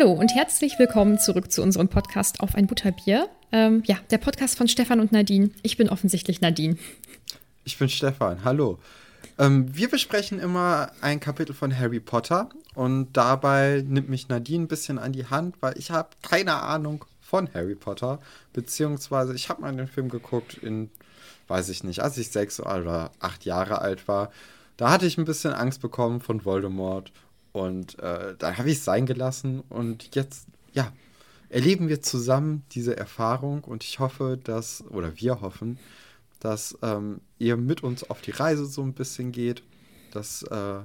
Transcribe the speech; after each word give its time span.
Hallo 0.00 0.12
und 0.12 0.34
herzlich 0.34 0.78
willkommen 0.78 1.18
zurück 1.18 1.52
zu 1.52 1.62
unserem 1.62 1.88
Podcast 1.88 2.40
auf 2.40 2.54
ein 2.54 2.66
Butterbier. 2.66 3.28
Ähm, 3.52 3.82
ja, 3.84 3.96
der 4.10 4.16
Podcast 4.16 4.56
von 4.56 4.66
Stefan 4.66 4.98
und 4.98 5.12
Nadine. 5.12 5.50
Ich 5.62 5.76
bin 5.76 5.90
offensichtlich 5.90 6.40
Nadine. 6.40 6.78
Ich 7.64 7.76
bin 7.76 7.90
Stefan, 7.90 8.42
hallo. 8.42 8.78
Ähm, 9.38 9.76
wir 9.76 9.90
besprechen 9.90 10.38
immer 10.38 10.90
ein 11.02 11.20
Kapitel 11.20 11.52
von 11.52 11.76
Harry 11.76 12.00
Potter 12.00 12.48
und 12.74 13.12
dabei 13.12 13.84
nimmt 13.86 14.08
mich 14.08 14.28
Nadine 14.28 14.64
ein 14.64 14.68
bisschen 14.68 14.98
an 14.98 15.12
die 15.12 15.26
Hand, 15.26 15.56
weil 15.60 15.76
ich 15.76 15.90
habe 15.90 16.08
keine 16.22 16.62
Ahnung 16.62 17.04
von 17.20 17.52
Harry 17.52 17.74
Potter, 17.74 18.20
beziehungsweise 18.54 19.34
ich 19.34 19.50
habe 19.50 19.60
mal 19.60 19.76
den 19.76 19.86
Film 19.86 20.08
geguckt 20.08 20.54
in, 20.54 20.90
weiß 21.48 21.68
ich 21.68 21.84
nicht, 21.84 22.00
als 22.00 22.16
ich 22.16 22.30
sechs 22.30 22.58
oder 22.58 23.10
acht 23.20 23.44
Jahre 23.44 23.82
alt 23.82 24.08
war. 24.08 24.30
Da 24.78 24.90
hatte 24.90 25.04
ich 25.04 25.18
ein 25.18 25.26
bisschen 25.26 25.52
Angst 25.52 25.82
bekommen 25.82 26.22
von 26.22 26.46
Voldemort 26.46 27.12
und 27.52 27.98
äh, 27.98 28.34
dann 28.38 28.58
habe 28.58 28.70
ich 28.70 28.78
es 28.78 28.84
sein 28.84 29.06
gelassen 29.06 29.60
und 29.68 30.14
jetzt, 30.14 30.46
ja, 30.72 30.92
erleben 31.48 31.88
wir 31.88 32.00
zusammen 32.00 32.62
diese 32.72 32.96
Erfahrung 32.96 33.64
und 33.64 33.84
ich 33.84 33.98
hoffe, 33.98 34.38
dass, 34.42 34.84
oder 34.88 35.16
wir 35.16 35.40
hoffen, 35.40 35.78
dass 36.38 36.78
ähm, 36.82 37.20
ihr 37.38 37.56
mit 37.56 37.82
uns 37.82 38.08
auf 38.08 38.20
die 38.20 38.30
Reise 38.30 38.66
so 38.66 38.82
ein 38.82 38.94
bisschen 38.94 39.32
geht, 39.32 39.62
dass, 40.12 40.42
äh, 40.44 40.80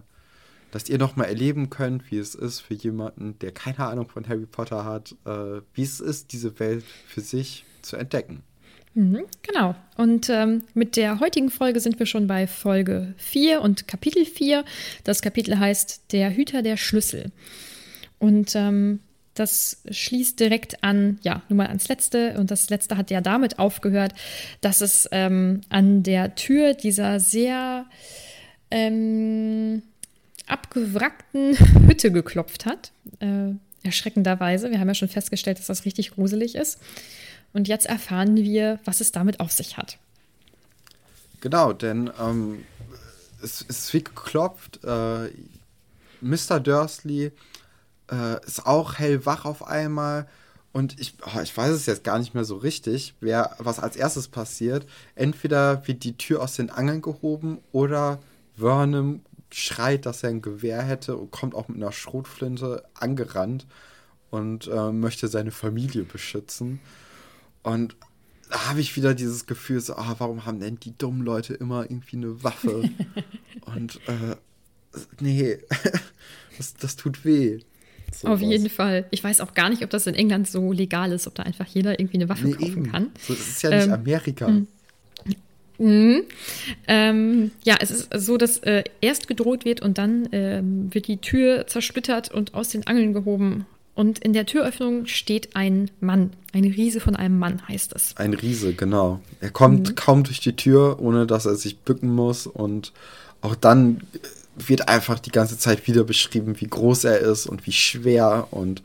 dass 0.72 0.90
ihr 0.90 0.98
nochmal 0.98 1.28
erleben 1.28 1.70
könnt, 1.70 2.12
wie 2.12 2.18
es 2.18 2.36
ist 2.36 2.60
für 2.60 2.74
jemanden, 2.74 3.38
der 3.40 3.52
keine 3.52 3.80
Ahnung 3.80 4.10
von 4.10 4.28
Harry 4.28 4.46
Potter 4.46 4.84
hat, 4.84 5.16
äh, 5.26 5.62
wie 5.74 5.84
es 5.84 6.00
ist, 6.00 6.34
diese 6.34 6.60
Welt 6.60 6.84
für 7.08 7.22
sich 7.22 7.66
zu 7.82 7.96
entdecken. 7.96 8.44
Mhm, 8.96 9.26
genau. 9.44 9.76
Und 9.98 10.30
ähm, 10.30 10.64
mit 10.74 10.96
der 10.96 11.20
heutigen 11.20 11.50
Folge 11.50 11.82
sind 11.82 12.00
wir 12.00 12.06
schon 12.06 12.28
bei 12.28 12.48
Folge 12.48 13.14
4 13.18 13.62
und 13.62 13.88
Kapitel 13.90 14.26
4. 14.26 14.64
Das 15.04 15.22
Kapitel 15.22 15.60
heißt 15.60 16.14
Der 16.14 16.34
Hüter 16.34 16.62
der 16.62 16.78
Schlüssel. 16.78 17.32
Und 18.20 18.56
ähm, 18.56 19.02
das 19.34 19.82
schließt 19.92 20.40
direkt 20.40 20.82
an, 20.82 21.20
ja, 21.24 21.42
nun 21.50 21.58
mal 21.58 21.68
ans 21.68 21.90
letzte. 21.90 22.40
Und 22.40 22.52
das 22.52 22.70
letzte 22.70 22.96
hat 22.96 23.12
ja 23.12 23.20
damit 23.20 23.60
aufgehört, 23.60 24.14
dass 24.62 24.80
es 24.80 25.10
ähm, 25.12 25.60
an 25.68 26.04
der 26.04 26.36
Tür 26.36 26.74
dieser 26.74 27.20
sehr 27.20 27.86
ähm, 28.72 29.84
abgewrackten 30.48 31.58
Hütte 31.88 32.14
geklopft 32.14 32.66
hat. 32.66 32.94
Äh, 33.20 33.56
erschreckenderweise. 33.84 34.72
Wir 34.72 34.80
haben 34.80 34.88
ja 34.88 34.96
schon 34.96 35.10
festgestellt, 35.10 35.60
dass 35.60 35.68
das 35.68 35.84
richtig 35.84 36.12
gruselig 36.12 36.56
ist. 36.56 36.80
Und 37.56 37.70
jetzt 37.70 37.86
erfahren 37.86 38.36
wir, 38.36 38.82
was 38.84 39.00
es 39.00 39.14
damit 39.14 39.40
auf 39.40 39.50
sich 39.50 39.78
hat. 39.78 39.98
Genau, 41.40 41.72
denn 41.72 42.12
ähm, 42.20 42.66
es, 43.42 43.62
es 43.70 43.80
ist 43.80 43.94
wie 43.94 44.04
geklopft. 44.04 44.84
Äh, 44.84 45.30
Mr. 46.20 46.60
Dursley 46.60 47.32
äh, 48.12 48.46
ist 48.46 48.66
auch 48.66 48.96
hellwach 48.96 49.46
auf 49.46 49.66
einmal. 49.66 50.28
Und 50.74 51.00
ich, 51.00 51.14
oh, 51.26 51.40
ich 51.42 51.56
weiß 51.56 51.72
es 51.72 51.86
jetzt 51.86 52.04
gar 52.04 52.20
nicht 52.20 52.34
mehr 52.34 52.44
so 52.44 52.58
richtig, 52.58 53.14
wer, 53.22 53.56
was 53.60 53.80
als 53.80 53.96
erstes 53.96 54.28
passiert. 54.28 54.86
Entweder 55.16 55.88
wird 55.88 56.04
die 56.04 56.18
Tür 56.18 56.44
aus 56.44 56.58
den 56.58 56.70
Angeln 56.70 57.02
gehoben 57.02 57.60
oder 57.72 58.20
Vernon 58.58 59.24
schreit, 59.50 60.06
dass 60.06 60.24
er 60.24 60.32
ein 60.32 60.42
Gewehr 60.42 60.82
hätte 60.82 61.16
und 61.16 61.32
kommt 61.32 61.56
auch 61.56 61.70
mit 61.70 61.78
einer 61.78 61.94
Schrotflinte 61.94 62.84
angerannt 62.96 63.66
und 64.30 64.68
äh, 64.68 64.92
möchte 64.92 65.30
seine 65.30 65.52
Familie 65.52 66.04
beschützen. 66.04 66.82
Und 67.66 67.96
da 68.52 68.70
habe 68.70 68.80
ich 68.80 68.96
wieder 68.96 69.16
dieses 69.16 69.48
Gefühl, 69.48 69.80
so, 69.80 69.96
ah, 69.96 70.16
warum 70.20 70.46
haben 70.46 70.60
denn 70.60 70.80
die 70.80 70.96
dummen 70.96 71.26
Leute 71.26 71.56
immer 71.56 71.84
irgendwie 71.84 72.18
eine 72.18 72.44
Waffe? 72.44 72.90
und 73.66 74.00
äh, 74.08 74.36
nee, 75.20 75.58
das, 76.58 76.76
das 76.76 76.96
tut 76.96 77.26
weh. 77.26 77.60
So 78.14 78.28
Auf 78.28 78.42
was. 78.42 78.48
jeden 78.48 78.70
Fall. 78.70 79.08
Ich 79.10 79.24
weiß 79.24 79.42
auch 79.42 79.56
gar 79.56 79.70
nicht, 79.70 79.84
ob 79.84 79.90
das 79.90 80.06
in 80.06 80.14
England 80.14 80.48
so 80.48 80.72
legal 80.72 81.12
ist, 81.12 81.26
ob 81.26 81.34
da 81.34 81.42
einfach 81.42 81.66
jeder 81.66 82.00
irgendwie 82.00 82.18
eine 82.18 82.30
Waffe 82.30 82.46
nee, 82.46 82.54
kaufen 82.54 82.66
eben. 82.66 82.92
kann. 82.92 83.12
So, 83.20 83.34
das 83.34 83.48
ist 83.48 83.64
ja 83.64 83.72
nicht 83.72 83.88
ähm, 83.88 83.94
Amerika. 83.94 84.48
Mh. 84.48 84.66
Mhm. 85.78 86.24
Ähm, 86.88 87.52
ja, 87.66 87.78
es 87.82 87.92
ist 87.92 88.10
so, 88.16 88.38
dass 88.38 88.60
äh, 88.60 88.84
erst 89.02 89.28
gedroht 89.28 89.66
wird 89.66 89.82
und 89.82 89.98
dann 89.98 90.30
ähm, 90.32 90.94
wird 90.94 91.08
die 91.08 91.18
Tür 91.18 91.68
zersplittert 91.68 92.32
und 92.32 92.54
aus 92.54 92.70
den 92.70 92.88
Angeln 92.88 93.12
gehoben 93.12 93.66
und 93.96 94.20
in 94.20 94.34
der 94.34 94.46
Türöffnung 94.46 95.06
steht 95.06 95.56
ein 95.56 95.90
Mann. 96.02 96.34
Ein 96.54 96.66
Riese 96.66 97.00
von 97.00 97.16
einem 97.16 97.40
Mann 97.40 97.66
heißt 97.68 97.94
es. 97.96 98.16
Ein 98.18 98.34
Riese, 98.34 98.74
genau. 98.74 99.22
Er 99.40 99.52
kommt 99.52 99.90
mhm. 99.90 99.96
kaum 99.96 100.24
durch 100.26 100.42
die 100.42 100.56
Tür, 100.56 101.00
ohne 101.00 101.26
dass 101.26 101.46
er 101.46 101.56
sich 101.56 101.80
bücken 101.80 102.14
muss. 102.14 102.46
Und 102.46 102.92
auch 103.40 103.56
dann 103.56 104.02
wird 104.58 104.90
einfach 104.90 105.20
die 105.20 105.32
ganze 105.32 105.58
Zeit 105.58 105.88
wieder 105.88 106.04
beschrieben, 106.04 106.60
wie 106.60 106.68
groß 106.68 107.06
er 107.06 107.20
ist 107.20 107.46
und 107.46 107.66
wie 107.66 107.72
schwer 107.72 108.50
und 108.52 108.84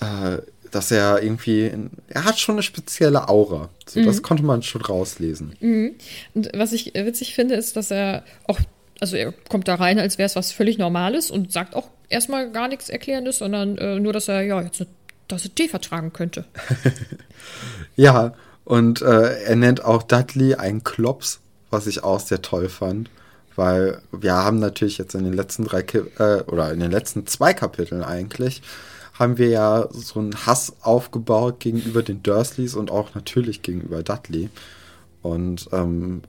äh, 0.00 0.38
dass 0.72 0.90
er 0.90 1.22
irgendwie, 1.22 1.66
in, 1.66 1.90
er 2.08 2.24
hat 2.24 2.40
schon 2.40 2.56
eine 2.56 2.62
spezielle 2.64 3.28
Aura. 3.28 3.70
So, 3.88 4.00
mhm. 4.00 4.06
Das 4.06 4.22
konnte 4.22 4.42
man 4.42 4.64
schon 4.64 4.82
rauslesen. 4.82 5.54
Mhm. 5.60 5.94
Und 6.34 6.50
was 6.54 6.72
ich 6.72 6.92
witzig 6.94 7.34
finde, 7.34 7.54
ist, 7.54 7.76
dass 7.76 7.92
er 7.92 8.24
auch, 8.48 8.58
also 8.98 9.16
er 9.16 9.30
kommt 9.48 9.68
da 9.68 9.76
rein, 9.76 10.00
als 10.00 10.18
wäre 10.18 10.26
es 10.26 10.34
was 10.34 10.50
völlig 10.50 10.78
Normales 10.78 11.30
und 11.30 11.52
sagt 11.52 11.76
auch 11.76 11.88
erstmal 12.14 12.50
gar 12.50 12.68
nichts 12.68 12.88
Erklärendes, 12.88 13.38
sondern 13.38 13.76
äh, 13.78 14.00
nur, 14.00 14.12
dass 14.12 14.28
er 14.28 14.42
ja 14.42 14.60
jetzt 14.62 14.80
eine 14.80 14.88
Tasse 15.28 15.50
Tee 15.50 15.68
vertragen 15.68 16.12
könnte. 16.12 16.44
ja, 17.96 18.32
und 18.64 19.02
äh, 19.02 19.42
er 19.42 19.56
nennt 19.56 19.84
auch 19.84 20.02
Dudley 20.02 20.54
einen 20.54 20.84
Klops, 20.84 21.40
was 21.70 21.86
ich 21.86 22.02
auch 22.02 22.20
sehr 22.20 22.42
toll 22.42 22.68
fand. 22.68 23.10
Weil 23.56 24.00
wir 24.10 24.34
haben 24.34 24.58
natürlich 24.58 24.98
jetzt 24.98 25.14
in 25.14 25.24
den 25.24 25.32
letzten 25.32 25.64
drei 25.64 25.82
Ki 25.82 25.98
äh, 26.18 26.42
oder 26.42 26.72
in 26.72 26.80
den 26.80 26.90
letzten 26.90 27.26
zwei 27.26 27.54
Kapiteln 27.54 28.02
eigentlich 28.02 28.62
haben 29.12 29.38
wir 29.38 29.48
ja 29.48 29.88
so 29.92 30.18
einen 30.18 30.34
Hass 30.44 30.72
aufgebaut 30.80 31.60
gegenüber 31.60 32.02
den 32.02 32.22
Dursleys 32.22 32.74
und 32.74 32.90
auch 32.90 33.14
natürlich 33.14 33.62
gegenüber 33.62 34.02
Dudley. 34.02 34.50
Und 35.22 35.68
ähm, 35.72 36.22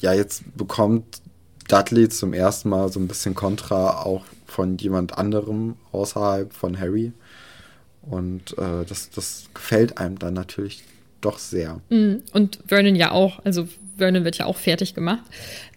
ja, 0.00 0.14
jetzt 0.14 0.42
bekommt 0.56 1.20
Dudley 1.68 2.08
zum 2.08 2.32
ersten 2.32 2.70
Mal 2.70 2.90
so 2.90 2.98
ein 3.00 3.06
bisschen 3.06 3.34
Kontra 3.34 4.02
auch 4.02 4.24
von 4.52 4.76
jemand 4.78 5.18
anderem 5.18 5.76
außerhalb 5.90 6.52
von 6.52 6.78
Harry. 6.78 7.12
Und 8.02 8.56
äh, 8.58 8.84
das, 8.86 9.10
das 9.10 9.48
gefällt 9.54 9.98
einem 9.98 10.18
dann 10.18 10.34
natürlich 10.34 10.84
doch 11.20 11.38
sehr. 11.38 11.80
Mhm. 11.88 12.22
Und 12.32 12.58
Vernon 12.66 12.96
ja 12.96 13.12
auch. 13.12 13.44
Also 13.44 13.68
Vernon 13.96 14.24
wird 14.24 14.38
ja 14.38 14.46
auch 14.46 14.56
fertig 14.56 14.94
gemacht. 14.94 15.24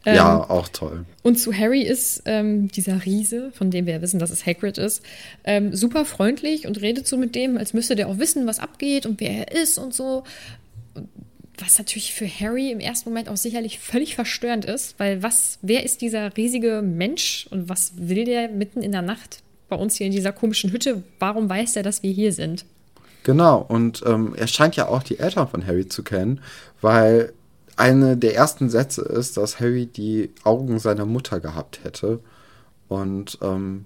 Ähm, 0.05 0.15
ja, 0.15 0.49
auch 0.49 0.67
toll. 0.67 1.05
Und 1.23 1.37
zu 1.37 1.53
Harry 1.53 1.81
ist 1.81 2.23
ähm, 2.25 2.67
dieser 2.67 3.05
Riese, 3.05 3.51
von 3.53 3.71
dem 3.71 3.85
wir 3.85 3.93
ja 3.93 4.01
wissen, 4.01 4.19
dass 4.19 4.31
es 4.31 4.45
Hagrid 4.45 4.77
ist, 4.77 5.03
ähm, 5.43 5.75
super 5.75 6.05
freundlich 6.05 6.67
und 6.67 6.81
redet 6.81 7.07
so 7.07 7.17
mit 7.17 7.35
dem, 7.35 7.57
als 7.57 7.73
müsste 7.73 7.95
der 7.95 8.07
auch 8.07 8.17
wissen, 8.17 8.47
was 8.47 8.59
abgeht 8.59 9.05
und 9.05 9.19
wer 9.19 9.31
er 9.31 9.61
ist 9.61 9.77
und 9.77 9.93
so. 9.93 10.23
Was 11.59 11.77
natürlich 11.77 12.13
für 12.13 12.27
Harry 12.27 12.71
im 12.71 12.79
ersten 12.79 13.09
Moment 13.09 13.29
auch 13.29 13.37
sicherlich 13.37 13.79
völlig 13.79 14.15
verstörend 14.15 14.65
ist, 14.65 14.99
weil 14.99 15.23
was, 15.23 15.57
wer 15.61 15.83
ist 15.83 16.01
dieser 16.01 16.35
riesige 16.35 16.81
Mensch 16.81 17.47
und 17.49 17.69
was 17.69 17.93
will 17.95 18.25
der 18.25 18.49
mitten 18.49 18.81
in 18.81 18.91
der 18.91 19.01
Nacht 19.01 19.41
bei 19.69 19.75
uns 19.75 19.95
hier 19.95 20.07
in 20.07 20.11
dieser 20.11 20.33
komischen 20.33 20.71
Hütte? 20.71 21.03
Warum 21.19 21.49
weiß 21.49 21.77
er, 21.77 21.83
dass 21.83 22.03
wir 22.03 22.11
hier 22.11 22.33
sind? 22.33 22.65
Genau, 23.23 23.65
und 23.67 24.03
ähm, 24.05 24.35
er 24.37 24.47
scheint 24.47 24.75
ja 24.75 24.87
auch 24.87 25.01
die 25.01 25.17
Eltern 25.17 25.47
von 25.47 25.65
Harry 25.65 25.87
zu 25.87 26.03
kennen, 26.03 26.41
weil 26.81 27.33
eine 27.75 28.17
der 28.17 28.35
ersten 28.35 28.69
Sätze 28.69 29.01
ist, 29.01 29.37
dass 29.37 29.59
Harry 29.59 29.85
die 29.87 30.31
Augen 30.43 30.79
seiner 30.79 31.05
Mutter 31.05 31.39
gehabt 31.39 31.83
hätte. 31.83 32.19
Und 32.87 33.37
ähm, 33.41 33.85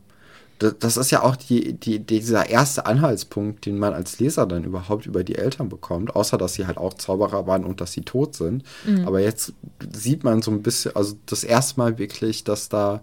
das 0.60 0.98
ist 0.98 1.12
ja 1.12 1.24
auch 1.24 1.36
die, 1.38 1.74
die, 1.74 2.00
dieser 2.00 2.50
erste 2.50 2.86
Anhaltspunkt, 2.86 3.66
den 3.66 3.78
man 3.80 3.94
als 3.94 4.20
Leser 4.20 4.46
dann 4.46 4.66
überhaupt 4.66 5.06
über 5.06 5.24
die 5.24 5.36
Eltern 5.36 5.70
bekommt, 5.70 6.16
außer 6.16 6.38
dass 6.38 6.54
sie 6.54 6.68
halt 6.68 6.78
auch 6.78 6.94
Zauberer 6.96 7.48
waren 7.48 7.64
und 7.64 7.80
dass 7.82 7.94
sie 7.94 8.02
tot 8.02 8.36
sind. 8.36 8.64
Mhm. 8.86 9.08
Aber 9.08 9.22
jetzt 9.22 9.54
sieht 9.94 10.24
man 10.24 10.42
so 10.42 10.52
ein 10.52 10.62
bisschen, 10.62 10.96
also 10.96 11.16
das 11.26 11.44
erste 11.46 11.80
Mal 11.80 11.98
wirklich, 11.98 12.44
dass 12.44 12.68
da, 12.68 13.02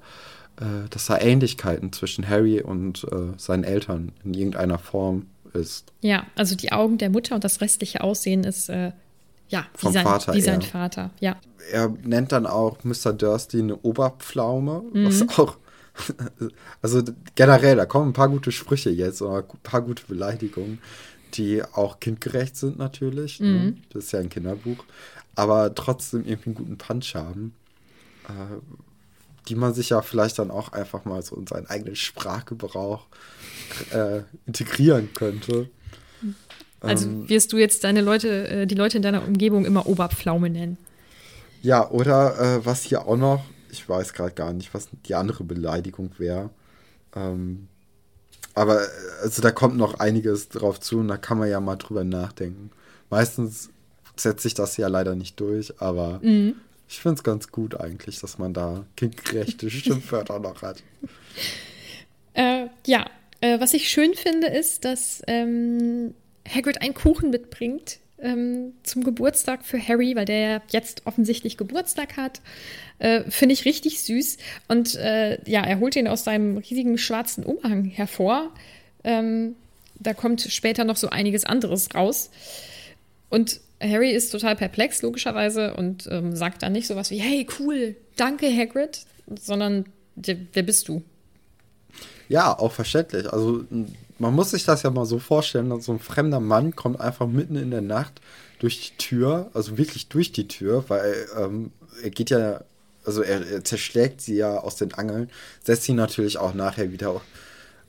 äh, 0.60 0.88
dass 0.90 1.06
da 1.06 1.18
Ähnlichkeiten 1.18 1.92
zwischen 1.92 2.28
Harry 2.28 2.60
und 2.60 3.04
äh, 3.10 3.32
seinen 3.38 3.64
Eltern 3.64 4.12
in 4.22 4.34
irgendeiner 4.34 4.78
Form 4.78 5.26
ist. 5.54 5.92
Ja, 6.02 6.26
also 6.34 6.54
die 6.56 6.72
Augen 6.72 6.98
der 6.98 7.08
Mutter 7.08 7.34
und 7.34 7.44
das 7.44 7.62
restliche 7.62 8.02
Aussehen 8.02 8.44
ist 8.44 8.68
äh, 8.68 8.92
ja 9.48 9.64
Vom 9.74 9.90
wie, 9.90 9.94
sein, 9.94 10.04
Vater 10.04 10.34
wie 10.34 10.40
sein. 10.42 10.60
Vater. 10.60 11.10
Ja. 11.20 11.36
Er 11.72 11.88
nennt 12.04 12.32
dann 12.32 12.46
auch 12.46 12.84
Mr. 12.84 13.12
Dursley 13.14 13.62
eine 13.62 13.76
Oberpflaume, 13.76 14.82
Mhm. 14.92 15.06
was 15.06 15.38
auch 15.38 15.56
also 16.82 17.02
generell, 17.34 17.76
da 17.76 17.86
kommen 17.86 18.10
ein 18.10 18.12
paar 18.12 18.28
gute 18.28 18.52
Sprüche 18.52 18.90
jetzt 18.90 19.22
oder 19.22 19.38
ein 19.38 19.58
paar 19.62 19.82
gute 19.82 20.04
Beleidigungen, 20.06 20.78
die 21.34 21.62
auch 21.62 22.00
kindgerecht 22.00 22.56
sind 22.56 22.78
natürlich. 22.78 23.40
Mhm. 23.40 23.46
Ne? 23.46 23.76
Das 23.92 24.04
ist 24.04 24.12
ja 24.12 24.20
ein 24.20 24.28
Kinderbuch, 24.28 24.84
aber 25.34 25.74
trotzdem 25.74 26.24
irgendwie 26.24 26.50
einen 26.50 26.54
guten 26.54 26.78
Punch 26.78 27.14
haben, 27.14 27.54
äh, 28.28 28.56
die 29.48 29.54
man 29.54 29.74
sich 29.74 29.90
ja 29.90 30.02
vielleicht 30.02 30.38
dann 30.38 30.50
auch 30.50 30.72
einfach 30.72 31.04
mal 31.04 31.22
so 31.22 31.36
in 31.36 31.46
seinen 31.46 31.66
eigenen 31.66 31.96
Sprachgebrauch 31.96 33.06
äh, 33.92 34.22
integrieren 34.46 35.10
könnte. 35.14 35.70
Also 36.80 37.08
Ähm, 37.08 37.28
wirst 37.28 37.52
du 37.52 37.58
jetzt 37.58 37.84
deine 37.84 38.00
Leute, 38.00 38.48
äh, 38.48 38.66
die 38.66 38.74
Leute 38.74 38.96
in 38.96 39.02
deiner 39.02 39.26
Umgebung 39.26 39.64
immer 39.64 39.86
Oberpflaume 39.86 40.50
nennen. 40.50 40.78
Ja, 41.62 41.90
oder 41.90 42.38
äh, 42.38 42.66
was 42.66 42.82
hier 42.82 43.06
auch 43.06 43.16
noch, 43.16 43.44
ich 43.76 43.88
weiß 43.88 44.12
gerade 44.12 44.34
gar 44.34 44.52
nicht, 44.52 44.74
was 44.74 44.88
die 45.06 45.14
andere 45.14 45.44
Beleidigung 45.44 46.10
wäre. 46.18 46.50
Ähm, 47.14 47.68
aber 48.54 48.82
äh, 48.82 48.88
also 49.22 49.42
da 49.42 49.50
kommt 49.50 49.76
noch 49.76 50.00
einiges 50.00 50.48
drauf 50.48 50.80
zu 50.80 50.98
und 50.98 51.08
da 51.08 51.16
kann 51.16 51.38
man 51.38 51.48
ja 51.48 51.60
mal 51.60 51.76
drüber 51.76 52.04
nachdenken. 52.04 52.70
Meistens 53.10 53.70
setzt 54.16 54.42
sich 54.42 54.54
das 54.54 54.76
ja 54.76 54.88
leider 54.88 55.14
nicht 55.14 55.38
durch, 55.40 55.80
aber 55.80 56.20
ich 56.88 57.00
finde 57.00 57.16
es 57.16 57.24
ganz 57.24 57.48
gut 57.48 57.78
eigentlich, 57.78 58.20
dass 58.20 58.38
man 58.38 58.54
da 58.54 58.86
kindgerechte 58.96 59.70
Schimpfwörter 59.70 60.38
noch 60.38 60.62
hat. 60.62 60.82
Äh, 62.34 62.66
ja, 62.86 63.06
äh, 63.40 63.60
was 63.60 63.74
ich 63.74 63.88
schön 63.88 64.14
finde, 64.14 64.48
ist, 64.48 64.84
dass 64.84 65.22
ähm, 65.26 66.14
Hagrid 66.48 66.80
einen 66.80 66.94
Kuchen 66.94 67.30
mitbringt 67.30 67.98
ähm, 68.20 68.72
zum 68.82 69.04
Geburtstag 69.04 69.64
für 69.64 69.78
Harry, 69.80 70.16
weil 70.16 70.24
der 70.24 70.38
ja 70.38 70.62
jetzt 70.70 71.02
offensichtlich 71.06 71.56
Geburtstag 71.56 72.16
hat. 72.16 72.40
Äh, 72.98 73.22
finde 73.30 73.52
ich 73.52 73.64
richtig 73.64 74.02
süß. 74.02 74.38
Und 74.68 74.94
äh, 74.94 75.38
ja, 75.48 75.62
er 75.62 75.80
holt 75.80 75.96
ihn 75.96 76.08
aus 76.08 76.24
seinem 76.24 76.56
riesigen 76.58 76.96
schwarzen 76.98 77.44
Umhang 77.44 77.84
hervor. 77.84 78.50
Ähm, 79.04 79.54
da 79.98 80.14
kommt 80.14 80.40
später 80.42 80.84
noch 80.84 80.96
so 80.96 81.08
einiges 81.10 81.44
anderes 81.44 81.94
raus. 81.94 82.30
Und 83.28 83.60
Harry 83.80 84.10
ist 84.12 84.30
total 84.30 84.56
perplex, 84.56 85.02
logischerweise, 85.02 85.74
und 85.74 86.08
ähm, 86.10 86.34
sagt 86.34 86.62
dann 86.62 86.72
nicht 86.72 86.86
sowas 86.86 87.10
wie, 87.10 87.18
hey, 87.18 87.46
cool, 87.58 87.96
danke, 88.16 88.46
Hagrid, 88.50 89.00
sondern, 89.38 89.84
"Der- 90.14 90.38
wer 90.54 90.62
bist 90.62 90.88
du? 90.88 91.02
Ja, 92.28 92.58
auch 92.58 92.72
verständlich. 92.72 93.30
Also 93.32 93.64
man 94.18 94.34
muss 94.34 94.50
sich 94.50 94.64
das 94.64 94.82
ja 94.82 94.90
mal 94.90 95.06
so 95.06 95.18
vorstellen, 95.18 95.70
dass 95.70 95.84
so 95.84 95.92
ein 95.92 95.98
fremder 95.98 96.40
Mann 96.40 96.74
kommt 96.74 97.00
einfach 97.00 97.26
mitten 97.26 97.56
in 97.56 97.70
der 97.70 97.82
Nacht 97.82 98.20
durch 98.58 98.90
die 98.90 98.96
Tür, 98.96 99.50
also 99.54 99.78
wirklich 99.78 100.08
durch 100.08 100.32
die 100.32 100.48
Tür, 100.48 100.84
weil 100.88 101.26
ähm, 101.36 101.72
er 102.02 102.10
geht 102.10 102.30
ja, 102.30 102.62
also 103.04 103.22
er, 103.22 103.46
er 103.46 103.64
zerschlägt 103.64 104.20
sie 104.20 104.36
ja 104.36 104.58
aus 104.58 104.76
den 104.76 104.94
Angeln, 104.94 105.30
setzt 105.62 105.84
sie 105.84 105.92
natürlich 105.92 106.38
auch 106.38 106.54
nachher 106.54 106.92
wieder 106.92 107.20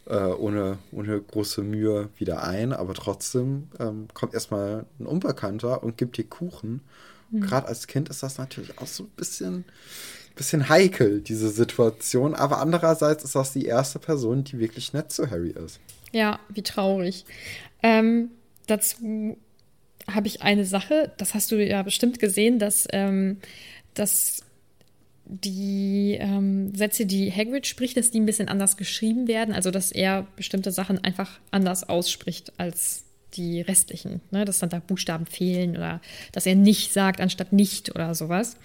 äh, 0.05 0.17
ohne, 0.17 0.77
ohne 0.91 1.21
große 1.21 1.61
Mühe 1.61 2.09
wieder 2.17 2.43
ein, 2.43 2.73
aber 2.73 2.93
trotzdem 2.93 3.69
ähm, 3.79 4.07
kommt 4.13 4.33
erstmal 4.33 4.85
ein 4.99 5.05
Unbekannter 5.05 5.83
und 5.83 5.97
gibt 5.97 6.17
dir 6.17 6.25
Kuchen. 6.25 6.81
Gerade 7.29 7.67
als 7.67 7.87
Kind 7.87 8.07
ist 8.07 8.23
das 8.23 8.37
natürlich 8.37 8.79
auch 8.79 8.87
so 8.87 9.03
ein 9.03 9.09
bisschen 9.17 9.65
bisschen 10.37 10.69
heikel, 10.69 11.19
diese 11.19 11.49
Situation. 11.49 12.33
Aber 12.33 12.59
andererseits 12.59 13.25
ist 13.25 13.35
das 13.35 13.51
die 13.51 13.65
erste 13.65 13.99
Person, 13.99 14.45
die 14.45 14.59
wirklich 14.59 14.93
nett 14.93 15.11
zu 15.11 15.29
Harry 15.29 15.49
ist. 15.49 15.79
Ja, 16.11 16.39
wie 16.49 16.63
traurig. 16.63 17.25
Ähm, 17.83 18.31
dazu 18.67 19.37
habe 20.09 20.27
ich 20.27 20.41
eine 20.41 20.65
Sache, 20.65 21.11
das 21.17 21.33
hast 21.33 21.51
du 21.51 21.63
ja 21.63 21.83
bestimmt 21.83 22.19
gesehen, 22.19 22.59
dass, 22.59 22.87
ähm, 22.91 23.37
dass 23.93 24.43
die 25.25 26.17
ähm, 26.19 26.73
Sätze, 26.73 27.05
die 27.05 27.31
Hagrid 27.31 27.67
spricht, 27.67 27.97
dass 27.97 28.11
die 28.11 28.19
ein 28.19 28.25
bisschen 28.25 28.47
anders 28.47 28.77
geschrieben 28.77 29.27
werden. 29.27 29.53
Also, 29.53 29.71
dass 29.71 29.91
er 29.91 30.25
bestimmte 30.37 30.71
Sachen 30.71 31.03
einfach 31.03 31.39
anders 31.51 31.87
ausspricht 31.87 32.53
als 32.57 33.03
die 33.33 33.59
restlichen. 33.59 34.21
Ne? 34.31 34.45
Dass 34.45 34.59
dann 34.59 34.69
da 34.69 34.79
Buchstaben 34.79 35.25
fehlen 35.25 35.75
oder 35.75 36.01
dass 36.31 36.45
er 36.45 36.55
nicht 36.55 36.93
sagt 36.93 37.19
anstatt 37.19 37.51
nicht 37.51 37.93
oder 37.93 38.15
sowas. 38.15 38.55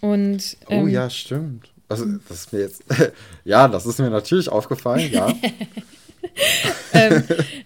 Und, 0.00 0.56
Oh 0.66 0.72
ähm, 0.72 0.88
ja, 0.88 1.10
stimmt. 1.10 1.68
Also, 1.88 2.06
das 2.26 2.38
ist 2.38 2.52
mir 2.54 2.60
jetzt. 2.60 2.82
ja, 3.44 3.68
das 3.68 3.84
ist 3.84 3.98
mir 3.98 4.08
natürlich 4.08 4.48
aufgefallen, 4.48 5.12
ja. 5.12 5.28
ähm, 6.92 7.24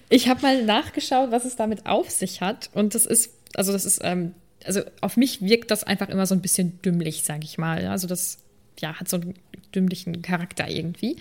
ich 0.09 0.29
habe 0.29 0.43
mal 0.43 0.65
nachgeschaut, 0.65 1.31
was 1.31 1.45
es 1.45 1.57
damit 1.57 1.87
auf 1.87 2.11
sich 2.11 2.41
hat. 2.41 2.71
Und 2.75 2.95
das 2.95 3.07
ist, 3.07 3.33
also 3.55 3.73
das 3.73 3.85
ist, 3.85 4.01
ähm, 4.03 4.35
also 4.65 4.81
auf 5.01 5.17
mich 5.17 5.43
wirkt 5.43 5.71
das 5.71 5.85
einfach 5.85 6.09
immer 6.09 6.27
so 6.27 6.35
ein 6.35 6.43
bisschen 6.43 6.81
dümmlich, 6.83 7.23
sage 7.23 7.45
ich 7.45 7.59
mal. 7.59 7.87
Also 7.87 8.07
das, 8.07 8.39
ja, 8.81 8.99
hat 8.99 9.09
so 9.09 9.17
einen 9.17 9.35
dümmlichen 9.75 10.23
Charakter 10.23 10.69
irgendwie. 10.69 11.17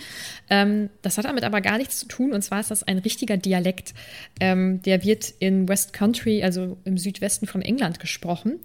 Ähm, 0.50 0.90
das 1.02 1.18
hat 1.18 1.26
damit 1.26 1.44
aber 1.44 1.62
gar 1.62 1.78
nichts 1.78 2.00
zu 2.00 2.08
tun. 2.08 2.34
Und 2.34 2.42
zwar 2.42 2.60
ist 2.60 2.72
das 2.72 2.84
ein 2.84 2.98
richtiger 3.00 3.38
Dialekt. 3.38 3.94
Ähm, 4.40 4.82
der 4.84 5.04
wird 5.04 5.34
in 5.40 5.68
West 5.68 5.94
Country, 5.94 6.44
also 6.44 6.78
im 6.86 6.98
Südwesten 6.98 7.48
von 7.48 7.62
England 7.62 8.00
gesprochen. 8.00 8.60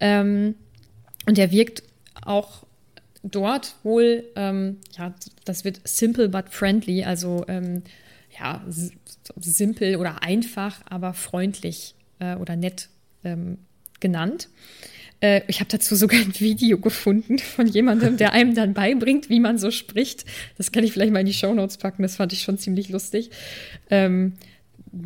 Ähm, 0.00 0.54
und 1.26 1.38
der 1.38 1.50
wirkt 1.50 1.82
auch 2.24 2.66
dort 3.22 3.76
wohl, 3.82 4.24
ähm, 4.36 4.78
ja, 4.96 5.14
das 5.44 5.64
wird 5.64 5.80
simple 5.84 6.28
but 6.28 6.48
friendly, 6.50 7.04
also 7.04 7.44
ähm, 7.48 7.82
ja, 8.38 8.64
simpel 9.36 9.96
oder 9.96 10.22
einfach, 10.22 10.80
aber 10.88 11.14
freundlich 11.14 11.94
äh, 12.18 12.36
oder 12.36 12.56
nett 12.56 12.88
ähm, 13.24 13.58
genannt. 14.00 14.48
Äh, 15.20 15.42
ich 15.46 15.60
habe 15.60 15.70
dazu 15.70 15.94
sogar 15.94 16.20
ein 16.20 16.38
Video 16.38 16.78
gefunden 16.78 17.38
von 17.38 17.66
jemandem, 17.66 18.16
der 18.16 18.32
einem 18.32 18.54
dann 18.54 18.74
beibringt, 18.74 19.28
wie 19.30 19.40
man 19.40 19.58
so 19.58 19.70
spricht. 19.70 20.24
Das 20.58 20.72
kann 20.72 20.84
ich 20.84 20.92
vielleicht 20.92 21.12
mal 21.12 21.20
in 21.20 21.26
die 21.26 21.34
Shownotes 21.34 21.78
packen, 21.78 22.02
das 22.02 22.16
fand 22.16 22.32
ich 22.32 22.42
schon 22.42 22.58
ziemlich 22.58 22.88
lustig. 22.88 23.30
Ähm, 23.90 24.34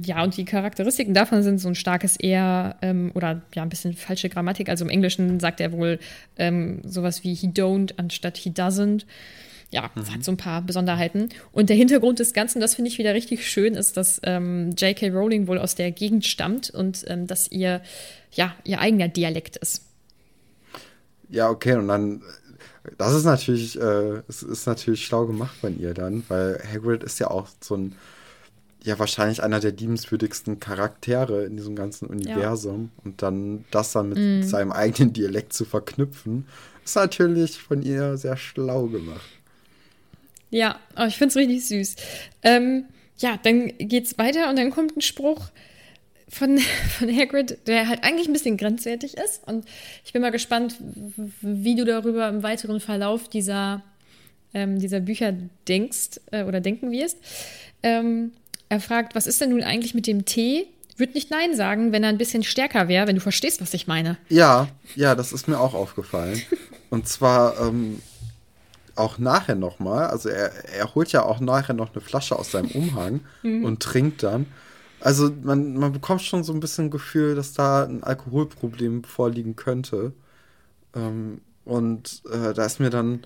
ja, 0.05 0.25
und 0.25 0.37
die 0.37 0.45
Charakteristiken 0.45 1.15
davon 1.15 1.43
sind 1.43 1.59
so 1.59 1.69
ein 1.69 1.77
starkes 1.77 2.17
Er 2.17 2.77
ähm, 2.83 3.13
oder 3.15 3.43
ja, 3.55 3.63
ein 3.63 3.69
bisschen 3.69 3.95
falsche 3.95 4.29
Grammatik. 4.29 4.69
Also 4.69 4.85
im 4.85 4.91
Englischen 4.91 5.39
sagt 5.39 5.61
er 5.61 5.73
wohl 5.73 6.01
ähm, 6.37 6.81
sowas 6.85 7.23
wie 7.23 7.35
he 7.35 7.49
don't 7.49 7.97
anstatt 7.97 8.37
he 8.37 8.51
doesn't. 8.51 9.05
Ja, 9.71 9.91
es 9.97 10.13
hat 10.13 10.25
so 10.25 10.33
ein 10.33 10.37
paar 10.37 10.63
Besonderheiten. 10.63 11.29
Und 11.53 11.69
der 11.69 11.77
Hintergrund 11.77 12.19
des 12.19 12.33
Ganzen, 12.33 12.61
das 12.61 12.75
finde 12.75 12.91
ich 12.91 12.99
wieder 12.99 13.15
richtig 13.15 13.49
schön, 13.49 13.75
ist, 13.75 13.97
dass 13.97 14.21
ähm, 14.23 14.75
J.K. 14.77 15.09
Rowling 15.11 15.49
wohl 15.49 15.59
aus 15.59 15.75
der 15.75 15.91
Gegend 15.91 16.25
stammt 16.25 16.71
und 16.71 17.05
ähm, 17.09 17.27
dass 17.27 17.51
ihr, 17.51 17.83
ja, 18.33 18.55
ihr 18.65 18.81
eigener 18.81 19.09
Dialekt 19.09 19.57
ist. 19.57 19.83
Ja, 21.29 21.51
okay, 21.51 21.75
und 21.75 21.89
dann. 21.89 22.23
Das 22.99 23.13
ist 23.15 23.25
natürlich, 23.25 23.81
äh, 23.81 24.23
es 24.29 24.45
ist 24.45 24.67
natürlich 24.67 25.05
schlau 25.05 25.27
gemacht 25.27 25.57
von 25.61 25.79
ihr 25.81 25.93
dann, 25.93 26.23
weil 26.29 26.63
Hagrid 26.73 27.03
ist 27.03 27.19
ja 27.19 27.29
auch 27.29 27.49
so 27.61 27.77
ein, 27.77 27.97
ja, 28.87 29.01
wahrscheinlich 29.01 29.43
einer 29.43 29.59
der 29.59 29.73
liebenswürdigsten 29.73 30.61
Charaktere 30.61 31.45
in 31.45 31.57
diesem 31.57 31.75
ganzen 31.75 32.07
Universum. 32.07 32.93
Und 33.03 33.21
dann 33.21 33.65
das 33.73 33.91
dann 33.91 34.11
mit 34.11 34.49
seinem 34.49 34.71
eigenen 34.71 35.13
Dialekt 35.13 35.53
zu 35.53 35.65
verknüpfen, 35.65 36.47
ist 36.85 36.95
natürlich 36.95 37.59
von 37.59 37.83
ihr 37.83 38.17
sehr 38.17 38.37
schlau 38.37 38.87
gemacht. 38.87 39.29
Ja, 40.51 40.79
aber 40.95 41.09
ich 41.09 41.17
finde 41.17 41.31
es 41.31 41.37
richtig 41.37 41.67
süß. 41.67 41.97
Ähm, 42.45 42.85
ja, 43.19 43.37
dann 43.43 43.73
geht's 43.77 44.19
weiter 44.19 44.49
und 44.49 44.57
dann 44.57 44.71
kommt 44.71 44.97
ein 44.97 45.01
Spruch 45.01 45.51
von, 46.29 46.59
von 46.99 47.09
Hagrid, 47.09 47.67
der 47.67 47.89
halt 47.89 48.05
eigentlich 48.05 48.29
ein 48.29 48.35
bisschen 48.35 48.57
grenzwertig 48.57 49.17
ist. 49.17 49.43
Und 49.49 49.65
ich 50.05 50.13
bin 50.13 50.23
mal 50.23 50.31
gespannt, 50.31 50.77
wie 51.41 51.75
du 51.75 51.85
darüber 51.85 52.29
im 52.29 52.45
weiteren 52.45 52.79
Verlauf 52.79 53.29
dieser, 53.29 53.83
ähm, 54.55 54.79
dieser 54.79 55.01
Bücher 55.01 55.35
denkst 55.67 56.21
äh, 56.31 56.45
oder 56.45 56.61
denken 56.61 56.93
wirst. 56.93 57.19
Ähm, 57.83 58.31
er 58.69 58.81
fragt, 58.81 59.15
was 59.15 59.27
ist 59.27 59.41
denn 59.41 59.51
nun 59.51 59.63
eigentlich 59.63 59.95
mit 59.95 60.07
dem 60.07 60.25
Tee? 60.25 60.67
Würde 60.97 61.13
nicht 61.13 61.31
Nein 61.31 61.55
sagen, 61.55 61.93
wenn 61.93 62.03
er 62.03 62.09
ein 62.09 62.19
bisschen 62.19 62.43
stärker 62.43 62.89
wäre, 62.89 63.07
wenn 63.07 63.17
du 63.17 63.21
verstehst, 63.21 63.61
was 63.61 63.75
ich 63.75 63.87
meine. 63.87 64.17
Ja, 64.29 64.69
ja, 64.95 65.15
das 65.15 65.33
ist 65.33 65.47
mir 65.47 65.61
auch 65.61 65.75
aufgefallen. 65.75 66.41
Und 66.91 67.07
zwar 67.07 67.61
ähm, 67.61 68.01
auch 68.95 69.19
nachher 69.19 69.57
nochmal. 69.57 70.07
Also 70.07 70.31
er, 70.31 70.53
er 70.65 70.95
holt 70.95 71.13
ja 71.13 71.23
auch 71.23 71.41
nachher 71.41 71.75
noch 71.75 71.93
eine 71.93 72.01
Flasche 72.01 72.39
aus 72.39 72.51
seinem 72.51 72.71
Umhang 72.71 73.21
und 73.43 73.83
trinkt 73.83 74.23
dann. 74.23 74.47
Also 75.01 75.31
man, 75.43 75.75
man 75.77 75.93
bekommt 75.93 76.23
schon 76.23 76.43
so 76.43 76.53
ein 76.53 76.61
bisschen 76.61 76.91
Gefühl, 76.91 77.35
dass 77.35 77.53
da 77.53 77.85
ein 77.85 78.03
Alkoholproblem 78.03 79.05
vorliegen 79.05 79.55
könnte. 79.55 80.13
Ähm, 80.95 81.43
und 81.65 82.23
äh, 82.31 82.55
da 82.55 82.65
ist 82.65 82.81
mir 82.81 82.91
dann 82.91 83.25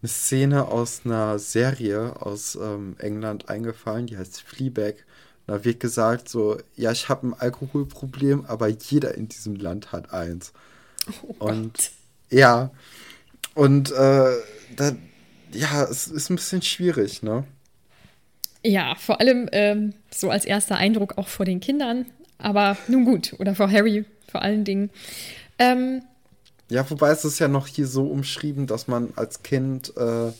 eine 0.00 0.08
Szene 0.08 0.68
aus 0.68 1.02
einer 1.04 1.38
Serie 1.38 2.14
aus 2.20 2.56
ähm, 2.56 2.96
England 2.98 3.48
eingefallen, 3.48 4.06
die 4.06 4.16
heißt 4.16 4.42
Fleabag. 4.42 4.94
Da 5.46 5.64
wird 5.64 5.80
gesagt 5.80 6.28
so, 6.28 6.58
ja, 6.76 6.92
ich 6.92 7.08
habe 7.08 7.28
ein 7.28 7.34
Alkoholproblem, 7.34 8.44
aber 8.46 8.68
jeder 8.68 9.14
in 9.14 9.28
diesem 9.28 9.56
Land 9.56 9.92
hat 9.92 10.12
eins. 10.12 10.52
und 11.38 11.90
ja, 12.30 12.70
und 13.54 13.90
äh, 13.90 14.36
da, 14.76 14.92
ja, 15.52 15.84
es 15.84 16.06
ist 16.06 16.30
ein 16.30 16.36
bisschen 16.36 16.62
schwierig, 16.62 17.22
ne? 17.22 17.44
Ja, 18.62 18.94
vor 18.96 19.20
allem 19.20 19.48
ähm, 19.52 19.94
so 20.10 20.30
als 20.30 20.44
erster 20.44 20.76
Eindruck 20.76 21.16
auch 21.16 21.28
vor 21.28 21.46
den 21.46 21.60
Kindern. 21.60 22.06
Aber 22.36 22.76
nun 22.86 23.04
gut, 23.04 23.34
oder 23.38 23.54
vor 23.54 23.70
Harry 23.70 24.04
vor 24.30 24.42
allen 24.42 24.64
Dingen. 24.64 24.90
Ähm, 25.58 26.02
Ja, 26.70 26.88
wobei 26.90 27.10
es 27.10 27.24
ist 27.24 27.38
ja 27.38 27.48
noch 27.48 27.66
hier 27.66 27.86
so 27.86 28.06
umschrieben, 28.06 28.66
dass 28.66 28.88
man 28.88 29.12
als 29.16 29.42
Kind 29.42 29.96
äh, 29.96 30.32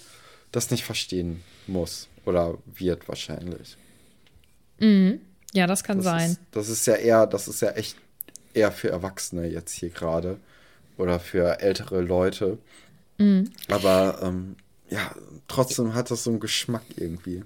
das 0.53 0.71
nicht 0.71 0.85
verstehen 0.85 1.43
muss 1.67 2.09
oder 2.27 2.59
wird 2.67 3.09
wahrscheinlich. 3.09 3.77
ja, 5.55 5.67
das 5.67 5.83
kann 5.85 5.99
Das 5.99 6.05
sein. 6.05 6.31
Ist, 6.33 6.41
das 6.53 6.69
ist 6.69 6.87
ja 6.87 6.95
eher, 6.95 7.27
das 7.27 7.49
ist 7.49 7.61
ja 7.63 7.71
echt 7.73 7.97
eher 8.55 8.71
für 8.73 8.91
Erwachsene 8.91 9.47
jetzt 9.49 9.73
hier 9.73 9.89
gerade 9.91 10.39
oder 10.97 11.19
für 11.21 11.61
ältere 11.61 12.01
Leute. 12.01 12.59
Mhm. 13.19 13.51
Aber 13.69 14.21
ähm, 14.23 14.57
ja, 14.91 15.15
trotzdem 15.49 15.95
hat 15.95 16.11
das 16.11 16.25
so 16.25 16.31
einen 16.31 16.41
Geschmack 16.41 16.83
irgendwie. 16.97 17.43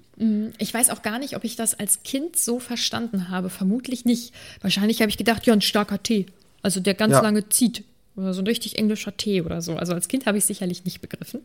Ich 0.59 0.73
weiß 0.75 0.91
auch 0.91 1.03
gar 1.03 1.19
nicht, 1.19 1.35
ob 1.37 1.45
ich 1.45 1.57
das 1.57 1.75
als 1.79 2.03
Kind 2.03 2.37
so 2.39 2.59
verstanden 2.61 3.29
habe. 3.31 3.51
Vermutlich 3.51 4.05
nicht. 4.05 4.33
Wahrscheinlich 4.61 5.01
habe 5.01 5.11
ich 5.11 5.19
gedacht, 5.19 5.47
ja, 5.47 5.53
ein 5.53 5.61
starker 5.61 6.03
Tee. 6.03 6.27
Also 6.63 6.79
der 6.81 6.95
ganz 6.95 7.13
Ja. 7.13 7.21
lange 7.21 7.49
zieht. 7.49 7.85
Oder 8.17 8.35
so 8.35 8.43
ein 8.43 8.47
richtig 8.47 8.79
englischer 8.79 9.17
Tee 9.17 9.43
oder 9.43 9.63
so. 9.63 9.77
Also 9.77 9.95
als 9.95 10.09
Kind 10.09 10.27
habe 10.27 10.39
ich 10.39 10.45
sicherlich 10.45 10.85
nicht 10.85 11.01
begriffen. 11.01 11.41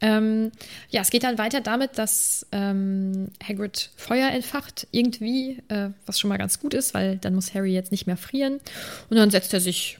Ähm, 0.00 0.50
ja, 0.88 1.02
es 1.02 1.10
geht 1.10 1.24
dann 1.24 1.36
weiter 1.36 1.60
damit, 1.60 1.98
dass 1.98 2.46
ähm, 2.52 3.28
Hagrid 3.46 3.90
Feuer 3.96 4.30
entfacht, 4.30 4.86
irgendwie, 4.92 5.62
äh, 5.68 5.90
was 6.06 6.18
schon 6.18 6.28
mal 6.28 6.38
ganz 6.38 6.58
gut 6.58 6.72
ist, 6.72 6.94
weil 6.94 7.18
dann 7.18 7.34
muss 7.34 7.54
Harry 7.54 7.74
jetzt 7.74 7.92
nicht 7.92 8.06
mehr 8.06 8.16
frieren. 8.16 8.60
Und 9.10 9.16
dann 9.16 9.30
setzt 9.30 9.52
er 9.52 9.60
sich 9.60 9.98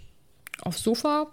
aufs 0.62 0.82
Sofa, 0.82 1.26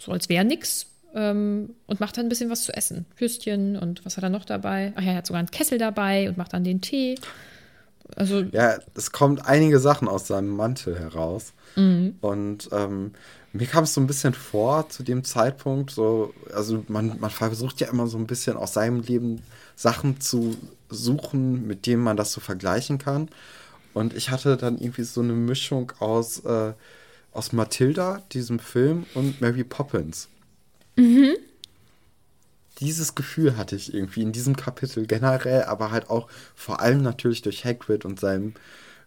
so 0.00 0.10
als 0.10 0.28
wäre 0.28 0.44
nix, 0.44 0.86
ähm, 1.14 1.74
und 1.86 2.00
macht 2.00 2.16
dann 2.16 2.26
ein 2.26 2.28
bisschen 2.28 2.50
was 2.50 2.64
zu 2.64 2.74
essen. 2.74 3.06
Würstchen 3.18 3.76
und 3.76 4.04
was 4.04 4.16
hat 4.16 4.24
er 4.24 4.30
noch 4.30 4.44
dabei? 4.44 4.92
Ach 4.96 5.02
ja, 5.02 5.12
er 5.12 5.16
hat 5.18 5.26
sogar 5.26 5.38
einen 5.38 5.50
Kessel 5.50 5.78
dabei 5.78 6.28
und 6.28 6.38
macht 6.38 6.54
dann 6.54 6.64
den 6.64 6.80
Tee. 6.80 7.16
Also, 8.16 8.40
Ja, 8.52 8.78
es 8.94 9.12
kommt 9.12 9.46
einige 9.46 9.78
Sachen 9.78 10.08
aus 10.08 10.26
seinem 10.26 10.50
Mantel 10.50 10.98
heraus. 10.98 11.52
Mhm. 11.76 12.16
Und 12.20 12.68
ähm, 12.72 13.12
mir 13.52 13.66
kam 13.66 13.84
es 13.84 13.94
so 13.94 14.00
ein 14.00 14.06
bisschen 14.06 14.34
vor 14.34 14.88
zu 14.88 15.02
dem 15.02 15.24
Zeitpunkt, 15.24 15.90
so, 15.90 16.32
also 16.54 16.84
man, 16.88 17.20
man 17.20 17.30
versucht 17.30 17.80
ja 17.80 17.88
immer 17.88 18.06
so 18.06 18.16
ein 18.16 18.26
bisschen 18.26 18.56
aus 18.56 18.72
seinem 18.74 19.00
Leben 19.00 19.42
Sachen 19.76 20.20
zu 20.20 20.56
suchen, 20.88 21.66
mit 21.66 21.86
denen 21.86 22.02
man 22.02 22.16
das 22.16 22.32
so 22.32 22.40
vergleichen 22.40 22.98
kann. 22.98 23.28
Und 23.94 24.14
ich 24.14 24.30
hatte 24.30 24.56
dann 24.56 24.78
irgendwie 24.78 25.02
so 25.04 25.20
eine 25.20 25.34
Mischung 25.34 25.92
aus, 25.98 26.40
äh, 26.40 26.72
aus 27.32 27.52
Matilda, 27.52 28.22
diesem 28.32 28.58
Film, 28.58 29.04
und 29.14 29.40
Mary 29.42 29.64
Poppins. 29.64 30.28
Dieses 32.80 33.14
Gefühl 33.14 33.58
hatte 33.58 33.76
ich 33.76 33.92
irgendwie 33.92 34.22
in 34.22 34.32
diesem 34.32 34.56
Kapitel 34.56 35.06
generell, 35.06 35.64
aber 35.64 35.90
halt 35.90 36.08
auch 36.08 36.28
vor 36.54 36.80
allem 36.80 37.02
natürlich 37.02 37.42
durch 37.42 37.64
Hagrid 37.64 38.04
und 38.06 38.18
seinem 38.18 38.54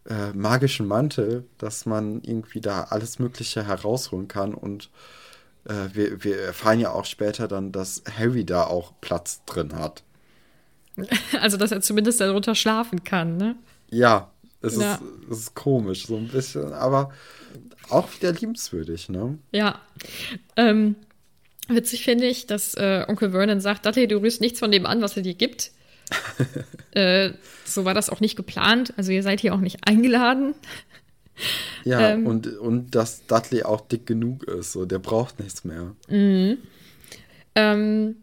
äh, 0.09 0.33
magischen 0.33 0.87
Mantel, 0.87 1.45
dass 1.57 1.85
man 1.85 2.21
irgendwie 2.23 2.61
da 2.61 2.83
alles 2.85 3.19
Mögliche 3.19 3.65
herausholen 3.65 4.27
kann. 4.27 4.53
Und 4.53 4.89
äh, 5.65 5.89
wir, 5.93 6.23
wir 6.23 6.39
erfahren 6.39 6.79
ja 6.79 6.91
auch 6.91 7.05
später 7.05 7.47
dann, 7.47 7.71
dass 7.71 8.03
Harry 8.17 8.45
da 8.45 8.65
auch 8.65 8.93
Platz 9.01 9.43
drin 9.45 9.73
hat. 9.75 10.03
also, 11.41 11.57
dass 11.57 11.71
er 11.71 11.81
zumindest 11.81 12.21
darunter 12.21 12.55
schlafen 12.55 13.03
kann, 13.03 13.37
ne? 13.37 13.55
Ja, 13.89 14.31
es, 14.61 14.77
Ja. 14.77 14.95
Ist, 14.95 15.01
es 15.31 15.37
ist 15.39 15.55
komisch, 15.55 16.07
so 16.07 16.15
ein 16.15 16.27
bisschen, 16.27 16.73
aber 16.73 17.11
auch 17.89 18.09
wieder 18.15 18.31
liebenswürdig, 18.31 19.09
ne? 19.09 19.37
Ja. 19.51 19.81
Ähm, 20.55 20.95
witzig 21.67 22.03
finde 22.03 22.27
ich, 22.27 22.47
dass 22.47 22.75
äh, 22.75 23.05
Onkel 23.07 23.31
Vernon 23.31 23.59
sagt, 23.59 23.85
Dudley, 23.85 24.07
du 24.07 24.21
rührst 24.21 24.41
nichts 24.41 24.59
von 24.59 24.71
dem 24.71 24.85
an, 24.85 25.01
was 25.01 25.17
er 25.17 25.23
dir 25.23 25.35
gibt. 25.35 25.71
äh, 26.91 27.31
so 27.65 27.85
war 27.85 27.93
das 27.93 28.09
auch 28.09 28.19
nicht 28.19 28.35
geplant. 28.35 28.93
Also 28.97 29.11
ihr 29.11 29.23
seid 29.23 29.41
hier 29.41 29.53
auch 29.53 29.61
nicht 29.61 29.87
eingeladen. 29.87 30.53
Ja, 31.83 32.11
Ähm. 32.11 32.25
und, 32.25 32.47
und 32.47 32.95
dass 32.95 33.25
Dudley 33.27 33.63
auch 33.63 33.81
dick 33.81 34.05
genug 34.05 34.45
ist, 34.45 34.71
so 34.71 34.85
der 34.85 34.99
braucht 34.99 35.37
nichts 35.37 35.65
mehr. 35.65 35.93
Ähm, 37.55 38.15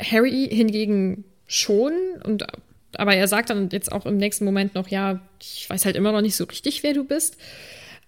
Harry 0.00 0.48
hingegen 0.50 1.24
schon. 1.48 1.92
Und, 2.22 2.46
aber 2.96 3.14
er 3.16 3.28
sagt 3.28 3.50
dann 3.50 3.70
jetzt 3.70 3.90
auch 3.90 4.06
im 4.06 4.16
nächsten 4.18 4.44
Moment 4.44 4.74
noch, 4.74 4.86
ja, 4.88 5.20
ich 5.40 5.68
weiß 5.68 5.84
halt 5.84 5.96
immer 5.96 6.12
noch 6.12 6.20
nicht 6.20 6.36
so 6.36 6.44
richtig, 6.44 6.82
wer 6.82 6.94
du 6.94 7.04
bist. 7.04 7.36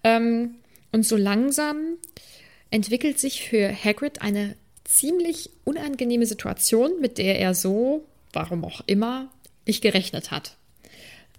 Ähm, 0.03 0.55
und 0.91 1.05
so 1.05 1.17
langsam 1.17 1.97
entwickelt 2.71 3.19
sich 3.19 3.43
für 3.43 3.69
Hagrid 3.71 4.21
eine 4.21 4.55
ziemlich 4.83 5.49
unangenehme 5.65 6.25
Situation, 6.25 6.99
mit 6.99 7.17
der 7.17 7.39
er 7.39 7.53
so, 7.53 8.05
warum 8.33 8.63
auch 8.65 8.81
immer, 8.85 9.29
nicht 9.65 9.81
gerechnet 9.81 10.31
hat. 10.31 10.57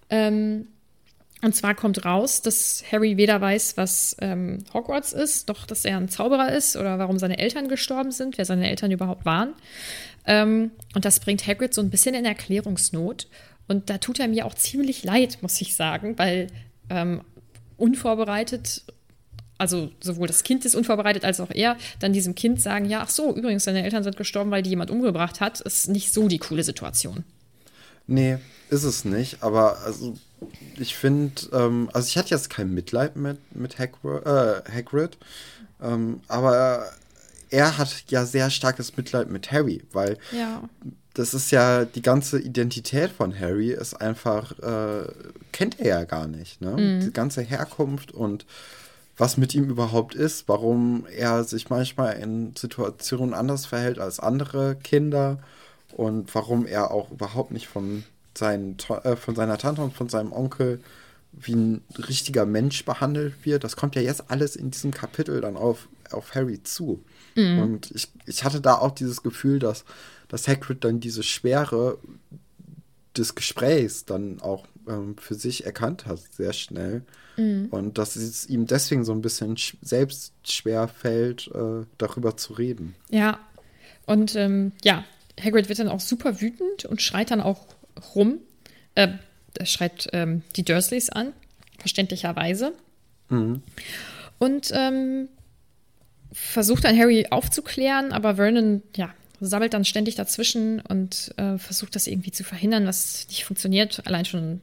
Ähm, 0.09 0.67
und 1.41 1.55
zwar 1.55 1.73
kommt 1.73 2.05
raus, 2.05 2.41
dass 2.41 2.83
Harry 2.91 3.17
weder 3.17 3.41
weiß, 3.41 3.75
was 3.75 4.15
ähm, 4.19 4.59
Hogwarts 4.73 5.11
ist, 5.11 5.47
noch 5.47 5.65
dass 5.65 5.85
er 5.85 5.97
ein 5.97 6.07
Zauberer 6.07 6.51
ist 6.51 6.75
oder 6.75 6.99
warum 6.99 7.17
seine 7.17 7.39
Eltern 7.39 7.67
gestorben 7.67 8.11
sind, 8.11 8.37
wer 8.37 8.45
seine 8.45 8.69
Eltern 8.69 8.91
überhaupt 8.91 9.25
waren. 9.25 9.53
Ähm, 10.27 10.71
und 10.93 11.03
das 11.03 11.19
bringt 11.19 11.47
Hagrid 11.47 11.73
so 11.73 11.81
ein 11.81 11.89
bisschen 11.89 12.13
in 12.13 12.25
Erklärungsnot. 12.25 13.27
Und 13.67 13.89
da 13.89 13.97
tut 13.97 14.19
er 14.19 14.27
mir 14.27 14.45
auch 14.45 14.53
ziemlich 14.53 15.03
leid, 15.03 15.39
muss 15.41 15.59
ich 15.61 15.75
sagen, 15.75 16.19
weil 16.19 16.47
ähm, 16.89 17.21
unvorbereitet, 17.77 18.83
also 19.61 19.91
sowohl 20.01 20.27
das 20.27 20.43
Kind 20.43 20.65
ist 20.65 20.75
unvorbereitet 20.75 21.23
als 21.23 21.39
auch 21.39 21.51
er, 21.51 21.77
dann 21.99 22.11
diesem 22.11 22.35
Kind 22.35 22.61
sagen, 22.61 22.85
ja, 22.85 23.01
ach 23.01 23.09
so, 23.09 23.33
übrigens, 23.35 23.63
deine 23.63 23.83
Eltern 23.83 24.03
sind 24.03 24.17
gestorben, 24.17 24.51
weil 24.51 24.63
die 24.63 24.71
jemand 24.71 24.91
umgebracht 24.91 25.39
hat, 25.39 25.61
ist 25.61 25.87
nicht 25.87 26.11
so 26.13 26.27
die 26.27 26.39
coole 26.39 26.63
Situation. 26.63 27.23
Nee, 28.07 28.37
ist 28.69 28.83
es 28.83 29.05
nicht, 29.05 29.41
aber 29.43 29.77
also 29.85 30.17
ich 30.77 30.95
finde, 30.95 31.33
ähm, 31.53 31.89
also 31.93 32.07
ich 32.07 32.17
hatte 32.17 32.31
jetzt 32.31 32.49
kein 32.49 32.73
Mitleid 32.73 33.15
mit, 33.15 33.37
mit 33.55 33.79
Hagrid, 33.79 34.25
äh, 34.25 34.61
Hagrid 34.73 35.17
ähm, 35.81 36.21
aber 36.27 36.85
er 37.49 37.77
hat 37.77 38.05
ja 38.09 38.25
sehr 38.25 38.49
starkes 38.49 38.95
Mitleid 38.97 39.29
mit 39.29 39.51
Harry, 39.51 39.83
weil 39.91 40.17
Ja. 40.31 40.63
das 41.13 41.33
ist 41.33 41.51
ja 41.51 41.85
die 41.85 42.01
ganze 42.01 42.39
Identität 42.39 43.11
von 43.11 43.37
Harry 43.37 43.71
ist 43.71 43.95
einfach, 43.95 44.57
äh, 44.59 45.07
kennt 45.51 45.79
er 45.79 45.87
ja 45.87 46.03
gar 46.05 46.27
nicht, 46.27 46.61
ne? 46.61 47.01
Die 47.03 47.11
ganze 47.11 47.41
Herkunft 47.41 48.11
und 48.13 48.45
was 49.17 49.37
mit 49.37 49.53
ihm 49.53 49.69
überhaupt 49.69 50.15
ist, 50.15 50.47
warum 50.47 51.05
er 51.05 51.43
sich 51.43 51.69
manchmal 51.69 52.17
in 52.17 52.55
Situationen 52.55 53.33
anders 53.33 53.65
verhält 53.65 53.99
als 53.99 54.19
andere 54.19 54.75
Kinder 54.75 55.39
und 55.91 56.33
warum 56.33 56.65
er 56.65 56.91
auch 56.91 57.11
überhaupt 57.11 57.51
nicht 57.51 57.67
von, 57.67 58.03
seinen, 58.35 58.77
äh, 59.03 59.15
von 59.15 59.35
seiner 59.35 59.57
Tante 59.57 59.81
und 59.81 59.93
von 59.93 60.09
seinem 60.09 60.31
Onkel 60.31 60.81
wie 61.33 61.55
ein 61.55 61.81
richtiger 61.97 62.45
Mensch 62.45 62.83
behandelt 62.83 63.45
wird. 63.45 63.63
Das 63.63 63.75
kommt 63.75 63.95
ja 63.95 64.01
jetzt 64.01 64.29
alles 64.29 64.55
in 64.55 64.71
diesem 64.71 64.91
Kapitel 64.91 65.39
dann 65.41 65.55
auf, 65.55 65.87
auf 66.11 66.35
Harry 66.35 66.61
zu. 66.63 67.03
Und 67.61 67.91
ich, 67.91 68.09
ich 68.25 68.43
hatte 68.43 68.59
da 68.59 68.75
auch 68.75 68.91
dieses 68.91 69.23
Gefühl, 69.23 69.59
dass, 69.59 69.85
dass 70.27 70.47
Hagrid 70.47 70.83
dann 70.83 70.99
diese 70.99 71.23
Schwere 71.23 71.97
des 73.15 73.35
Gesprächs 73.35 74.05
dann 74.05 74.41
auch 74.41 74.65
ähm, 74.87 75.15
für 75.17 75.35
sich 75.35 75.65
erkannt 75.65 76.05
hat, 76.05 76.19
sehr 76.31 76.53
schnell. 76.53 77.03
Und 77.71 77.97
dass 77.97 78.15
es 78.15 78.47
ihm 78.47 78.67
deswegen 78.67 79.03
so 79.03 79.13
ein 79.13 79.21
bisschen 79.21 79.57
sch 79.57 79.77
selbst 79.81 80.33
schwer 80.43 80.87
fällt, 80.87 81.49
äh, 81.53 81.85
darüber 81.97 82.37
zu 82.37 82.53
reden. 82.53 82.95
Ja, 83.09 83.39
und 84.05 84.35
ähm, 84.35 84.73
ja, 84.83 85.05
Hagrid 85.41 85.69
wird 85.69 85.79
dann 85.79 85.87
auch 85.87 85.99
super 85.99 86.41
wütend 86.41 86.85
und 86.85 87.01
schreit 87.01 87.31
dann 87.31 87.41
auch 87.41 87.65
rum. 88.15 88.39
Äh, 88.95 89.09
er 89.57 89.65
schreit 89.65 90.09
ähm, 90.13 90.43
die 90.55 90.63
Dursleys 90.63 91.09
an, 91.09 91.33
verständlicherweise. 91.79 92.73
Und 94.39 94.71
ähm, 94.73 95.29
versucht 96.31 96.83
dann 96.83 96.97
Harry 96.97 97.27
aufzuklären, 97.29 98.11
aber 98.11 98.35
Vernon, 98.35 98.81
ja, 98.95 99.13
sabbelt 99.39 99.73
dann 99.73 99.85
ständig 99.85 100.15
dazwischen 100.15 100.81
und 100.81 101.33
äh, 101.37 101.57
versucht 101.57 101.95
das 101.95 102.07
irgendwie 102.07 102.31
zu 102.31 102.43
verhindern, 102.43 102.85
was 102.85 103.27
nicht 103.29 103.43
funktioniert. 103.45 104.05
Allein 104.05 104.25
schon 104.25 104.61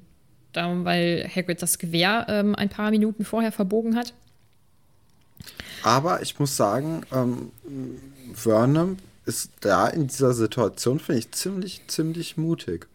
darum, 0.52 0.84
weil 0.84 1.28
Hagrid 1.34 1.60
das 1.62 1.78
Gewehr 1.78 2.26
ähm, 2.28 2.54
ein 2.54 2.68
paar 2.68 2.90
Minuten 2.90 3.24
vorher 3.24 3.52
verbogen 3.52 3.96
hat. 3.96 4.12
Aber 5.82 6.22
ich 6.22 6.38
muss 6.38 6.56
sagen, 6.56 7.02
ähm, 7.12 7.52
Vernon 8.34 8.98
ist 9.26 9.50
da 9.60 9.86
in 9.88 10.08
dieser 10.08 10.32
Situation, 10.32 10.98
finde 11.00 11.20
ich, 11.20 11.30
ziemlich, 11.32 11.82
ziemlich 11.86 12.36
mutig. 12.36 12.86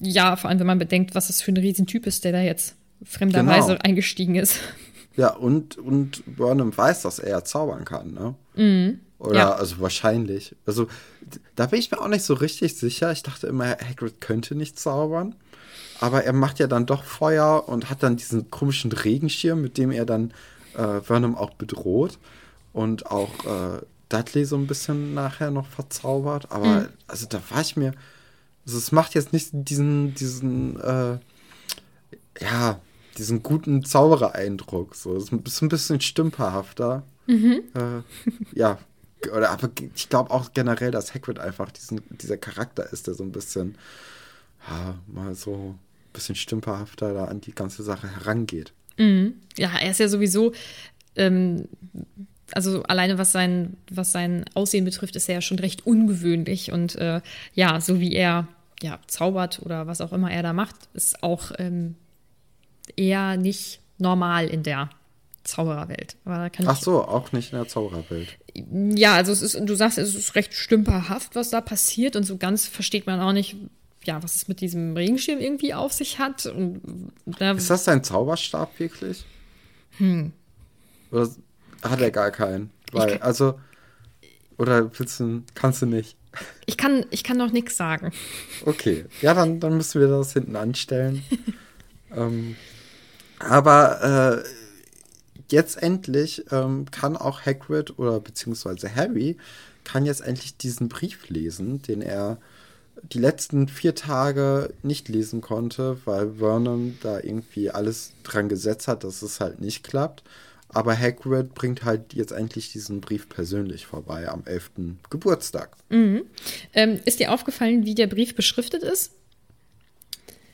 Ja, 0.00 0.36
vor 0.36 0.48
allem, 0.50 0.60
wenn 0.60 0.66
man 0.66 0.78
bedenkt, 0.78 1.14
was 1.14 1.26
das 1.26 1.42
für 1.42 1.52
ein 1.52 1.56
Riesentyp 1.56 2.06
ist, 2.06 2.24
der 2.24 2.32
da 2.32 2.40
jetzt 2.40 2.74
fremderweise 3.04 3.72
Genau. 3.72 3.80
eingestiegen 3.82 4.34
ist. 4.36 4.56
Ja, 5.16 5.34
und, 5.34 5.76
und 5.76 6.22
Burnham 6.36 6.76
weiß, 6.76 7.02
dass 7.02 7.18
er 7.18 7.44
zaubern 7.44 7.84
kann, 7.84 8.12
ne? 8.14 8.98
Oder, 9.18 9.34
Ja. 9.38 9.52
also 9.52 9.80
wahrscheinlich. 9.80 10.54
Also, 10.66 10.86
da 11.56 11.66
bin 11.66 11.78
ich 11.80 11.90
mir 11.90 12.00
auch 12.00 12.08
nicht 12.08 12.22
so 12.24 12.34
richtig 12.34 12.76
sicher. 12.76 13.10
Ich 13.10 13.22
dachte 13.22 13.46
immer, 13.48 13.66
Hagrid 13.70 14.20
könnte 14.20 14.54
nicht 14.54 14.78
zaubern. 14.78 15.34
Aber 16.00 16.24
er 16.24 16.32
macht 16.32 16.58
ja 16.58 16.66
dann 16.66 16.86
doch 16.86 17.04
Feuer 17.04 17.68
und 17.68 17.90
hat 17.90 18.02
dann 18.02 18.16
diesen 18.16 18.50
komischen 18.50 18.90
Regenschirm, 18.90 19.60
mit 19.60 19.76
dem 19.76 19.90
er 19.90 20.06
dann 20.06 20.32
äh, 20.74 21.00
Burnham 21.00 21.36
auch 21.36 21.50
bedroht. 21.50 22.18
Und 22.72 23.06
auch 23.06 23.44
äh, 23.44 23.82
Dudley 24.08 24.44
so 24.44 24.56
ein 24.56 24.66
bisschen 24.66 25.12
nachher 25.14 25.50
noch 25.50 25.66
verzaubert. 25.66 26.50
Aber, 26.50 26.88
also 27.06 27.26
da 27.26 27.40
war 27.50 27.60
ich 27.60 27.76
mir. 27.76 27.92
Also, 28.64 28.78
es 28.78 28.92
macht 28.92 29.14
jetzt 29.14 29.32
nicht 29.32 29.50
diesen, 29.52 30.14
diesen, 30.14 30.80
äh, 30.80 31.18
ja, 32.40 32.80
diesen 33.18 33.42
guten 33.42 33.84
Zauberer-Eindruck. 33.84 34.94
So, 34.94 35.16
es 35.16 35.24
ist 35.24 35.62
ein 35.62 35.68
bisschen 35.68 36.00
stümperhafter. 36.00 37.02
Äh, 37.74 38.02
ja, 38.58 38.78
oder 39.36 39.50
aber 39.50 39.70
ich 39.94 40.08
glaube 40.08 40.30
auch 40.30 40.52
generell, 40.54 40.90
dass 40.90 41.14
Hagrid 41.14 41.38
einfach 41.38 41.70
diesen, 41.70 42.00
dieser 42.10 42.38
Charakter 42.38 42.90
ist, 42.90 43.06
der 43.06 43.14
so 43.14 43.24
ein 43.24 43.32
bisschen, 43.32 43.76
ja, 44.68 44.94
mal 45.06 45.34
so 45.34 45.74
bisschen 46.12 46.34
stümperhafter 46.34 47.14
da 47.14 47.24
an 47.26 47.40
die 47.40 47.54
ganze 47.54 47.82
Sache 47.82 48.08
herangeht. 48.08 48.72
Ja, 49.56 49.70
er 49.80 49.90
ist 49.90 50.00
ja 50.00 50.08
sowieso, 50.08 50.52
ähm, 51.16 51.68
also 52.52 52.82
alleine 52.84 53.18
was 53.18 53.32
sein, 53.32 53.76
was 53.90 54.12
sein 54.12 54.44
Aussehen 54.54 54.84
betrifft, 54.84 55.16
ist 55.16 55.28
er 55.28 55.36
ja 55.36 55.40
schon 55.40 55.58
recht 55.58 55.86
ungewöhnlich. 55.86 56.72
Und 56.72 56.96
äh, 56.96 57.20
ja, 57.54 57.80
so 57.80 58.00
wie 58.00 58.12
er 58.12 58.48
ja, 58.82 58.98
zaubert 59.06 59.60
oder 59.62 59.86
was 59.86 60.00
auch 60.00 60.12
immer 60.12 60.30
er 60.30 60.42
da 60.42 60.52
macht, 60.52 60.76
ist 60.94 61.22
auch 61.22 61.52
ähm, 61.58 61.96
eher 62.96 63.36
nicht 63.36 63.80
normal 63.98 64.46
in 64.46 64.62
der 64.62 64.90
Zaubererwelt. 65.44 66.16
Aber 66.24 66.36
da 66.36 66.48
kann 66.50 66.66
Ach 66.68 66.76
so, 66.76 67.02
auch 67.02 67.32
nicht 67.32 67.52
in 67.52 67.58
der 67.58 67.68
Zaubererwelt. 67.68 68.38
Ja, 68.54 69.14
also 69.14 69.32
es 69.32 69.42
ist, 69.42 69.58
du 69.60 69.74
sagst, 69.74 69.98
es 69.98 70.14
ist 70.14 70.34
recht 70.34 70.54
stümperhaft, 70.54 71.34
was 71.34 71.50
da 71.50 71.60
passiert 71.60 72.16
und 72.16 72.24
so 72.24 72.36
ganz 72.36 72.66
versteht 72.66 73.06
man 73.06 73.20
auch 73.20 73.32
nicht, 73.32 73.56
ja, 74.04 74.22
was 74.22 74.34
es 74.36 74.48
mit 74.48 74.60
diesem 74.60 74.96
Regenschirm 74.96 75.38
irgendwie 75.38 75.74
auf 75.74 75.92
sich 75.92 76.18
hat. 76.18 76.46
Und 76.46 77.12
da, 77.26 77.52
Ist 77.52 77.70
das 77.70 77.84
sein 77.84 78.02
Zauberstab 78.02 78.78
wirklich? 78.78 79.24
Hm. 79.98 80.32
Oder 81.10 81.28
hat 81.82 82.00
er 82.00 82.10
gar 82.10 82.30
keinen? 82.30 82.70
Weil, 82.92 83.12
kann- 83.12 83.22
also, 83.22 83.60
oder 84.58 84.90
willst 84.98 85.20
du, 85.20 85.42
kannst 85.54 85.82
du 85.82 85.86
nicht? 85.86 86.16
ich 86.66 86.76
kann, 86.76 87.04
ich 87.10 87.24
kann 87.24 87.36
noch 87.36 87.50
nichts 87.50 87.76
sagen. 87.76 88.12
Okay, 88.64 89.04
ja, 89.20 89.34
dann, 89.34 89.58
dann 89.60 89.76
müssen 89.76 90.00
wir 90.00 90.08
das 90.08 90.32
hinten 90.32 90.54
anstellen. 90.56 91.22
ähm, 92.16 92.56
aber 93.40 94.42
äh, 94.44 94.48
jetzt 95.50 95.82
endlich 95.82 96.44
ähm, 96.52 96.86
kann 96.90 97.16
auch 97.16 97.44
Hagrid 97.44 97.98
oder 97.98 98.20
beziehungsweise 98.20 98.94
Harry 98.94 99.36
kann 99.82 100.06
jetzt 100.06 100.20
endlich 100.20 100.56
diesen 100.56 100.88
Brief 100.88 101.28
lesen, 101.30 101.82
den 101.82 102.02
er 102.02 102.38
die 103.02 103.18
letzten 103.18 103.68
vier 103.68 103.94
Tage 103.94 104.72
nicht 104.82 105.08
lesen 105.08 105.40
konnte, 105.40 105.98
weil 106.04 106.34
Vernon 106.38 106.98
da 107.02 107.18
irgendwie 107.20 107.70
alles 107.70 108.12
dran 108.22 108.48
gesetzt 108.48 108.88
hat, 108.88 109.04
dass 109.04 109.22
es 109.22 109.40
halt 109.40 109.60
nicht 109.60 109.84
klappt. 109.84 110.22
Aber 110.68 110.96
Hagrid 110.96 111.54
bringt 111.54 111.84
halt 111.84 112.12
jetzt 112.14 112.30
endlich 112.30 112.70
diesen 112.70 113.00
Brief 113.00 113.28
persönlich 113.28 113.86
vorbei 113.86 114.28
am 114.28 114.42
11. 114.44 114.70
Geburtstag. 115.10 115.76
Ähm, 115.90 116.22
ist 117.04 117.18
dir 117.18 117.32
aufgefallen, 117.32 117.84
wie 117.84 117.96
der 117.96 118.06
Brief 118.06 118.36
beschriftet 118.36 118.84
ist? 118.84 119.12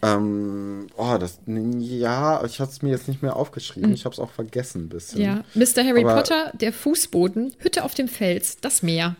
Ähm, 0.03 0.87
oh, 0.97 1.17
das, 1.19 1.39
ja, 1.47 2.45
ich 2.45 2.61
hatte 2.61 2.71
es 2.71 2.83
mir 2.83 2.91
jetzt 2.91 3.09
nicht 3.09 3.23
mehr 3.23 3.37
aufgeschrieben. 3.37 3.93
Ich 3.93 4.05
habe 4.05 4.13
es 4.13 4.19
auch 4.19 4.31
vergessen 4.31 4.85
ein 4.85 4.89
bisschen. 4.89 5.21
Ja. 5.21 5.45
Mr. 5.55 5.85
Harry 5.85 6.05
Aber- 6.05 6.17
Potter, 6.17 6.53
der 6.55 6.73
Fußboden, 6.73 7.55
Hütte 7.59 7.85
auf 7.85 7.95
dem 7.95 8.09
Fels, 8.09 8.59
das 8.61 8.83
Meer. 8.83 9.17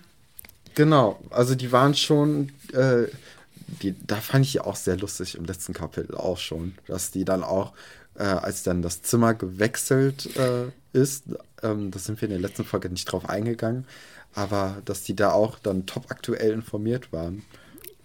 Genau, 0.77 1.19
also 1.31 1.55
die 1.55 1.73
waren 1.73 1.95
schon, 1.95 2.53
äh, 2.75 3.05
die, 3.83 3.95
da 4.07 4.17
fand 4.17 4.45
ich 4.45 4.55
ja 4.55 4.65
auch 4.65 4.77
sehr 4.77 4.97
lustig 4.99 5.35
im 5.35 5.47
letzten 5.47 5.73
Kapitel 5.73 6.15
auch 6.15 6.37
schon, 6.39 6.75
dass 6.87 7.11
die 7.11 7.25
dann 7.25 7.43
auch, 7.43 7.73
äh, 8.15 8.25
als 8.25 8.63
dann 8.63 8.83
das 8.83 9.01
Zimmer 9.03 9.33
gewechselt 9.35 10.37
äh, 10.37 10.67
ist, 10.93 11.25
ähm, 11.63 11.91
da 11.91 11.99
sind 11.99 12.21
wir 12.21 12.29
in 12.29 12.33
der 12.41 12.41
letzten 12.49 12.65
Folge 12.65 12.91
nicht 12.91 13.07
drauf 13.11 13.27
eingegangen, 13.29 13.87
aber 14.35 14.83
dass 14.85 15.03
die 15.03 15.17
da 15.17 15.33
auch 15.33 15.59
dann 15.59 15.87
top 15.87 16.11
aktuell 16.11 16.53
informiert 16.53 17.11
waren 17.11 17.43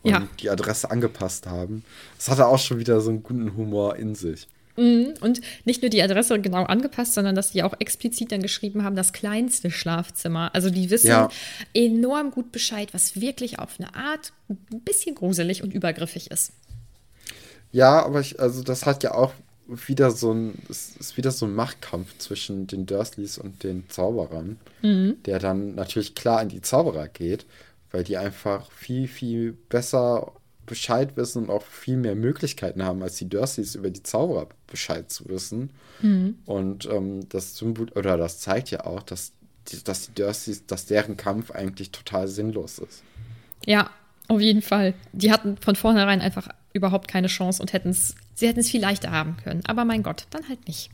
und 0.02 0.12
Ja. 0.12 0.28
die 0.40 0.50
Adresse 0.50 0.90
angepasst 0.90 1.48
haben. 1.48 1.84
Das 2.18 2.30
hatte 2.30 2.48
auch 2.48 2.58
schon 2.60 2.80
wieder 2.80 3.02
so 3.02 3.10
einen 3.10 3.22
guten 3.22 3.56
Humor 3.58 3.98
in 3.98 4.16
sich. 4.16 4.48
Und 4.76 5.42
nicht 5.66 5.82
nur 5.82 5.90
die 5.90 6.02
Adresse 6.02 6.40
genau 6.40 6.64
angepasst, 6.64 7.14
sondern 7.14 7.36
dass 7.36 7.52
die 7.52 7.64
auch 7.64 7.74
explizit 7.80 8.32
dann 8.32 8.42
geschrieben 8.42 8.84
haben, 8.84 8.96
das 8.96 9.14
kleinste 9.14 9.70
Schlafzimmer. 9.72 10.52
Also 10.54 10.70
die 10.70 10.90
wissen 10.90 11.08
Ja. 11.08 11.30
enorm 11.74 12.32
gut 12.32 12.52
Bescheid, 12.52 12.94
was 12.94 13.20
wirklich 13.20 13.60
auf 13.60 13.80
eine 13.80 13.94
Art 13.96 14.34
ein 14.50 14.82
bisschen 14.82 15.16
gruselig 15.16 15.64
und 15.64 15.74
übergriffig 15.74 16.32
ist. 16.32 16.54
Ja, 17.72 18.04
aber 18.04 18.20
ich, 18.22 18.40
also 18.40 18.64
das 18.64 18.86
hat 18.86 19.04
ja 19.04 19.14
auch 19.14 19.34
wieder 19.68 20.12
so 20.12 20.34
ein, 20.34 20.54
es 20.70 20.98
ist 20.98 21.16
wieder 21.16 21.32
so 21.32 21.46
ein 21.46 21.56
Machtkampf 21.56 22.18
zwischen 22.18 22.68
den 22.68 22.86
Dursleys 22.86 23.38
und 23.38 23.64
den 23.64 23.86
Zauberern, 23.90 24.58
der 25.26 25.40
dann 25.40 25.76
natürlich 25.76 26.14
klar 26.16 26.40
an 26.40 26.50
die 26.50 26.62
Zauberer 26.62 27.08
geht, 27.08 27.46
weil 27.92 28.04
die 28.04 28.18
einfach 28.18 28.70
viel, 28.72 29.08
viel 29.08 29.54
besser 29.70 30.34
Bescheid 30.72 31.18
wissen 31.18 31.44
und 31.44 31.50
auch 31.50 31.64
viel 31.64 31.98
mehr 31.98 32.16
Möglichkeiten 32.16 32.82
haben, 32.82 33.04
als 33.04 33.18
die 33.18 33.28
Dursleys 33.28 33.76
über 33.76 33.90
die 33.90 34.04
Zauberer 34.04 34.48
Bescheid 34.68 35.12
zu 35.12 35.28
wissen. 35.28 35.72
Und 36.46 36.86
ähm, 36.86 37.28
das 37.28 37.58
Symbol, 37.58 37.90
oder 37.90 38.16
das 38.16 38.40
zeigt 38.40 38.72
ja 38.72 38.86
auch, 38.86 39.04
dass 39.04 39.34
die, 39.68 39.84
dass 39.84 40.06
die 40.06 40.14
Dursleys, 40.14 40.66
dass 40.66 40.86
deren 40.86 41.18
Kampf 41.18 41.52
eigentlich 41.52 41.92
total 41.92 42.30
sinnlos 42.30 42.80
ist. 42.80 43.04
Ja, 43.66 43.90
auf 44.30 44.40
jeden 44.40 44.62
Fall. 44.62 44.94
Die 45.12 45.30
hatten 45.30 45.58
von 45.58 45.76
vornherein 45.76 46.22
einfach 46.22 46.48
überhaupt 46.72 47.10
keine 47.10 47.28
Chance 47.28 47.62
und 47.62 47.74
hätten 47.74 47.90
es, 47.90 48.16
sie 48.34 48.48
hätten 48.48 48.62
es 48.62 48.70
viel 48.70 48.82
leichter 48.82 49.12
haben 49.12 49.36
können. 49.44 49.62
Aber 49.68 49.84
mein 49.84 50.04
Gott, 50.04 50.26
dann 50.30 50.48
halt 50.48 50.66
nicht. 50.70 50.90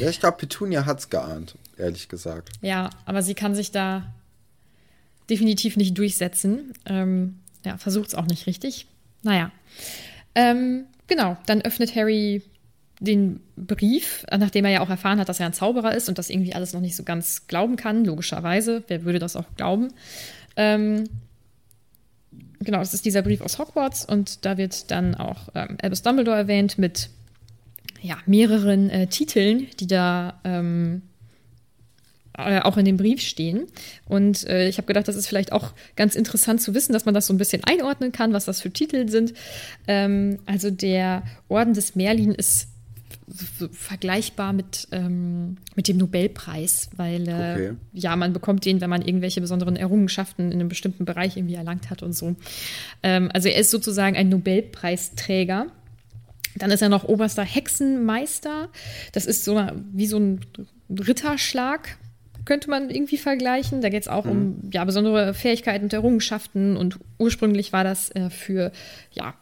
Ja, 0.00 0.10
ich 0.10 0.18
glaube, 0.18 0.38
Petunia 0.38 0.86
hat 0.86 0.98
es 0.98 1.08
geahnt, 1.08 1.54
ehrlich 1.76 2.08
gesagt. 2.08 2.50
Ja, 2.62 2.90
aber 3.06 3.22
sie 3.22 3.34
kann 3.34 3.54
sich 3.54 3.70
da 3.70 4.12
definitiv 5.30 5.76
nicht 5.76 5.96
durchsetzen. 5.96 6.72
Ähm, 6.84 7.38
ja, 7.64 7.76
versucht 7.78 8.08
es 8.08 8.14
auch 8.14 8.26
nicht 8.26 8.46
richtig. 8.46 8.86
Naja. 9.22 9.50
Ähm, 10.34 10.84
genau, 11.06 11.36
dann 11.46 11.62
öffnet 11.62 11.94
Harry 11.94 12.42
den 13.00 13.40
Brief, 13.56 14.24
nachdem 14.30 14.64
er 14.64 14.72
ja 14.72 14.80
auch 14.80 14.90
erfahren 14.90 15.20
hat, 15.20 15.28
dass 15.28 15.40
er 15.40 15.46
ein 15.46 15.52
Zauberer 15.52 15.94
ist 15.94 16.08
und 16.08 16.18
das 16.18 16.30
irgendwie 16.30 16.54
alles 16.54 16.72
noch 16.72 16.80
nicht 16.80 16.96
so 16.96 17.04
ganz 17.04 17.46
glauben 17.46 17.76
kann, 17.76 18.04
logischerweise. 18.04 18.82
Wer 18.88 19.04
würde 19.04 19.18
das 19.18 19.36
auch 19.36 19.44
glauben? 19.56 19.88
Ähm, 20.56 21.04
genau, 22.60 22.80
es 22.80 22.94
ist 22.94 23.04
dieser 23.04 23.22
Brief 23.22 23.40
aus 23.40 23.58
Hogwarts 23.58 24.04
und 24.04 24.44
da 24.44 24.56
wird 24.56 24.90
dann 24.90 25.14
auch 25.14 25.48
ähm, 25.54 25.78
Albus 25.80 26.02
Dumbledore 26.02 26.36
erwähnt 26.36 26.78
mit 26.78 27.10
ja, 28.02 28.18
mehreren 28.26 28.90
äh, 28.90 29.06
Titeln, 29.06 29.68
die 29.80 29.86
da 29.86 30.40
ähm, 30.44 31.02
äh, 32.38 32.60
auch 32.60 32.76
in 32.76 32.84
dem 32.84 32.96
Brief 32.96 33.20
stehen. 33.20 33.66
Und 34.06 34.46
äh, 34.46 34.68
ich 34.68 34.78
habe 34.78 34.86
gedacht, 34.86 35.08
das 35.08 35.16
ist 35.16 35.26
vielleicht 35.26 35.52
auch 35.52 35.72
ganz 35.96 36.14
interessant 36.14 36.62
zu 36.62 36.72
wissen, 36.72 36.92
dass 36.92 37.04
man 37.04 37.14
das 37.14 37.26
so 37.26 37.34
ein 37.34 37.38
bisschen 37.38 37.64
einordnen 37.64 38.12
kann, 38.12 38.32
was 38.32 38.44
das 38.44 38.60
für 38.60 38.70
Titel 38.70 39.08
sind. 39.08 39.34
Ähm, 39.86 40.38
also 40.46 40.70
der 40.70 41.24
Orden 41.48 41.74
des 41.74 41.96
Merlin 41.96 42.32
ist 42.32 42.68
vergleichbar 43.72 44.52
mit, 44.52 44.88
ähm, 44.90 45.58
mit 45.74 45.88
dem 45.88 45.98
Nobelpreis, 45.98 46.88
weil 46.96 47.28
äh, 47.28 47.32
Okay. 47.32 47.72
ja, 47.92 48.16
man 48.16 48.32
bekommt 48.32 48.64
den, 48.64 48.80
wenn 48.80 48.88
man 48.88 49.02
irgendwelche 49.02 49.40
besonderen 49.40 49.76
Errungenschaften 49.76 50.50
in 50.50 50.60
einem 50.60 50.68
bestimmten 50.68 51.04
Bereich 51.04 51.36
irgendwie 51.36 51.56
erlangt 51.56 51.90
hat 51.90 52.02
und 52.02 52.14
so. 52.14 52.36
Ähm, 53.02 53.30
also 53.34 53.48
er 53.48 53.58
ist 53.60 53.70
sozusagen 53.70 54.16
ein 54.16 54.28
Nobelpreisträger. 54.28 55.66
Dann 56.56 56.70
ist 56.70 56.82
er 56.82 56.88
noch 56.88 57.04
oberster 57.04 57.44
Hexenmeister. 57.44 58.68
Das 59.12 59.26
ist 59.26 59.44
so 59.44 59.60
wie 59.92 60.06
so 60.06 60.18
ein 60.18 60.40
Ritterschlag, 60.88 61.98
könnte 62.48 62.70
man 62.70 62.88
irgendwie 62.88 63.18
vergleichen. 63.18 63.82
Da 63.82 63.90
geht 63.90 64.02
es 64.02 64.08
auch 64.08 64.24
um 64.24 64.70
ja, 64.72 64.82
besondere 64.86 65.34
Fähigkeiten 65.34 65.84
und 65.84 65.92
Errungenschaften. 65.92 66.78
Und 66.78 66.98
ursprünglich 67.18 67.74
war 67.74 67.84
das 67.84 68.08
äh, 68.14 68.30
für 68.30 68.72
ja, 69.12 69.34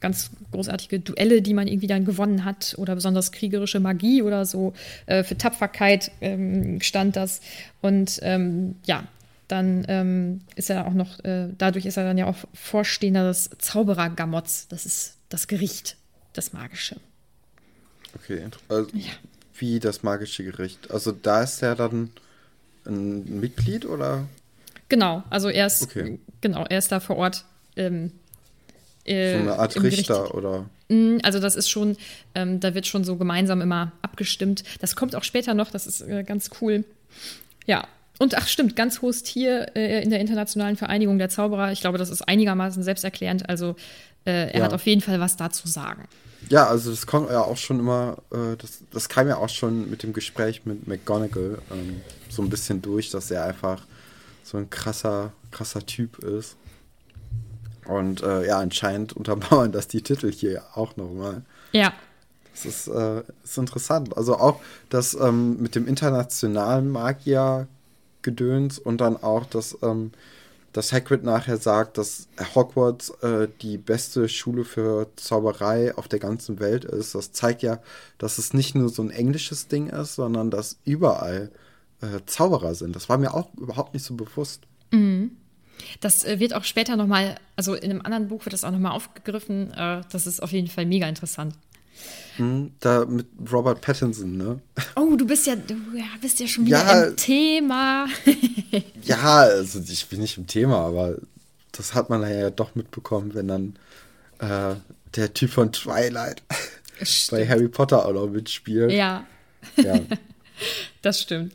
ganz 0.00 0.30
großartige 0.52 1.00
Duelle, 1.00 1.40
die 1.40 1.54
man 1.54 1.66
irgendwie 1.66 1.86
dann 1.86 2.04
gewonnen 2.04 2.44
hat 2.44 2.74
oder 2.76 2.94
besonders 2.94 3.32
kriegerische 3.32 3.80
Magie 3.80 4.20
oder 4.20 4.44
so. 4.44 4.74
Äh, 5.06 5.24
für 5.24 5.38
Tapferkeit 5.38 6.12
ähm, 6.20 6.82
stand 6.82 7.16
das. 7.16 7.40
Und 7.80 8.18
ähm, 8.20 8.76
ja, 8.84 9.04
dann 9.48 9.86
ähm, 9.88 10.42
ist 10.56 10.68
er 10.68 10.86
auch 10.86 10.92
noch, 10.92 11.18
äh, 11.24 11.48
dadurch 11.56 11.86
ist 11.86 11.96
er 11.96 12.04
dann 12.04 12.18
ja 12.18 12.26
auch 12.26 12.36
Vorstehender 12.52 13.26
des 13.26 13.48
Zauberer-Gamotts. 13.58 14.68
Das 14.68 14.84
ist 14.84 15.16
das 15.30 15.48
Gericht, 15.48 15.96
das 16.34 16.52
Magische. 16.52 16.96
Okay, 18.14 18.42
also, 18.68 18.90
ja. 18.92 19.12
wie 19.56 19.80
das 19.80 20.02
magische 20.02 20.44
Gericht. 20.44 20.90
Also 20.90 21.12
da 21.12 21.42
ist 21.42 21.62
er 21.62 21.74
dann 21.76 22.10
ein 22.86 23.40
Mitglied 23.40 23.86
oder? 23.86 24.24
Genau, 24.88 25.22
also 25.30 25.48
er 25.48 25.66
ist, 25.66 25.82
okay. 25.82 26.18
genau, 26.40 26.64
er 26.68 26.78
ist 26.78 26.92
da 26.92 27.00
vor 27.00 27.16
Ort. 27.16 27.44
Ähm, 27.76 28.12
äh, 29.04 29.34
so 29.34 29.38
eine 29.38 29.58
Art 29.58 29.82
Richter 29.82 30.14
Gericht. 30.14 30.34
oder? 30.34 30.66
Mm, 30.88 31.18
also 31.22 31.38
das 31.40 31.56
ist 31.56 31.68
schon, 31.68 31.96
ähm, 32.34 32.60
da 32.60 32.74
wird 32.74 32.86
schon 32.86 33.04
so 33.04 33.16
gemeinsam 33.16 33.60
immer 33.60 33.92
abgestimmt. 34.02 34.64
Das 34.80 34.96
kommt 34.96 35.14
auch 35.16 35.24
später 35.24 35.54
noch, 35.54 35.70
das 35.70 35.86
ist 35.86 36.00
äh, 36.02 36.22
ganz 36.24 36.50
cool. 36.60 36.84
Ja, 37.66 37.86
und 38.18 38.36
ach 38.36 38.48
stimmt, 38.48 38.76
ganz 38.76 39.02
hohes 39.02 39.22
Tier 39.22 39.76
äh, 39.76 40.02
in 40.02 40.10
der 40.10 40.20
Internationalen 40.20 40.76
Vereinigung 40.76 41.18
der 41.18 41.28
Zauberer. 41.28 41.72
Ich 41.72 41.80
glaube, 41.80 41.98
das 41.98 42.08
ist 42.08 42.22
einigermaßen 42.22 42.82
selbsterklärend. 42.82 43.48
Also 43.48 43.76
äh, 44.24 44.50
er 44.52 44.58
ja. 44.58 44.64
hat 44.64 44.72
auf 44.72 44.86
jeden 44.86 45.02
Fall 45.02 45.20
was 45.20 45.36
dazu 45.36 45.68
sagen. 45.68 46.04
Ja, 46.48 46.66
also 46.66 46.90
das 46.90 47.06
kommt 47.06 47.30
ja 47.30 47.42
auch 47.42 47.56
schon 47.56 47.80
immer, 47.80 48.18
äh, 48.30 48.56
das, 48.56 48.80
das 48.92 49.08
kam 49.08 49.28
ja 49.28 49.36
auch 49.36 49.48
schon 49.48 49.90
mit 49.90 50.02
dem 50.02 50.12
Gespräch 50.12 50.64
mit 50.64 50.86
McGonagall 50.86 51.58
ähm, 51.72 52.00
so 52.28 52.42
ein 52.42 52.50
bisschen 52.50 52.82
durch, 52.82 53.10
dass 53.10 53.30
er 53.30 53.44
einfach 53.44 53.82
so 54.44 54.58
ein 54.58 54.70
krasser, 54.70 55.32
krasser 55.50 55.84
Typ 55.84 56.18
ist. 56.20 56.56
Und 57.86 58.22
äh, 58.22 58.46
ja, 58.46 58.58
anscheinend 58.58 59.12
untermauern 59.16 59.72
das 59.72 59.88
die 59.88 60.02
Titel 60.02 60.30
hier 60.30 60.62
auch 60.74 60.96
nochmal. 60.96 61.42
Ja. 61.72 61.92
Das 62.52 62.64
ist, 62.64 62.88
äh, 62.88 63.22
ist 63.42 63.58
interessant. 63.58 64.16
Also 64.16 64.36
auch 64.38 64.60
das 64.88 65.14
ähm, 65.14 65.60
mit 65.60 65.74
dem 65.74 65.86
internationalen 65.86 66.88
Magier 66.88 67.66
Gedöns 68.22 68.78
und 68.78 69.00
dann 69.00 69.16
auch, 69.16 69.46
dass, 69.46 69.78
ähm, 69.82 70.10
dass 70.76 70.92
Hagrid 70.92 71.24
nachher 71.24 71.56
sagt, 71.56 71.96
dass 71.96 72.28
Hogwarts 72.54 73.08
äh, 73.22 73.48
die 73.62 73.78
beste 73.78 74.28
Schule 74.28 74.64
für 74.66 75.08
Zauberei 75.16 75.96
auf 75.96 76.06
der 76.06 76.18
ganzen 76.18 76.60
Welt 76.60 76.84
ist. 76.84 77.14
Das 77.14 77.32
zeigt 77.32 77.62
ja, 77.62 77.78
dass 78.18 78.36
es 78.36 78.52
nicht 78.52 78.74
nur 78.74 78.90
so 78.90 79.00
ein 79.00 79.10
englisches 79.10 79.68
Ding 79.68 79.88
ist, 79.88 80.16
sondern 80.16 80.50
dass 80.50 80.76
überall 80.84 81.50
äh, 82.02 82.20
Zauberer 82.26 82.74
sind. 82.74 82.94
Das 82.94 83.08
war 83.08 83.16
mir 83.16 83.32
auch 83.32 83.54
überhaupt 83.54 83.94
nicht 83.94 84.04
so 84.04 84.14
bewusst. 84.16 84.64
Mhm. 84.90 85.30
Das 86.00 86.24
äh, 86.24 86.40
wird 86.40 86.54
auch 86.54 86.64
später 86.64 86.96
nochmal, 86.96 87.36
also 87.56 87.72
in 87.72 87.90
einem 87.90 88.02
anderen 88.02 88.28
Buch 88.28 88.44
wird 88.44 88.52
das 88.52 88.64
auch 88.64 88.70
nochmal 88.70 88.92
aufgegriffen. 88.92 89.72
Äh, 89.72 90.02
das 90.12 90.26
ist 90.26 90.42
auf 90.42 90.52
jeden 90.52 90.68
Fall 90.68 90.84
mega 90.84 91.08
interessant. 91.08 91.54
Hm, 92.36 92.72
da 92.80 93.04
mit 93.06 93.26
Robert 93.50 93.80
Pattinson, 93.80 94.36
ne? 94.36 94.60
Oh, 94.94 95.16
du 95.16 95.26
bist 95.26 95.46
ja, 95.46 95.56
du 95.56 95.74
bist 96.20 96.38
ja 96.38 96.46
schon 96.46 96.66
wieder 96.66 96.78
ja, 96.78 97.04
im 97.04 97.16
Thema. 97.16 98.06
ja, 99.02 99.38
also 99.40 99.80
ich 99.80 100.06
bin 100.06 100.20
nicht 100.20 100.36
im 100.36 100.46
Thema, 100.46 100.80
aber 100.80 101.16
das 101.72 101.94
hat 101.94 102.10
man 102.10 102.22
ja 102.22 102.50
doch 102.50 102.74
mitbekommen, 102.74 103.34
wenn 103.34 103.48
dann 103.48 103.78
äh, 104.38 104.76
der 105.14 105.32
Typ 105.32 105.50
von 105.50 105.72
Twilight 105.72 106.42
bei 107.30 107.48
Harry 107.48 107.68
Potter 107.68 108.04
auch 108.04 108.12
noch 108.12 108.28
mitspielt. 108.28 108.92
Ja. 108.92 109.26
Ja. 109.76 109.98
das 111.02 111.22
stimmt. 111.22 111.54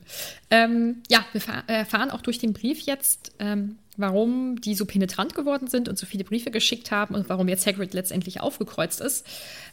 Ähm, 0.50 1.04
ja, 1.10 1.26
wir 1.34 1.42
erfahren 1.68 2.12
auch 2.12 2.22
durch 2.22 2.40
den 2.40 2.54
Brief 2.54 2.82
jetzt, 2.82 3.34
ähm, 3.40 3.78
warum 3.98 4.60
die 4.62 4.76
so 4.76 4.86
penetrant 4.86 5.36
geworden 5.36 5.68
sind 5.68 5.90
und 5.90 5.98
so 5.98 6.06
viele 6.06 6.24
Briefe 6.24 6.52
geschickt 6.52 6.92
haben 6.92 7.16
und 7.16 7.30
warum 7.30 7.48
jetzt 7.48 7.66
Hagrid 7.68 7.94
letztendlich 7.94 8.42
aufgekreuzt 8.42 9.02
ist. 9.02 9.26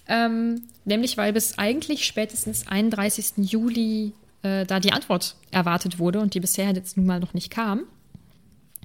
Ähm, 0.08 0.62
nämlich, 0.84 1.16
weil 1.16 1.32
bis 1.32 1.58
eigentlich 1.58 2.04
spätestens 2.04 2.66
31. 2.66 3.50
Juli 3.50 4.12
äh, 4.42 4.66
da 4.66 4.80
die 4.80 4.92
Antwort 4.92 5.36
erwartet 5.50 5.98
wurde 5.98 6.20
und 6.20 6.34
die 6.34 6.40
bisher 6.40 6.72
jetzt 6.72 6.96
nun 6.96 7.06
mal 7.06 7.20
noch 7.20 7.34
nicht 7.34 7.50
kam. 7.50 7.82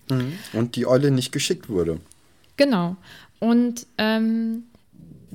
Mhm. 0.10 0.34
Und 0.54 0.76
die 0.76 0.86
Eule 0.86 1.12
nicht 1.12 1.32
geschickt 1.32 1.69
wurde. 1.69 2.00
Genau. 2.58 2.96
Und 3.39 3.88
ähm, 3.98 4.63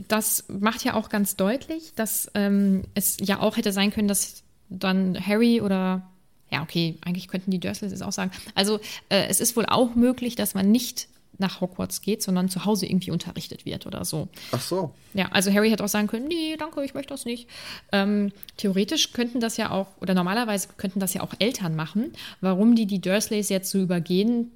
das 0.09 0.45
macht 0.49 0.85
ja 0.85 0.95
auch 0.95 1.09
ganz 1.09 1.37
deutlich, 1.37 1.93
dass 1.97 2.31
ähm, 2.35 2.83
es 2.95 3.17
ja 3.21 3.41
auch 3.41 3.57
hätte 3.57 3.73
sein 3.73 3.91
können, 3.91 4.09
dass 4.09 4.43
dann 4.69 5.19
Harry 5.27 5.61
oder 5.61 6.09
ja, 6.51 6.63
okay, 6.63 6.97
eigentlich 7.05 7.29
könnten 7.29 7.51
die 7.51 7.61
Dursleys 7.61 7.93
es 7.93 8.03
auch 8.03 8.13
sagen. 8.13 8.31
Also 8.55 8.79
äh, 9.09 9.27
es 9.29 9.41
ist 9.41 9.57
wohl 9.57 9.67
auch 9.67 9.95
möglich, 9.95 10.35
dass 10.35 10.55
man 10.55 10.71
nicht 10.71 11.09
nach 11.39 11.61
Hogwarts 11.61 12.01
geht, 12.01 12.23
sondern 12.23 12.49
zu 12.49 12.65
Hause 12.65 12.87
irgendwie 12.87 13.11
unterrichtet 13.11 13.65
wird 13.65 13.87
oder 13.87 14.05
so. 14.05 14.29
Ach 14.51 14.61
so. 14.61 14.93
Ja, 15.15 15.29
also 15.31 15.53
Harry 15.53 15.71
hätte 15.71 15.85
auch 15.85 15.89
sagen 15.89 16.09
können, 16.09 16.27
nee, 16.27 16.57
danke, 16.59 16.83
ich 16.85 16.95
möchte 16.95 17.15
das 17.15 17.25
nicht. 17.25 17.49
Ähm, 17.93 18.33
theoretisch 18.57 19.13
könnten 19.13 19.41
das 19.41 19.57
ja 19.57 19.71
auch, 19.71 19.87
oder 20.01 20.15
normalerweise 20.15 20.69
könnten 20.77 21.01
das 21.01 21.15
ja 21.15 21.23
auch 21.23 21.35
Eltern 21.39 21.77
machen. 21.77 22.13
Warum 22.41 22.75
die 22.75 22.87
die 22.87 23.01
Dursleys 23.01 23.49
jetzt 23.49 23.71
so 23.71 23.79
übergehen, 23.79 24.51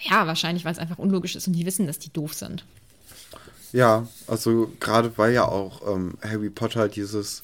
ja, 0.00 0.26
wahrscheinlich, 0.26 0.64
weil 0.64 0.72
es 0.72 0.78
einfach 0.78 0.98
unlogisch 0.98 1.36
ist 1.36 1.46
und 1.46 1.52
die 1.52 1.66
wissen, 1.66 1.86
dass 1.86 1.98
die 1.98 2.12
doof 2.12 2.34
sind. 2.34 2.64
Ja, 3.72 4.06
also 4.26 4.72
gerade 4.80 5.16
weil 5.16 5.32
ja 5.32 5.46
auch 5.46 5.94
ähm, 5.94 6.14
Harry 6.22 6.50
Potter 6.50 6.88
dieses 6.88 7.42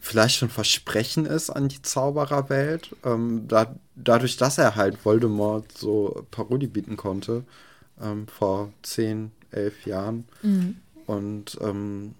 vielleicht 0.00 0.36
schon 0.36 0.48
Versprechen 0.48 1.26
ist 1.26 1.50
an 1.50 1.68
die 1.68 1.82
Zaubererwelt. 1.82 2.96
Ähm, 3.04 3.46
da, 3.48 3.74
dadurch, 3.94 4.36
dass 4.36 4.58
er 4.58 4.76
halt 4.76 5.04
Voldemort 5.04 5.76
so 5.76 6.26
Parodie 6.30 6.66
bieten 6.66 6.96
konnte 6.96 7.44
ähm, 8.00 8.26
vor 8.28 8.72
zehn, 8.82 9.32
elf 9.50 9.86
Jahren. 9.86 10.24
Mhm. 10.42 10.76
Und 11.06 11.58
ähm, 11.60 12.14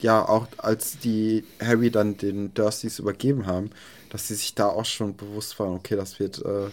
ja, 0.00 0.26
auch 0.26 0.48
als 0.58 0.98
die 0.98 1.44
Harry 1.60 1.90
dann 1.90 2.16
den 2.16 2.52
Dursleys 2.54 2.98
übergeben 2.98 3.46
haben, 3.46 3.70
dass 4.10 4.28
sie 4.28 4.34
sich 4.34 4.54
da 4.54 4.66
auch 4.66 4.84
schon 4.84 5.16
bewusst 5.16 5.58
waren, 5.60 5.74
okay, 5.74 5.94
das 5.94 6.18
wird 6.18 6.44
äh, 6.44 6.68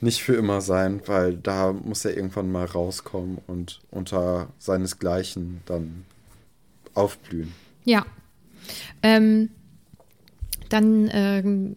nicht 0.00 0.22
für 0.22 0.34
immer 0.34 0.60
sein, 0.60 1.02
weil 1.06 1.36
da 1.36 1.72
muss 1.72 2.04
er 2.04 2.16
irgendwann 2.16 2.50
mal 2.50 2.64
rauskommen 2.64 3.38
und 3.46 3.80
unter 3.90 4.48
seinesgleichen 4.58 5.62
dann 5.66 6.04
aufblühen. 6.94 7.52
Ja, 7.84 8.06
ähm, 9.02 9.50
dann 10.68 11.10
ähm, 11.12 11.76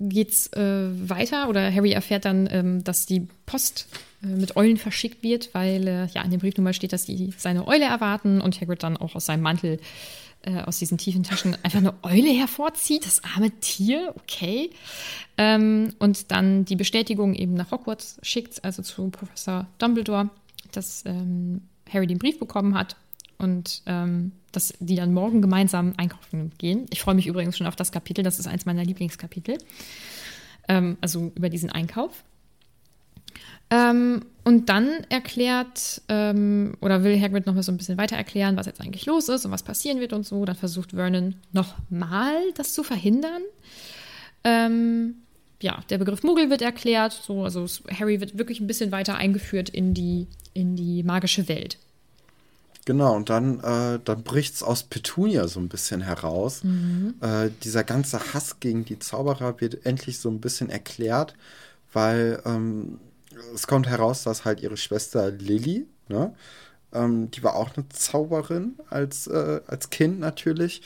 geht's 0.00 0.48
äh, 0.54 1.08
weiter 1.08 1.48
oder 1.48 1.72
Harry 1.72 1.92
erfährt 1.92 2.24
dann, 2.24 2.48
ähm, 2.50 2.84
dass 2.84 3.06
die 3.06 3.28
Post 3.46 3.86
äh, 4.22 4.26
mit 4.26 4.56
Eulen 4.56 4.78
verschickt 4.78 5.22
wird, 5.22 5.50
weil 5.52 5.86
äh, 5.86 6.06
ja 6.06 6.22
in 6.22 6.30
der 6.30 6.38
Briefnummer 6.38 6.72
steht, 6.72 6.92
dass 6.92 7.04
die 7.04 7.32
seine 7.36 7.66
Eule 7.66 7.84
erwarten 7.84 8.40
und 8.40 8.60
Hagrid 8.60 8.82
dann 8.82 8.96
auch 8.96 9.14
aus 9.14 9.26
seinem 9.26 9.42
Mantel 9.42 9.78
äh, 10.42 10.62
aus 10.62 10.78
diesen 10.78 10.96
tiefen 10.96 11.22
Taschen 11.22 11.56
einfach 11.62 11.78
eine 11.78 11.94
Eule 12.02 12.30
hervorzieht, 12.30 13.04
das 13.04 13.22
arme 13.24 13.50
Tier, 13.60 14.14
okay. 14.16 14.70
Ähm, 15.36 15.94
und 15.98 16.30
dann 16.30 16.64
die 16.64 16.76
Bestätigung 16.76 17.34
eben 17.34 17.52
nach 17.52 17.70
Hogwarts 17.70 18.18
schickt, 18.22 18.64
also 18.64 18.82
zu 18.82 19.10
Professor 19.10 19.66
Dumbledore, 19.78 20.30
dass 20.72 21.04
ähm, 21.04 21.62
Harry 21.92 22.06
den 22.06 22.18
Brief 22.18 22.38
bekommen 22.38 22.74
hat 22.74 22.96
und 23.40 23.82
ähm, 23.86 24.32
dass 24.52 24.74
die 24.80 24.96
dann 24.96 25.14
morgen 25.14 25.42
gemeinsam 25.42 25.94
einkaufen 25.96 26.52
gehen. 26.58 26.86
Ich 26.90 27.00
freue 27.00 27.14
mich 27.14 27.26
übrigens 27.26 27.56
schon 27.56 27.66
auf 27.66 27.76
das 27.76 27.92
Kapitel, 27.92 28.22
das 28.22 28.38
ist 28.38 28.46
eins 28.46 28.66
meiner 28.66 28.84
Lieblingskapitel. 28.84 29.58
Ähm, 30.68 30.96
also 31.00 31.32
über 31.34 31.48
diesen 31.48 31.70
Einkauf. 31.70 32.24
Ähm, 33.70 34.24
und 34.44 34.68
dann 34.68 34.88
erklärt 35.10 36.02
ähm, 36.08 36.74
oder 36.80 37.04
will 37.04 37.20
Hagrid 37.20 37.46
noch 37.46 37.54
mal 37.54 37.62
so 37.62 37.70
ein 37.70 37.76
bisschen 37.76 37.98
weiter 37.98 38.16
erklären, 38.16 38.56
was 38.56 38.66
jetzt 38.66 38.80
eigentlich 38.80 39.06
los 39.06 39.28
ist 39.28 39.44
und 39.44 39.52
was 39.52 39.62
passieren 39.62 40.00
wird 40.00 40.12
und 40.12 40.26
so. 40.26 40.44
Dann 40.44 40.56
versucht 40.56 40.90
Vernon 40.90 41.36
nochmal 41.52 42.34
das 42.56 42.74
zu 42.74 42.82
verhindern. 42.82 43.42
Ähm, 44.42 45.16
ja, 45.62 45.80
der 45.90 45.98
Begriff 45.98 46.22
Muggel 46.22 46.50
wird 46.50 46.62
erklärt, 46.62 47.12
so, 47.12 47.44
also 47.44 47.66
Harry 47.98 48.20
wird 48.20 48.38
wirklich 48.38 48.60
ein 48.60 48.66
bisschen 48.66 48.92
weiter 48.92 49.16
eingeführt 49.16 49.68
in 49.68 49.94
die, 49.94 50.26
in 50.54 50.74
die 50.74 51.02
magische 51.02 51.48
Welt. 51.48 51.78
Genau, 52.90 53.14
und 53.14 53.30
dann, 53.30 53.60
äh, 53.60 54.00
dann 54.04 54.24
bricht 54.24 54.56
es 54.56 54.64
aus 54.64 54.82
Petunia 54.82 55.46
so 55.46 55.60
ein 55.60 55.68
bisschen 55.68 56.00
heraus. 56.00 56.64
Mhm. 56.64 57.14
Äh, 57.20 57.50
dieser 57.62 57.84
ganze 57.84 58.34
Hass 58.34 58.58
gegen 58.58 58.84
die 58.84 58.98
Zauberer 58.98 59.60
wird 59.60 59.86
endlich 59.86 60.18
so 60.18 60.28
ein 60.28 60.40
bisschen 60.40 60.70
erklärt, 60.70 61.36
weil 61.92 62.42
ähm, 62.44 62.98
es 63.54 63.68
kommt 63.68 63.86
heraus, 63.86 64.24
dass 64.24 64.44
halt 64.44 64.60
ihre 64.60 64.76
Schwester 64.76 65.30
Lilly, 65.30 65.86
ne, 66.08 66.34
ähm, 66.92 67.30
die 67.30 67.44
war 67.44 67.54
auch 67.54 67.76
eine 67.76 67.88
Zauberin 67.90 68.74
als, 68.88 69.28
äh, 69.28 69.60
als 69.68 69.90
Kind 69.90 70.18
natürlich. 70.18 70.82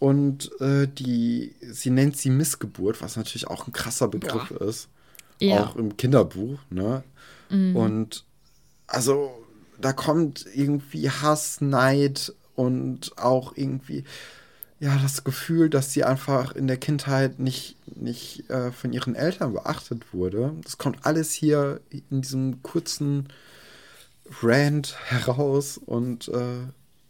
Und 0.00 0.50
äh, 0.60 0.88
die, 0.88 1.54
sie 1.60 1.90
nennt 1.90 2.16
sie 2.16 2.30
Missgeburt, 2.30 3.00
was 3.02 3.16
natürlich 3.16 3.46
auch 3.46 3.68
ein 3.68 3.72
krasser 3.72 4.08
Begriff 4.08 4.48
Boah. 4.48 4.62
ist. 4.62 4.88
Ja. 5.38 5.62
Auch 5.62 5.76
im 5.76 5.96
Kinderbuch, 5.96 6.58
ne? 6.70 7.04
Mhm. 7.50 7.76
Und 7.76 8.24
also 8.88 9.45
da 9.80 9.92
kommt 9.92 10.46
irgendwie 10.54 11.10
Hass, 11.10 11.60
Neid 11.60 12.32
und 12.54 13.18
auch 13.18 13.56
irgendwie 13.56 14.04
ja 14.78 14.98
das 14.98 15.24
Gefühl, 15.24 15.70
dass 15.70 15.92
sie 15.92 16.04
einfach 16.04 16.54
in 16.54 16.66
der 16.66 16.76
Kindheit 16.76 17.38
nicht, 17.38 17.76
nicht 17.96 18.48
äh, 18.50 18.72
von 18.72 18.92
ihren 18.92 19.14
Eltern 19.14 19.52
beachtet 19.52 20.12
wurde. 20.12 20.54
Das 20.62 20.78
kommt 20.78 21.06
alles 21.06 21.32
hier 21.32 21.80
in 21.90 22.20
diesem 22.20 22.62
kurzen 22.62 23.28
Rand 24.42 24.96
heraus 25.08 25.78
und 25.78 26.28
äh, 26.28 26.66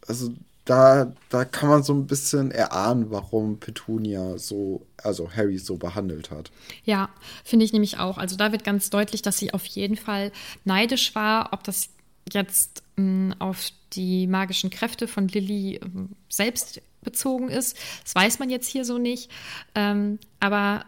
also 0.07 0.31
da, 0.65 1.13
da 1.29 1.45
kann 1.45 1.69
man 1.69 1.83
so 1.83 1.93
ein 1.93 2.07
bisschen 2.07 2.51
erahnen, 2.51 3.09
warum 3.09 3.57
Petunia 3.57 4.37
so, 4.37 4.85
also 5.01 5.31
Harry 5.31 5.57
so 5.57 5.77
behandelt 5.77 6.29
hat. 6.29 6.51
Ja, 6.83 7.09
finde 7.45 7.63
ich 7.63 7.71
nämlich 7.71 7.99
auch. 7.99 8.17
Also 8.17 8.35
da 8.35 8.51
wird 8.51 8.65
ganz 8.65 8.89
deutlich, 8.89 9.21
dass 9.21 9.37
sie 9.37 9.53
auf 9.53 9.65
jeden 9.65 9.95
Fall 9.95 10.31
neidisch 10.65 11.15
war, 11.15 11.53
ob 11.53 11.63
das 11.63 11.89
jetzt 12.33 12.83
mh, 12.95 13.35
auf 13.39 13.69
die 13.93 14.27
magischen 14.27 14.69
Kräfte 14.69 15.07
von 15.07 15.27
Lily 15.27 15.79
ähm, 15.83 16.09
selbst 16.29 16.81
bezogen 17.01 17.49
ist. 17.49 17.77
Das 18.03 18.15
weiß 18.15 18.39
man 18.39 18.49
jetzt 18.49 18.67
hier 18.67 18.85
so 18.85 18.97
nicht. 18.97 19.31
Ähm, 19.75 20.19
aber 20.39 20.85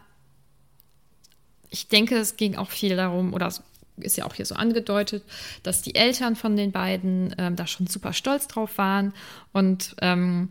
ich 1.70 1.88
denke, 1.88 2.16
es 2.16 2.36
ging 2.36 2.56
auch 2.56 2.70
viel 2.70 2.96
darum, 2.96 3.32
oder 3.32 3.46
es 3.46 3.62
ist 3.96 4.16
ja 4.16 4.24
auch 4.24 4.34
hier 4.34 4.46
so 4.46 4.54
angedeutet, 4.54 5.22
dass 5.62 5.82
die 5.82 5.94
Eltern 5.94 6.36
von 6.36 6.56
den 6.56 6.72
beiden 6.72 7.34
ähm, 7.38 7.56
da 7.56 7.66
schon 7.66 7.86
super 7.86 8.12
stolz 8.12 8.48
drauf 8.48 8.76
waren. 8.78 9.14
Und 9.52 9.94
ähm, 10.00 10.50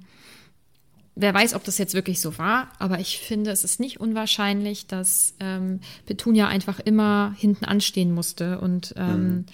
wer 1.16 1.34
weiß, 1.34 1.54
ob 1.54 1.64
das 1.64 1.78
jetzt 1.78 1.94
wirklich 1.94 2.22
so 2.22 2.38
war, 2.38 2.72
aber 2.80 3.00
ich 3.00 3.20
finde, 3.20 3.52
es 3.52 3.64
ist 3.64 3.80
nicht 3.80 4.00
unwahrscheinlich, 4.00 4.88
dass 4.88 5.36
ähm, 5.40 5.82
Petunia 6.06 6.48
einfach 6.48 6.80
immer 6.80 7.36
hinten 7.38 7.66
anstehen 7.66 8.14
musste 8.14 8.60
und 8.60 8.94
ähm, 8.98 9.24
mhm. 9.30 9.46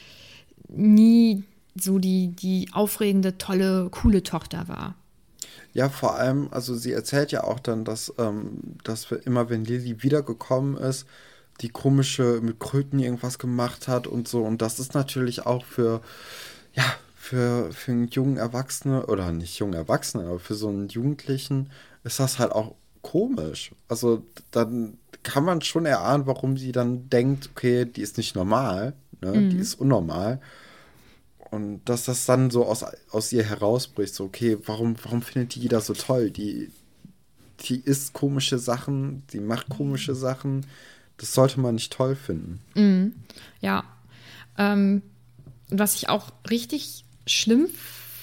Nie 0.69 1.43
so 1.75 1.99
die, 1.99 2.29
die 2.29 2.69
aufregende, 2.71 3.37
tolle, 3.37 3.89
coole 3.91 4.23
Tochter 4.23 4.67
war. 4.67 4.95
Ja, 5.73 5.89
vor 5.89 6.15
allem, 6.15 6.47
also 6.51 6.73
sie 6.75 6.93
erzählt 6.93 7.31
ja 7.31 7.43
auch 7.43 7.59
dann, 7.59 7.83
dass, 7.83 8.13
ähm, 8.17 8.59
dass 8.83 9.11
wir 9.11 9.25
immer, 9.25 9.49
wenn 9.49 9.65
Lilly 9.65 10.03
wiedergekommen 10.03 10.77
ist, 10.77 11.05
die 11.61 11.69
komische 11.69 12.39
mit 12.41 12.59
Kröten 12.59 12.99
irgendwas 12.99 13.39
gemacht 13.39 13.87
hat 13.87 14.07
und 14.07 14.27
so. 14.27 14.43
Und 14.43 14.61
das 14.61 14.79
ist 14.79 14.93
natürlich 14.93 15.45
auch 15.45 15.65
für, 15.65 16.01
ja, 16.73 16.83
für, 17.15 17.71
für 17.71 17.91
einen 17.91 18.07
jungen 18.07 18.37
Erwachsenen, 18.37 19.03
oder 19.03 19.31
nicht 19.31 19.59
jungen 19.59 19.73
Erwachsenen, 19.73 20.27
aber 20.27 20.39
für 20.39 20.55
so 20.55 20.69
einen 20.69 20.87
Jugendlichen 20.87 21.69
ist 22.03 22.19
das 22.19 22.39
halt 22.39 22.51
auch 22.51 22.75
komisch. 23.01 23.71
Also 23.87 24.23
dann 24.51 24.97
kann 25.23 25.43
man 25.43 25.61
schon 25.61 25.85
erahnen, 25.85 26.25
warum 26.27 26.57
sie 26.57 26.71
dann 26.71 27.09
denkt, 27.09 27.49
okay, 27.51 27.85
die 27.85 28.01
ist 28.01 28.17
nicht 28.17 28.35
normal, 28.35 28.93
ne? 29.21 29.31
Mhm. 29.31 29.49
die 29.49 29.57
ist 29.57 29.75
unnormal. 29.75 30.39
Und 31.51 31.81
dass 31.85 32.05
das 32.05 32.25
dann 32.25 32.49
so 32.49 32.65
aus, 32.65 32.83
aus 33.11 33.31
ihr 33.31 33.43
herausbricht, 33.43 34.13
so, 34.13 34.25
okay, 34.25 34.57
warum, 34.65 34.95
warum 35.03 35.21
findet 35.21 35.55
die 35.55 35.61
jeder 35.61 35.79
so 35.79 35.93
toll? 35.93 36.31
Die, 36.31 36.69
die 37.61 37.79
isst 37.79 38.13
komische 38.13 38.57
Sachen, 38.59 39.23
die 39.31 39.39
macht 39.39 39.69
komische 39.69 40.15
Sachen, 40.15 40.65
das 41.17 41.33
sollte 41.33 41.59
man 41.59 41.75
nicht 41.75 41.93
toll 41.93 42.15
finden. 42.15 42.59
Mhm. 42.75 43.13
Ja. 43.61 43.85
Ähm, 44.57 45.01
was 45.69 45.95
ich 45.95 46.09
auch 46.09 46.31
richtig 46.49 47.05
schlimm 47.25 47.67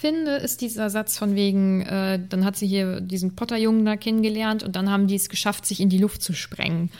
finde, 0.02 0.36
ist 0.36 0.60
dieser 0.60 0.90
Satz 0.90 1.16
von 1.16 1.34
wegen, 1.34 1.82
äh, 1.82 2.20
dann 2.28 2.44
hat 2.44 2.56
sie 2.56 2.66
hier 2.66 3.00
diesen 3.00 3.36
Potter-Jungen 3.36 3.84
da 3.84 3.96
kennengelernt 3.96 4.62
und 4.62 4.76
dann 4.76 4.90
haben 4.90 5.06
die 5.06 5.14
es 5.14 5.28
geschafft, 5.28 5.64
sich 5.64 5.80
in 5.80 5.88
die 5.88 5.98
Luft 5.98 6.22
zu 6.22 6.32
sprengen. 6.32 6.90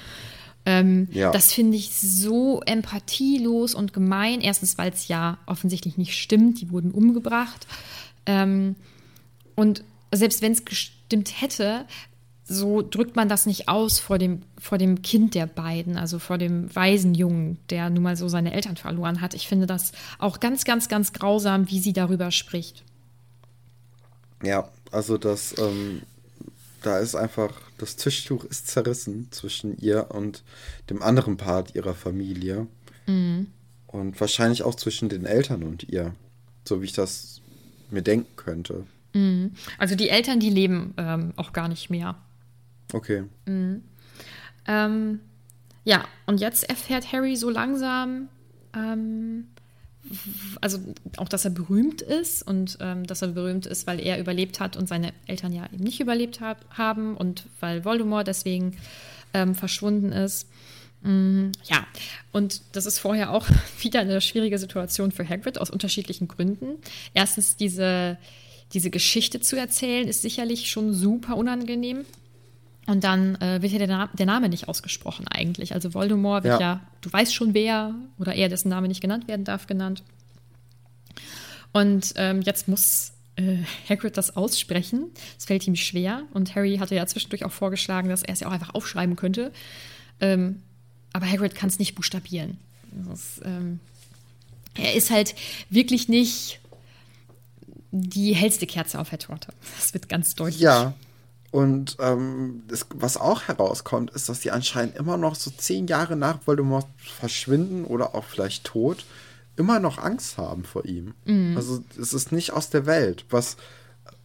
Ähm, 0.64 1.08
ja. 1.12 1.30
Das 1.32 1.52
finde 1.52 1.76
ich 1.76 1.90
so 1.98 2.60
empathielos 2.62 3.74
und 3.74 3.92
gemein. 3.92 4.40
Erstens, 4.40 4.78
weil 4.78 4.92
es 4.92 5.08
ja 5.08 5.38
offensichtlich 5.46 5.98
nicht 5.98 6.14
stimmt, 6.14 6.60
die 6.60 6.70
wurden 6.70 6.92
umgebracht. 6.92 7.66
Ähm, 8.26 8.76
und 9.56 9.84
selbst 10.12 10.42
wenn 10.42 10.52
es 10.52 10.64
gestimmt 10.64 11.40
hätte, 11.40 11.84
so 12.44 12.82
drückt 12.82 13.16
man 13.16 13.28
das 13.28 13.46
nicht 13.46 13.68
aus 13.68 13.98
vor 13.98 14.18
dem, 14.18 14.42
vor 14.58 14.78
dem 14.78 15.02
Kind 15.02 15.34
der 15.34 15.46
beiden, 15.46 15.96
also 15.96 16.18
vor 16.18 16.38
dem 16.38 16.74
Waisenjungen, 16.74 17.58
der 17.70 17.88
nun 17.90 18.02
mal 18.02 18.16
so 18.16 18.28
seine 18.28 18.52
Eltern 18.52 18.76
verloren 18.76 19.20
hat. 19.20 19.34
Ich 19.34 19.48
finde 19.48 19.66
das 19.66 19.92
auch 20.18 20.40
ganz, 20.40 20.64
ganz, 20.64 20.88
ganz 20.88 21.12
grausam, 21.12 21.70
wie 21.70 21.80
sie 21.80 21.92
darüber 21.92 22.30
spricht. 22.30 22.82
Ja, 24.42 24.68
also 24.90 25.18
das, 25.18 25.54
ähm, 25.58 26.02
da 26.82 26.98
ist 26.98 27.14
einfach, 27.14 27.52
das 27.78 27.96
Tischtuch 27.96 28.44
ist 28.44 28.68
zerrissen 28.68 29.28
zwischen 29.30 29.78
ihr 29.78 30.10
und 30.10 30.42
dem 30.90 31.02
anderen 31.02 31.36
Part 31.36 31.74
ihrer 31.74 31.94
Familie. 31.94 32.66
Mhm. 33.06 33.48
Und 33.86 34.20
wahrscheinlich 34.20 34.62
auch 34.62 34.74
zwischen 34.74 35.08
den 35.08 35.26
Eltern 35.26 35.62
und 35.62 35.84
ihr, 35.84 36.14
so 36.64 36.80
wie 36.80 36.86
ich 36.86 36.92
das 36.92 37.40
mir 37.90 38.02
denken 38.02 38.36
könnte. 38.36 38.86
Mhm. 39.12 39.52
Also 39.78 39.94
die 39.94 40.08
Eltern, 40.08 40.40
die 40.40 40.50
leben 40.50 40.94
ähm, 40.96 41.32
auch 41.36 41.52
gar 41.52 41.68
nicht 41.68 41.90
mehr. 41.90 42.16
Okay. 42.92 43.24
Mhm. 43.46 43.82
Ähm, 44.66 45.20
ja, 45.84 46.04
und 46.26 46.40
jetzt 46.40 46.68
erfährt 46.68 47.12
Harry 47.12 47.36
so 47.36 47.50
langsam, 47.50 48.28
ähm, 48.74 49.48
also 50.60 50.78
auch, 51.16 51.28
dass 51.28 51.44
er 51.44 51.50
berühmt 51.50 52.02
ist 52.02 52.42
und 52.42 52.78
ähm, 52.80 53.06
dass 53.06 53.22
er 53.22 53.28
berühmt 53.28 53.66
ist, 53.66 53.86
weil 53.86 54.00
er 54.00 54.18
überlebt 54.18 54.60
hat 54.60 54.76
und 54.76 54.88
seine 54.88 55.12
Eltern 55.26 55.52
ja 55.52 55.64
eben 55.72 55.84
nicht 55.84 56.00
überlebt 56.00 56.40
hab, 56.40 56.64
haben 56.70 57.16
und 57.16 57.44
weil 57.60 57.84
Voldemort 57.84 58.26
deswegen 58.26 58.76
ähm, 59.32 59.54
verschwunden 59.54 60.12
ist. 60.12 60.48
Mm, 61.02 61.50
ja, 61.64 61.86
und 62.32 62.62
das 62.72 62.86
ist 62.86 62.98
vorher 62.98 63.32
auch 63.32 63.46
wieder 63.80 64.00
eine 64.00 64.20
schwierige 64.20 64.58
Situation 64.58 65.12
für 65.12 65.28
Hagrid 65.28 65.58
aus 65.58 65.70
unterschiedlichen 65.70 66.28
Gründen. 66.28 66.78
Erstens, 67.14 67.56
diese, 67.56 68.18
diese 68.72 68.90
Geschichte 68.90 69.40
zu 69.40 69.56
erzählen, 69.56 70.08
ist 70.08 70.22
sicherlich 70.22 70.70
schon 70.70 70.92
super 70.92 71.36
unangenehm. 71.36 72.04
Und 72.86 73.04
dann 73.04 73.36
äh, 73.36 73.62
wird 73.62 73.72
ja 73.72 73.78
der, 73.78 73.86
Na 73.86 74.10
der, 74.12 74.26
Name 74.26 74.48
nicht 74.48 74.68
ausgesprochen 74.68 75.28
eigentlich. 75.28 75.74
Also 75.74 75.94
Voldemort 75.94 76.44
wird 76.44 76.60
ja. 76.60 76.74
ja, 76.74 76.80
du 77.00 77.12
weißt 77.12 77.34
schon 77.34 77.54
wer, 77.54 77.94
oder 78.18 78.34
er, 78.34 78.48
dessen 78.48 78.68
Name 78.68 78.88
nicht 78.88 79.00
genannt 79.00 79.28
werden 79.28 79.44
darf, 79.44 79.66
genannt. 79.66 80.02
Und 81.72 82.12
ähm, 82.16 82.42
jetzt 82.42 82.66
muss 82.68 83.12
äh, 83.36 83.58
Hagrid 83.88 84.16
das 84.16 84.36
aussprechen. 84.36 85.10
Es 85.38 85.44
fällt 85.44 85.66
ihm 85.66 85.76
schwer. 85.76 86.22
Und 86.32 86.54
Harry 86.56 86.76
hatte 86.78 86.94
ja 86.94 87.06
zwischendurch 87.06 87.44
auch 87.44 87.52
vorgeschlagen, 87.52 88.08
dass 88.08 88.22
er 88.22 88.34
es 88.34 88.40
ja 88.40 88.48
auch 88.48 88.52
einfach 88.52 88.74
aufschreiben 88.74 89.16
könnte. 89.16 89.52
Ähm, 90.20 90.62
aber 91.12 91.26
Hagrid 91.26 91.54
kann 91.54 91.68
es 91.68 91.78
nicht 91.78 91.94
buchstabieren. 91.94 92.58
Das, 93.08 93.40
ähm, 93.44 93.80
er 94.74 94.94
ist 94.94 95.10
halt 95.10 95.34
wirklich 95.70 96.08
nicht 96.08 96.60
die 97.90 98.34
hellste 98.34 98.66
Kerze 98.66 98.98
auf 98.98 99.10
der 99.10 99.18
Torte. 99.18 99.52
Das 99.76 99.92
wird 99.94 100.08
ganz 100.08 100.34
deutlich. 100.34 100.60
Ja, 100.60 100.94
und 101.52 101.98
ähm, 102.00 102.62
das, 102.66 102.86
was 102.94 103.18
auch 103.18 103.42
herauskommt, 103.42 104.10
ist, 104.12 104.30
dass 104.30 104.40
die 104.40 104.50
anscheinend 104.50 104.96
immer 104.96 105.18
noch 105.18 105.34
so 105.34 105.50
zehn 105.50 105.86
Jahre 105.86 106.16
nach 106.16 106.38
Voldemort 106.46 106.86
verschwinden 106.96 107.84
oder 107.84 108.14
auch 108.14 108.24
vielleicht 108.24 108.64
tot, 108.64 109.04
immer 109.56 109.78
noch 109.78 109.98
Angst 109.98 110.38
haben 110.38 110.64
vor 110.64 110.86
ihm. 110.86 111.12
Mhm. 111.26 111.54
Also 111.54 111.84
es 112.00 112.14
ist 112.14 112.32
nicht 112.32 112.54
aus 112.54 112.70
der 112.70 112.86
Welt. 112.86 113.26
Was, 113.28 113.58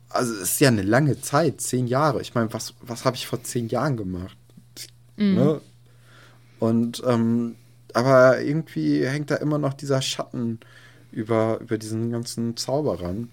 also 0.08 0.34
es 0.36 0.54
ist 0.54 0.62
ja 0.62 0.70
eine 0.70 0.84
lange 0.84 1.20
Zeit, 1.20 1.60
zehn 1.60 1.86
Jahre. 1.86 2.22
Ich 2.22 2.34
meine, 2.34 2.54
was, 2.54 2.76
was 2.80 3.04
habe 3.04 3.18
ich 3.18 3.28
vor 3.28 3.44
zehn 3.44 3.68
Jahren 3.68 3.98
gemacht? 3.98 4.38
Mhm. 5.18 5.36
Ne? 5.36 5.62
Und 6.60 7.04
ähm, 7.06 7.56
aber 7.94 8.42
irgendwie 8.42 9.06
hängt 9.06 9.32
da 9.32 9.36
immer 9.36 9.58
noch 9.58 9.74
dieser 9.74 10.02
Schatten 10.02 10.62
über, 11.12 11.60
über 11.60 11.78
diesen 11.78 12.10
ganzen 12.10 12.56
Zauberern. 12.56 13.30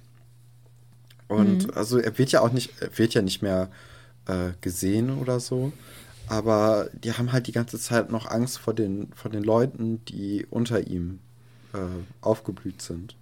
Und 1.29 1.67
mhm. 1.67 1.75
also 1.75 1.99
er 1.99 2.17
wird 2.19 2.33
ja 2.33 2.41
auch 2.41 2.53
nicht, 2.53 2.73
er 2.81 2.97
wird 2.99 3.15
ja 3.15 3.23
nicht 3.23 3.43
mehr 3.43 3.71
äh, 4.27 4.51
gesehen 4.61 5.19
oder 5.19 5.41
so. 5.41 5.73
Aber 6.27 6.89
die 6.93 7.13
haben 7.13 7.33
halt 7.33 7.47
die 7.47 7.53
ganze 7.53 7.79
Zeit 7.79 8.11
noch 8.11 8.31
Angst 8.31 8.59
vor 8.59 8.75
den, 8.75 9.13
vor 9.15 9.31
den 9.31 9.45
Leuten, 9.45 10.05
die 10.07 10.47
unter 10.49 10.87
ihm 10.87 11.21
äh, 11.75 11.79
aufgeblüht 12.23 12.81
sind. 12.81 13.15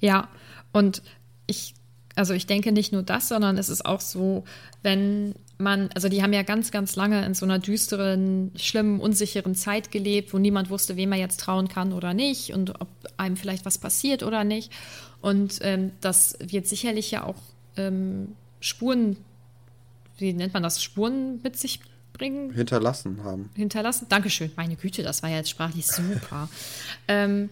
Ja, 0.00 0.28
und 0.72 1.02
ich, 1.46 1.74
also 2.14 2.34
ich 2.34 2.46
denke 2.46 2.70
nicht 2.70 2.92
nur 2.92 3.02
das, 3.02 3.28
sondern 3.28 3.58
es 3.58 3.68
ist 3.68 3.84
auch 3.86 4.00
so, 4.00 4.44
wenn 4.82 5.34
man, 5.58 5.90
also 5.94 6.08
die 6.08 6.22
haben 6.22 6.32
ja 6.32 6.42
ganz, 6.42 6.70
ganz 6.70 6.96
lange 6.96 7.24
in 7.24 7.34
so 7.34 7.46
einer 7.46 7.58
düsteren, 7.58 8.50
schlimmen, 8.56 9.00
unsicheren 9.00 9.54
Zeit 9.54 9.90
gelebt, 9.90 10.32
wo 10.32 10.38
niemand 10.38 10.70
wusste, 10.70 10.96
wem 10.96 11.12
er 11.12 11.18
jetzt 11.18 11.40
trauen 11.40 11.68
kann 11.68 11.92
oder 11.92 12.14
nicht 12.14 12.52
und 12.52 12.80
ob 12.80 12.88
einem 13.16 13.36
vielleicht 13.36 13.64
was 13.64 13.78
passiert 13.78 14.22
oder 14.22 14.44
nicht. 14.44 14.72
Und 15.20 15.58
ähm, 15.62 15.92
das 16.00 16.36
wird 16.40 16.66
sicherlich 16.66 17.10
ja 17.10 17.24
auch 17.24 17.36
ähm, 17.76 18.34
Spuren, 18.60 19.16
wie 20.18 20.32
nennt 20.32 20.54
man 20.54 20.62
das, 20.62 20.82
Spuren 20.82 21.40
mit 21.42 21.56
sich 21.56 21.80
bringen? 22.12 22.52
Hinterlassen 22.52 23.22
haben. 23.22 23.50
Hinterlassen. 23.54 24.06
Dankeschön. 24.08 24.50
Meine 24.56 24.76
Güte, 24.76 25.02
das 25.02 25.22
war 25.22 25.30
ja 25.30 25.36
jetzt 25.36 25.50
sprachlich 25.50 25.86
super. 25.86 26.48
ähm, 27.08 27.50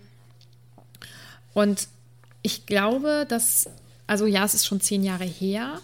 und 1.55 1.89
ich 2.43 2.67
glaube, 2.67 3.27
dass, 3.29 3.69
also 4.07 4.27
ja, 4.27 4.45
es 4.45 4.55
ist 4.55 4.67
schon 4.67 4.81
zehn 4.81 5.05
Jahre 5.05 5.25
her, 5.25 5.81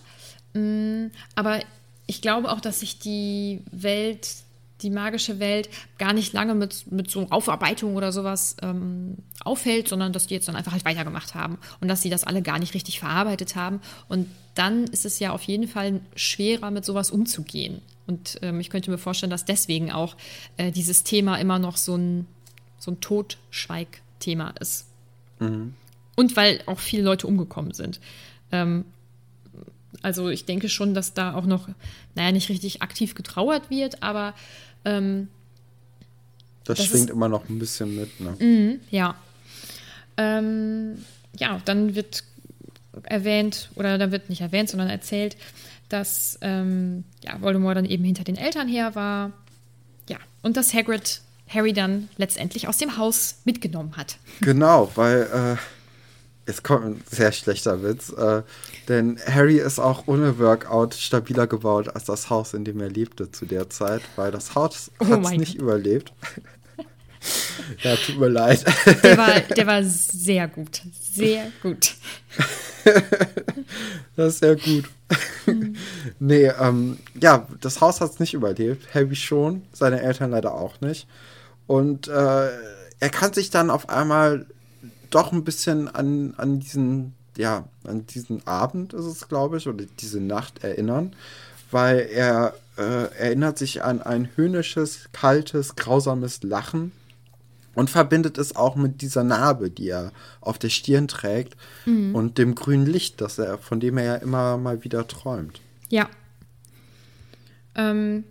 mm, 0.54 1.07
aber 1.35 1.61
ich 2.09 2.21
glaube 2.21 2.51
auch, 2.51 2.61
dass 2.61 2.81
sich 2.81 2.99
die 2.99 3.62
Welt 3.71 4.29
die 4.83 4.90
magische 4.90 5.38
Welt 5.38 5.68
gar 5.99 6.12
nicht 6.12 6.33
lange 6.33 6.55
mit, 6.55 6.90
mit 6.90 7.11
so 7.11 7.27
Aufarbeitung 7.31 7.97
oder 7.97 8.12
sowas 8.12 8.57
ähm, 8.62 9.16
aufhält, 9.42 9.88
sondern 9.88 10.12
dass 10.12 10.29
die 10.29 10.35
jetzt 10.35 10.49
dann 10.49 10.57
einfach 10.57 10.73
halt 10.73 10.85
weitergemacht 10.85 11.35
haben 11.35 11.59
und 11.81 11.88
dass 11.88 12.03
sie 12.03 12.11
das 12.11 12.25
alle 12.25 12.42
gar 12.42 12.59
nicht 12.59 12.75
richtig 12.75 13.01
verarbeitet 13.01 13.57
haben. 13.57 13.81
Und 14.09 14.29
dann 14.55 14.85
ist 14.85 15.05
es 15.05 15.18
ja 15.18 15.33
auf 15.33 15.42
jeden 15.42 15.68
Fall 15.68 16.01
schwerer, 16.14 16.71
mit 16.71 16.85
sowas 16.85 17.11
umzugehen. 17.11 17.83
Und 18.07 18.38
ähm, 18.42 18.61
ich 18.61 18.71
könnte 18.71 18.90
mir 18.90 18.99
vorstellen, 18.99 19.31
dass 19.31 19.44
deswegen 19.44 19.90
auch 19.90 20.16
äh, 20.57 20.71
dieses 20.71 21.03
Thema 21.03 21.37
immer 21.37 21.59
noch 21.59 21.77
so 21.77 21.97
ein, 21.97 22.27
so 22.79 22.92
ein 22.92 23.01
Totschweig-Thema 23.01 24.55
ist. 24.61 24.87
Und 26.14 26.37
weil 26.37 26.62
auch 26.66 26.81
viele 26.81 27.03
Leute 27.03 27.27
umgekommen 27.27 27.73
sind. 27.73 28.01
Ähm, 28.51 28.85
also 30.03 30.29
ich 30.29 30.44
denke 30.44 30.68
schon, 30.68 30.94
dass 30.94 31.14
da 31.14 31.35
auch 31.35 31.46
noch, 31.46 31.68
naja, 32.14 32.33
nicht 32.33 32.48
richtig 32.48 32.83
aktiv 32.83 33.14
getrauert 33.14 33.70
wird, 33.70 34.03
aber 34.03 34.35
ähm, 34.85 35.29
Das, 36.64 36.79
Das 36.79 36.87
schwingt 36.87 37.05
ist- 37.09 37.11
immer 37.11 37.29
noch 37.29 37.48
ein 37.48 37.59
bisschen 37.59 37.96
mit, 37.96 38.20
ne? 38.20 38.79
ja. 38.90 39.14
Ähm, 40.16 41.05
ja, 41.38 41.61
dann 41.64 41.94
wird 41.94 42.24
erwähnt, 43.05 43.70
oder 43.77 43.96
dann 43.98 44.11
wird 44.11 44.29
nicht 44.29 44.40
erwähnt, 44.40 44.68
sondern 44.68 44.90
erzählt, 44.90 45.37
dass 45.88 46.38
ähm, 46.42 47.05
ja, 47.24 47.40
Voldemort 47.40 47.77
dann 47.77 47.85
eben 47.85 48.05
hinter 48.05 48.24
den 48.24 48.37
Eltern 48.37 48.68
her 48.68 48.94
war. 48.94 49.33
Ja, 50.09 50.18
und 50.42 50.57
dass 50.57 50.74
Hagrid 50.74 51.20
Harry 51.48 51.72
dann 51.72 52.09
letztendlich 52.16 52.68
aus 52.68 52.77
dem 52.77 52.96
Haus 52.98 53.37
mitgenommen 53.44 53.96
hat. 53.96 54.18
Genau, 54.40 54.90
weil 54.96 55.22
äh, 55.57 55.57
es 56.49 56.63
kommt 56.63 56.85
ein 56.85 57.03
sehr 57.11 57.31
schlechter 57.33 57.83
Witz, 57.83 58.11
äh, 58.11 58.43
denn 58.89 59.19
Harry 59.27 59.59
ist 59.59 59.79
auch 59.79 60.05
ohne 60.07 60.39
Workout 60.39 60.95
stabiler 60.95 61.47
gebaut 61.47 61.95
als 61.95 62.05
das 62.05 62.31
Haus, 62.31 62.55
in 62.55 62.65
dem 62.65 62.81
er 62.81 62.89
lebte 62.89 63.31
zu 63.31 63.45
der 63.45 63.69
Zeit, 63.69 64.01
weil 64.17 64.31
das 64.31 64.55
Haus 64.55 64.91
Oh 64.99 65.07
hat 65.07 65.25
es 65.25 65.31
nicht 65.33 65.55
überlebt. 65.57 66.13
ja, 67.83 67.97
tut 67.97 68.19
mir 68.19 68.29
leid. 68.29 68.65
Der 69.03 69.19
war, 69.19 69.41
der 69.41 69.67
war 69.67 69.85
sehr 69.85 70.49
gut. 70.49 70.83
Sehr 71.13 71.53
gut. 71.63 71.95
Das 74.17 74.35
ist 74.35 74.41
sehr 74.41 74.57
gut. 74.57 74.87
nee, 76.19 76.47
ähm, 76.47 76.99
ja, 77.21 77.47
das 77.61 77.81
Haus 77.81 78.01
hat 78.01 78.11
es 78.11 78.19
nicht 78.19 78.35
überlebt. 78.35 78.93
Harry 78.95 79.15
schon, 79.15 79.63
seine 79.73 80.03
Eltern 80.03 80.33
leider 80.33 80.55
auch 80.55 80.81
nicht. 80.81 81.07
Und 81.69 82.09
äh, 82.09 82.49
er 83.01 83.11
kann 83.11 83.33
sich 83.33 83.51
dann 83.51 83.71
auf 83.71 83.89
einmal 83.89 84.47
doch 85.11 85.33
ein 85.33 85.44
bisschen 85.44 85.88
an, 85.88 86.35
an 86.37 86.61
diesen, 86.61 87.14
ja, 87.37 87.68
an 87.85 88.07
diesen 88.07 88.47
Abend 88.47 88.92
ist 88.92 89.05
es, 89.05 89.29
glaube 89.29 89.59
ich, 89.59 89.68
oder 89.68 89.85
diese 90.01 90.21
Nacht 90.21 90.64
erinnern, 90.64 91.14
weil 91.71 92.09
er 92.12 92.55
äh, 92.77 93.12
erinnert 93.16 93.59
sich 93.59 93.83
an 93.83 94.03
ein 94.03 94.29
höhnisches, 94.37 95.09
kaltes, 95.12 95.77
grausames 95.77 96.42
Lachen 96.42 96.92
und 97.75 97.90
verbindet 97.90 98.38
es 98.38 98.57
auch 98.57 98.75
mit 98.77 99.03
dieser 99.03 99.25
Narbe, 99.25 99.71
die 99.71 99.88
er 99.88 100.12
auf 100.40 100.59
der 100.59 100.68
Stirn 100.68 101.07
trägt 101.07 101.57
und 102.12 102.37
dem 102.37 102.57
grünen 102.57 102.87
Licht, 102.87 103.21
das 103.21 103.38
er, 103.38 103.57
von 103.57 103.79
dem 103.79 103.99
er 103.99 104.05
ja 104.05 104.14
immer 104.16 104.57
mal 104.57 104.83
wieder 104.83 105.07
träumt. 105.07 105.61
Ja. 105.88 106.09
Ähm, 107.77 108.25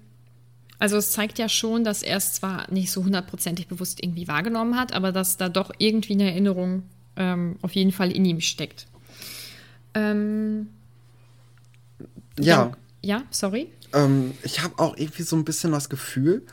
also 0.79 0.97
es 0.97 1.11
zeigt 1.11 1.39
ja 1.39 1.49
schon, 1.49 1.83
dass 1.83 2.03
er 2.03 2.17
es 2.17 2.33
zwar 2.33 2.71
nicht 2.71 2.91
so 2.91 3.03
hundertprozentig 3.03 3.67
bewusst 3.67 4.03
irgendwie 4.03 4.27
wahrgenommen 4.27 4.75
hat, 4.75 4.93
aber 4.93 5.11
dass 5.11 5.37
da 5.37 5.49
doch 5.49 5.71
irgendwie 5.77 6.13
eine 6.13 6.29
Erinnerung 6.31 6.83
ähm, 7.15 7.57
auf 7.61 7.73
jeden 7.73 7.91
Fall 7.91 8.11
in 8.11 8.25
ihm 8.25 8.41
steckt. 8.41 8.85
Ähm, 9.93 10.67
Ja, 12.39 12.65
dann- 12.65 12.75
ja, 13.01 13.23
sorry. 13.31 13.69
ähm, 13.93 14.33
ich 14.43 14.61
habe 14.61 14.77
auch 14.79 14.95
irgendwie 14.97 15.23
so 15.23 15.35
ein 15.35 15.45
bisschen 15.45 15.71
das 15.71 15.89
Gefühl, 15.89 16.45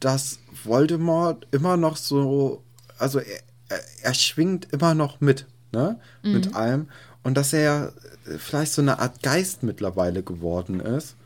dass 0.00 0.38
Voldemort 0.64 1.46
immer 1.50 1.76
noch 1.76 1.96
so, 1.96 2.62
also 2.98 3.18
er, 3.18 3.40
er, 3.68 3.80
er 4.02 4.14
schwingt 4.14 4.68
immer 4.72 4.94
noch 4.94 5.20
mit, 5.20 5.46
ne, 5.72 5.98
mit 6.22 6.54
allem 6.54 6.88
und 7.22 7.34
dass 7.36 7.52
er 7.52 7.92
vielleicht 8.38 8.72
so 8.72 8.82
eine 8.82 8.98
Art 8.98 9.22
Geist 9.22 9.62
mittlerweile 9.62 10.22
geworden 10.22 10.80
ist. 10.80 11.16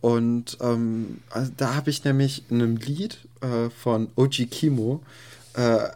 Und 0.00 0.58
ähm, 0.60 1.18
also 1.30 1.50
da 1.56 1.74
habe 1.74 1.90
ich 1.90 2.04
nämlich 2.04 2.44
in 2.50 2.62
einem 2.62 2.76
Lied 2.76 3.18
äh, 3.40 3.70
von 3.70 4.08
Oji 4.16 4.46
Kimo, 4.46 5.02
äh, 5.54 5.88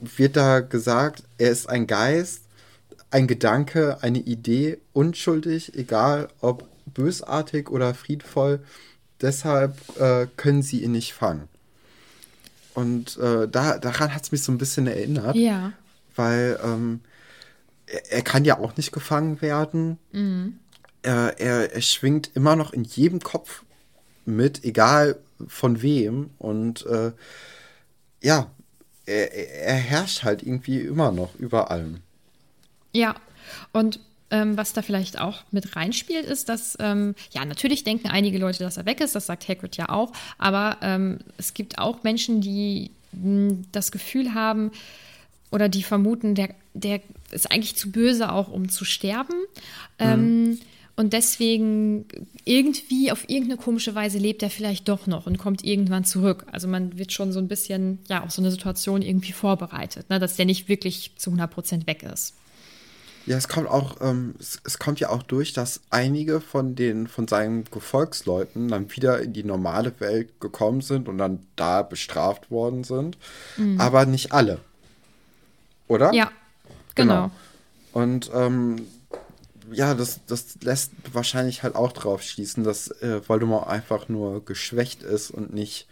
wird 0.00 0.36
da 0.36 0.60
gesagt, 0.60 1.24
er 1.38 1.50
ist 1.50 1.68
ein 1.68 1.86
Geist, 1.88 2.42
ein 3.10 3.26
Gedanke, 3.26 3.98
eine 4.02 4.18
Idee, 4.20 4.78
unschuldig, 4.92 5.74
egal 5.74 6.28
ob 6.40 6.68
bösartig 6.86 7.68
oder 7.70 7.94
friedvoll. 7.94 8.60
Deshalb 9.20 9.76
äh, 9.98 10.26
können 10.36 10.62
sie 10.62 10.84
ihn 10.84 10.92
nicht 10.92 11.12
fangen. 11.14 11.48
Und 12.74 13.16
äh, 13.16 13.48
da, 13.48 13.78
daran 13.78 14.14
hat 14.14 14.22
es 14.22 14.30
mich 14.32 14.42
so 14.44 14.52
ein 14.52 14.58
bisschen 14.58 14.86
erinnert, 14.86 15.34
Ja. 15.34 15.72
weil 16.14 16.60
ähm, 16.62 17.00
er, 17.86 18.12
er 18.12 18.22
kann 18.22 18.44
ja 18.44 18.58
auch 18.58 18.76
nicht 18.76 18.92
gefangen 18.92 19.42
werden. 19.42 19.98
Er, 21.02 21.38
er, 21.38 21.72
er 21.72 21.80
schwingt 21.80 22.30
immer 22.34 22.56
noch 22.56 22.72
in 22.72 22.84
jedem 22.84 23.20
Kopf 23.20 23.62
mit, 24.24 24.64
egal 24.64 25.18
von 25.46 25.82
wem. 25.82 26.30
Und 26.38 26.84
äh, 26.86 27.12
ja, 28.22 28.50
er, 29.06 29.32
er 29.32 29.48
er 29.66 29.76
herrscht 29.76 30.22
halt 30.24 30.42
irgendwie 30.42 30.80
immer 30.80 31.12
noch 31.12 31.34
über 31.36 31.70
allem. 31.70 31.98
Ja, 32.92 33.14
und 33.72 34.00
ähm, 34.30 34.56
was 34.56 34.72
da 34.72 34.82
vielleicht 34.82 35.18
auch 35.18 35.42
mit 35.50 35.74
reinspielt, 35.74 36.26
ist, 36.26 36.48
dass, 36.48 36.76
ähm, 36.80 37.14
ja, 37.30 37.44
natürlich 37.44 37.84
denken 37.84 38.08
einige 38.08 38.38
Leute, 38.38 38.62
dass 38.62 38.76
er 38.76 38.86
weg 38.86 39.00
ist, 39.00 39.14
das 39.14 39.26
sagt 39.26 39.48
Hagrid 39.48 39.76
ja 39.76 39.88
auch, 39.88 40.12
aber 40.36 40.76
ähm, 40.82 41.18
es 41.38 41.54
gibt 41.54 41.78
auch 41.78 42.02
Menschen, 42.02 42.40
die 42.40 42.90
mh, 43.12 43.64
das 43.72 43.90
Gefühl 43.90 44.34
haben 44.34 44.70
oder 45.50 45.68
die 45.70 45.82
vermuten, 45.82 46.34
der, 46.34 46.50
der 46.74 47.00
ist 47.30 47.50
eigentlich 47.50 47.76
zu 47.76 47.90
böse 47.90 48.30
auch, 48.30 48.48
um 48.48 48.68
zu 48.68 48.84
sterben. 48.84 49.34
Ähm, 49.98 50.58
und 50.98 51.12
deswegen 51.12 52.06
irgendwie 52.44 53.12
auf 53.12 53.30
irgendeine 53.30 53.56
komische 53.56 53.94
Weise 53.94 54.18
lebt 54.18 54.42
er 54.42 54.50
vielleicht 54.50 54.88
doch 54.88 55.06
noch 55.06 55.26
und 55.26 55.38
kommt 55.38 55.62
irgendwann 55.62 56.02
zurück. 56.02 56.44
Also 56.50 56.66
man 56.66 56.98
wird 56.98 57.12
schon 57.12 57.30
so 57.30 57.38
ein 57.38 57.46
bisschen, 57.46 58.00
ja, 58.08 58.24
auf 58.24 58.32
so 58.32 58.42
eine 58.42 58.50
Situation 58.50 59.00
irgendwie 59.00 59.30
vorbereitet, 59.30 60.10
ne, 60.10 60.18
dass 60.18 60.34
der 60.34 60.44
nicht 60.44 60.68
wirklich 60.68 61.12
zu 61.16 61.30
100 61.30 61.48
Prozent 61.48 61.86
weg 61.86 62.02
ist. 62.02 62.34
Ja, 63.26 63.36
es 63.36 63.46
kommt 63.46 63.68
auch, 63.68 64.00
ähm, 64.00 64.34
es, 64.40 64.60
es 64.64 64.80
kommt 64.80 64.98
ja 64.98 65.10
auch 65.10 65.22
durch, 65.22 65.52
dass 65.52 65.82
einige 65.90 66.40
von 66.40 66.74
den, 66.74 67.06
von 67.06 67.28
seinen 67.28 67.62
Gefolgsleuten 67.70 68.66
dann 68.66 68.90
wieder 68.90 69.20
in 69.20 69.32
die 69.32 69.44
normale 69.44 69.92
Welt 70.00 70.40
gekommen 70.40 70.80
sind 70.80 71.08
und 71.08 71.18
dann 71.18 71.46
da 71.54 71.82
bestraft 71.82 72.50
worden 72.50 72.82
sind. 72.82 73.18
Aber 73.78 74.04
nicht 74.04 74.32
alle. 74.32 74.58
Oder? 75.86 76.12
Ja, 76.12 76.32
genau. 76.96 77.30
Und 77.92 78.32
ähm, 78.34 78.84
ja, 79.72 79.94
das, 79.94 80.20
das 80.26 80.58
lässt 80.62 80.92
wahrscheinlich 81.12 81.62
halt 81.62 81.74
auch 81.74 81.92
drauf 81.92 82.22
schließen, 82.22 82.64
dass 82.64 82.88
äh, 83.02 83.20
Voldemort 83.28 83.68
einfach 83.68 84.08
nur 84.08 84.44
geschwächt 84.44 85.02
ist 85.02 85.30
und 85.30 85.52
nicht 85.52 85.86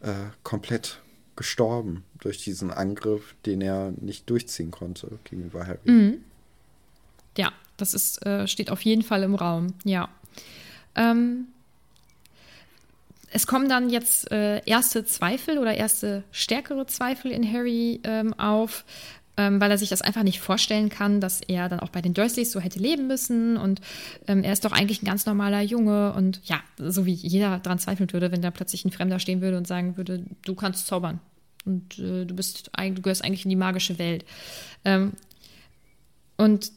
äh, 0.00 0.12
komplett 0.42 1.00
gestorben 1.36 2.04
durch 2.20 2.42
diesen 2.42 2.70
Angriff, 2.70 3.34
den 3.46 3.60
er 3.60 3.92
nicht 4.00 4.28
durchziehen 4.28 4.70
konnte 4.70 5.18
gegenüber 5.24 5.66
Harry. 5.66 5.78
Ja, 7.36 7.52
das 7.76 7.94
ist, 7.94 8.26
äh, 8.26 8.48
steht 8.48 8.70
auf 8.70 8.82
jeden 8.82 9.02
Fall 9.02 9.22
im 9.22 9.36
Raum, 9.36 9.74
ja. 9.84 10.08
Ähm, 10.96 11.46
es 13.30 13.46
kommen 13.46 13.68
dann 13.68 13.90
jetzt 13.90 14.30
äh, 14.32 14.62
erste 14.64 15.04
Zweifel 15.04 15.58
oder 15.58 15.74
erste 15.74 16.24
stärkere 16.32 16.86
Zweifel 16.86 17.30
in 17.30 17.50
Harry 17.50 18.00
ähm, 18.04 18.34
auf, 18.34 18.84
ähm, 19.38 19.60
weil 19.60 19.70
er 19.70 19.78
sich 19.78 19.88
das 19.88 20.02
einfach 20.02 20.22
nicht 20.22 20.40
vorstellen 20.40 20.90
kann, 20.90 21.22
dass 21.22 21.40
er 21.40 21.70
dann 21.70 21.80
auch 21.80 21.88
bei 21.88 22.02
den 22.02 22.12
Dursleys 22.12 22.52
so 22.52 22.60
hätte 22.60 22.78
leben 22.78 23.06
müssen. 23.06 23.56
Und 23.56 23.80
ähm, 24.26 24.44
er 24.44 24.52
ist 24.52 24.66
doch 24.66 24.72
eigentlich 24.72 25.00
ein 25.00 25.06
ganz 25.06 25.24
normaler 25.24 25.62
Junge. 25.62 26.12
Und 26.12 26.42
ja, 26.44 26.60
so 26.76 27.06
wie 27.06 27.14
jeder 27.14 27.58
daran 27.60 27.78
zweifeln 27.78 28.12
würde, 28.12 28.30
wenn 28.30 28.42
da 28.42 28.50
plötzlich 28.50 28.84
ein 28.84 28.92
Fremder 28.92 29.18
stehen 29.18 29.40
würde 29.40 29.56
und 29.56 29.66
sagen 29.66 29.96
würde, 29.96 30.24
du 30.44 30.54
kannst 30.54 30.86
zaubern. 30.86 31.20
Und 31.64 31.98
äh, 31.98 32.26
du 32.26 32.34
bist 32.34 32.70
du 32.76 33.02
gehörst 33.02 33.24
eigentlich 33.24 33.44
in 33.44 33.50
die 33.50 33.56
magische 33.56 33.98
Welt. 33.98 34.26
Ähm, 34.84 35.12
und 36.36 36.70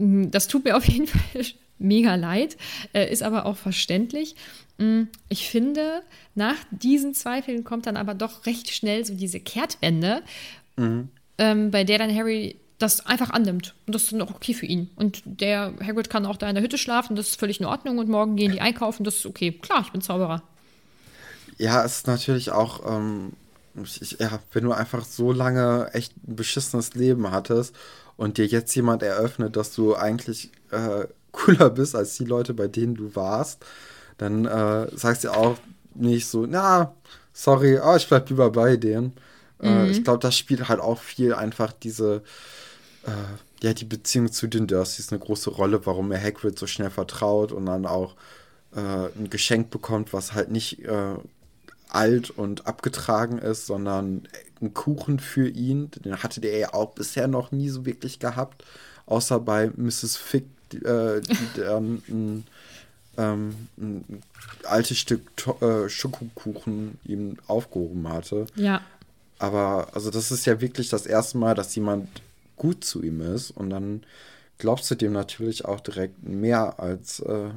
Mm, 0.00 0.30
Das 0.30 0.48
tut 0.48 0.64
mir 0.64 0.76
auf 0.76 0.88
jeden 0.88 1.06
Fall 1.06 1.44
mega 1.78 2.14
leid, 2.16 2.56
äh, 2.92 3.10
ist 3.10 3.22
aber 3.22 3.46
auch 3.46 3.56
verständlich. 3.56 4.34
Mm, 4.78 5.02
Ich 5.28 5.48
finde, 5.48 6.02
nach 6.34 6.56
diesen 6.70 7.14
Zweifeln 7.14 7.64
kommt 7.64 7.86
dann 7.86 7.96
aber 7.96 8.14
doch 8.14 8.46
recht 8.46 8.70
schnell 8.72 9.04
so 9.04 9.14
diese 9.14 9.40
Kehrtwende, 9.40 10.22
ähm, 11.40 11.70
bei 11.70 11.84
der 11.84 11.98
dann 11.98 12.14
Harry 12.14 12.56
das 12.78 13.04
einfach 13.06 13.30
annimmt. 13.30 13.74
Und 13.86 13.94
das 13.94 14.04
ist 14.04 14.12
dann 14.12 14.22
auch 14.22 14.34
okay 14.34 14.54
für 14.54 14.66
ihn. 14.66 14.90
Und 14.96 15.22
der 15.24 15.72
Hagrid 15.84 16.08
kann 16.08 16.26
auch 16.26 16.36
da 16.36 16.48
in 16.48 16.54
der 16.54 16.62
Hütte 16.62 16.78
schlafen, 16.78 17.16
das 17.16 17.28
ist 17.28 17.40
völlig 17.40 17.60
in 17.60 17.66
Ordnung. 17.66 17.98
Und 17.98 18.08
morgen 18.08 18.36
gehen 18.36 18.52
die 18.52 18.60
einkaufen, 18.60 19.04
das 19.04 19.16
ist 19.16 19.26
okay. 19.26 19.52
Klar, 19.52 19.82
ich 19.82 19.92
bin 19.92 20.00
Zauberer. 20.00 20.42
Ja, 21.58 21.84
es 21.84 21.98
ist 21.98 22.06
natürlich 22.06 22.52
auch, 22.52 22.86
ähm, 22.86 23.32
ich, 23.82 24.16
ja, 24.18 24.38
wenn 24.52 24.64
du 24.64 24.72
einfach 24.72 25.04
so 25.04 25.32
lange 25.32 25.90
echt 25.92 26.12
ein 26.26 26.36
beschissenes 26.36 26.94
Leben 26.94 27.30
hattest 27.30 27.74
und 28.16 28.38
dir 28.38 28.46
jetzt 28.46 28.74
jemand 28.74 29.02
eröffnet, 29.02 29.56
dass 29.56 29.74
du 29.74 29.94
eigentlich 29.94 30.50
äh, 30.70 31.06
cooler 31.32 31.70
bist 31.70 31.94
als 31.94 32.16
die 32.16 32.24
Leute, 32.24 32.54
bei 32.54 32.68
denen 32.68 32.94
du 32.94 33.14
warst, 33.14 33.64
dann 34.18 34.46
äh, 34.46 34.88
sagst 34.96 35.24
du 35.24 35.30
auch 35.30 35.56
nicht 35.94 36.26
so, 36.26 36.46
na, 36.46 36.94
sorry, 37.32 37.78
oh, 37.78 37.96
ich 37.96 38.08
bleib 38.08 38.28
lieber 38.30 38.50
bei 38.50 38.76
denen. 38.76 39.12
Äh, 39.62 39.90
ich 39.90 40.04
glaube, 40.04 40.20
das 40.20 40.36
spielt 40.36 40.68
halt 40.68 40.80
auch 40.80 40.98
viel 40.98 41.34
einfach 41.34 41.72
diese, 41.72 42.22
äh, 43.06 43.64
ja, 43.64 43.74
die 43.74 43.84
Beziehung 43.84 44.32
zu 44.32 44.46
den 44.46 44.66
Dursleys 44.66 45.12
eine 45.12 45.20
große 45.20 45.50
Rolle, 45.50 45.84
warum 45.86 46.12
er 46.12 46.22
Hagrid 46.22 46.58
so 46.58 46.66
schnell 46.66 46.90
vertraut 46.90 47.52
und 47.52 47.66
dann 47.66 47.86
auch 47.86 48.14
äh, 48.74 48.78
ein 48.80 49.28
Geschenk 49.30 49.70
bekommt, 49.70 50.12
was 50.12 50.32
halt 50.32 50.50
nicht 50.50 50.84
äh, 50.84 51.14
alt 51.88 52.30
und 52.30 52.66
abgetragen 52.66 53.38
ist, 53.38 53.66
sondern 53.66 54.28
ein 54.60 54.74
Kuchen 54.74 55.18
für 55.18 55.48
ihn. 55.48 55.90
Den 56.04 56.22
hatte 56.22 56.40
der 56.40 56.56
ja 56.56 56.74
auch 56.74 56.92
bisher 56.92 57.28
noch 57.28 57.52
nie 57.52 57.68
so 57.68 57.84
wirklich 57.84 58.18
gehabt, 58.18 58.64
außer 59.06 59.40
bei 59.40 59.70
Mrs. 59.76 60.16
Fick, 60.16 60.46
äh, 60.72 61.20
die 61.20 61.48
dann 61.60 62.02
ein, 62.08 62.46
ähm, 63.16 63.68
ein 63.76 64.22
altes 64.64 64.98
Stück 64.98 65.36
to 65.36 65.56
äh, 65.60 65.88
Schokokuchen 65.88 66.98
ihm 67.04 67.36
aufgehoben 67.46 68.08
hatte. 68.08 68.46
Ja. 68.54 68.80
Aber 69.40 69.88
also 69.94 70.10
das 70.10 70.30
ist 70.30 70.44
ja 70.44 70.60
wirklich 70.60 70.90
das 70.90 71.06
erste 71.06 71.38
Mal, 71.38 71.54
dass 71.54 71.74
jemand 71.74 72.08
gut 72.56 72.84
zu 72.84 73.02
ihm 73.02 73.22
ist 73.22 73.50
und 73.50 73.70
dann 73.70 74.02
glaubst 74.58 74.90
du 74.90 74.94
dem 74.94 75.12
natürlich 75.12 75.64
auch 75.64 75.80
direkt 75.80 76.22
mehr 76.22 76.78
als, 76.78 77.20
äh, 77.20 77.48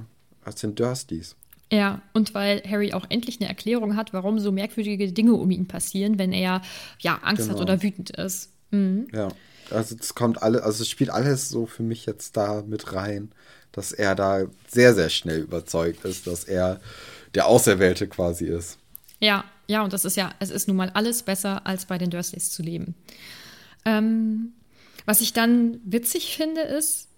als 0.45 0.61
den 0.61 0.75
Dursleys. 0.75 1.35
Ja, 1.71 2.01
und 2.13 2.33
weil 2.33 2.63
Harry 2.69 2.93
auch 2.93 3.05
endlich 3.09 3.41
eine 3.41 3.49
Erklärung 3.49 3.97
hat, 3.97 4.13
warum 4.13 4.39
so 4.39 4.51
merkwürdige 4.53 5.11
Dinge 5.11 5.33
um 5.33 5.51
ihn 5.51 5.67
passieren, 5.67 6.17
wenn 6.17 6.31
er 6.31 6.61
ja 6.99 7.19
Angst 7.21 7.43
Genau. 7.43 7.55
hat 7.55 7.61
oder 7.61 7.83
wütend 7.83 8.11
ist. 8.11 8.51
Mhm. 8.71 9.07
Ja, 9.11 9.27
also 9.69 9.95
es 9.99 10.15
kommt 10.15 10.41
alle, 10.41 10.63
also 10.63 10.83
es 10.83 10.89
spielt 10.89 11.09
alles 11.09 11.49
so 11.49 11.65
für 11.65 11.83
mich 11.83 12.05
jetzt 12.05 12.37
da 12.37 12.63
mit 12.65 12.93
rein, 12.93 13.33
dass 13.73 13.91
er 13.91 14.15
da 14.15 14.43
sehr, 14.69 14.93
sehr 14.93 15.09
schnell 15.09 15.41
überzeugt 15.41 16.05
ist, 16.05 16.27
dass 16.27 16.45
er 16.45 16.79
der 17.35 17.47
Auserwählte 17.47 18.07
quasi 18.07 18.45
ist. 18.45 18.77
Ja, 19.19 19.43
ja, 19.67 19.83
und 19.83 19.93
das 19.93 20.05
ist 20.05 20.17
ja, 20.17 20.33
es 20.39 20.49
ist 20.49 20.67
nun 20.67 20.77
mal 20.77 20.89
alles 20.93 21.23
besser, 21.23 21.65
als 21.65 21.85
bei 21.85 21.97
den 21.97 22.09
Dursleys 22.09 22.51
zu 22.51 22.61
leben. 22.63 22.95
Ähm, 23.85 24.53
was 25.05 25.21
ich 25.21 25.33
dann 25.33 25.79
witzig 25.85 26.35
finde, 26.35 26.61
ist, 26.61 27.09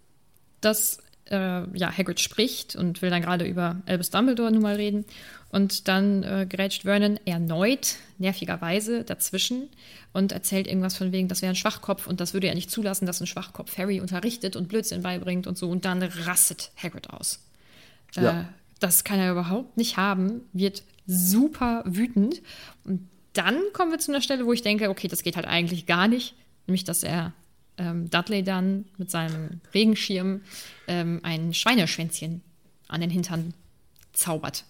dass 0.61 0.99
äh, 1.29 1.67
ja, 1.77 1.91
Hagrid 1.95 2.19
spricht 2.19 2.75
und 2.75 3.01
will 3.01 3.09
dann 3.09 3.21
gerade 3.21 3.45
über 3.45 3.81
Albus 3.85 4.09
Dumbledore 4.09 4.51
nun 4.51 4.61
mal 4.61 4.75
reden. 4.75 5.05
Und 5.49 5.87
dann 5.87 6.23
äh, 6.23 6.45
grätscht 6.49 6.81
Vernon 6.83 7.17
erneut, 7.25 7.95
nervigerweise, 8.17 9.03
dazwischen 9.03 9.69
und 10.11 10.31
erzählt 10.31 10.67
irgendwas 10.67 10.97
von 10.97 11.11
wegen, 11.11 11.27
das 11.29 11.41
wäre 11.41 11.51
ein 11.51 11.55
Schwachkopf 11.55 12.07
und 12.07 12.19
das 12.19 12.33
würde 12.33 12.47
er 12.47 12.55
nicht 12.55 12.69
zulassen, 12.71 13.05
dass 13.05 13.21
ein 13.21 13.27
Schwachkopf 13.27 13.77
Harry 13.77 14.01
unterrichtet 14.01 14.55
und 14.55 14.67
Blödsinn 14.67 15.01
beibringt 15.01 15.47
und 15.47 15.57
so. 15.57 15.69
Und 15.69 15.85
dann 15.85 16.03
rastet 16.03 16.71
Hagrid 16.81 17.09
aus. 17.09 17.39
Äh, 18.17 18.23
Ja. 18.23 18.49
das 18.79 19.03
kann 19.03 19.19
er 19.19 19.31
überhaupt 19.31 19.77
nicht 19.77 19.97
haben, 19.97 20.41
wird 20.51 20.83
super 21.07 21.83
wütend. 21.85 22.41
Und 22.83 23.07
dann 23.33 23.59
kommen 23.73 23.91
wir 23.91 23.99
zu 23.99 24.11
einer 24.11 24.21
Stelle, 24.21 24.45
wo 24.45 24.53
ich 24.53 24.61
denke, 24.61 24.89
okay, 24.89 25.07
das 25.07 25.23
geht 25.23 25.35
halt 25.35 25.45
eigentlich 25.45 25.85
gar 25.85 26.07
nicht. 26.07 26.35
Nämlich, 26.67 26.83
dass 26.83 27.03
er 27.03 27.33
ähm, 27.77 28.09
Dudley 28.09 28.43
dann 28.43 28.85
mit 28.97 29.11
seinem 29.11 29.61
Regenschirm 29.73 30.41
ähm, 30.87 31.19
ein 31.23 31.53
Schweineschwänzchen 31.53 32.41
an 32.87 33.01
den 33.01 33.09
Hintern 33.09 33.53
zaubert. 34.13 34.63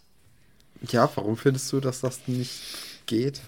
Ja, 0.90 1.10
warum 1.16 1.38
findest 1.38 1.72
du, 1.72 1.80
dass 1.80 2.02
das 2.02 2.28
nicht 2.28 2.62
geht? 3.06 3.42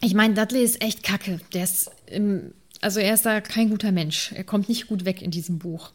Ich 0.00 0.14
meine, 0.14 0.34
Dudley 0.34 0.62
ist 0.62 0.82
echt 0.82 1.02
kacke. 1.02 1.40
Der 1.52 1.64
ist, 1.64 1.90
ähm, 2.08 2.52
also 2.80 3.00
er 3.00 3.14
ist 3.14 3.24
da 3.24 3.40
kein 3.40 3.70
guter 3.70 3.92
Mensch. 3.92 4.32
Er 4.32 4.44
kommt 4.44 4.68
nicht 4.68 4.86
gut 4.86 5.04
weg 5.04 5.22
in 5.22 5.30
diesem 5.30 5.58
Buch. 5.58 5.92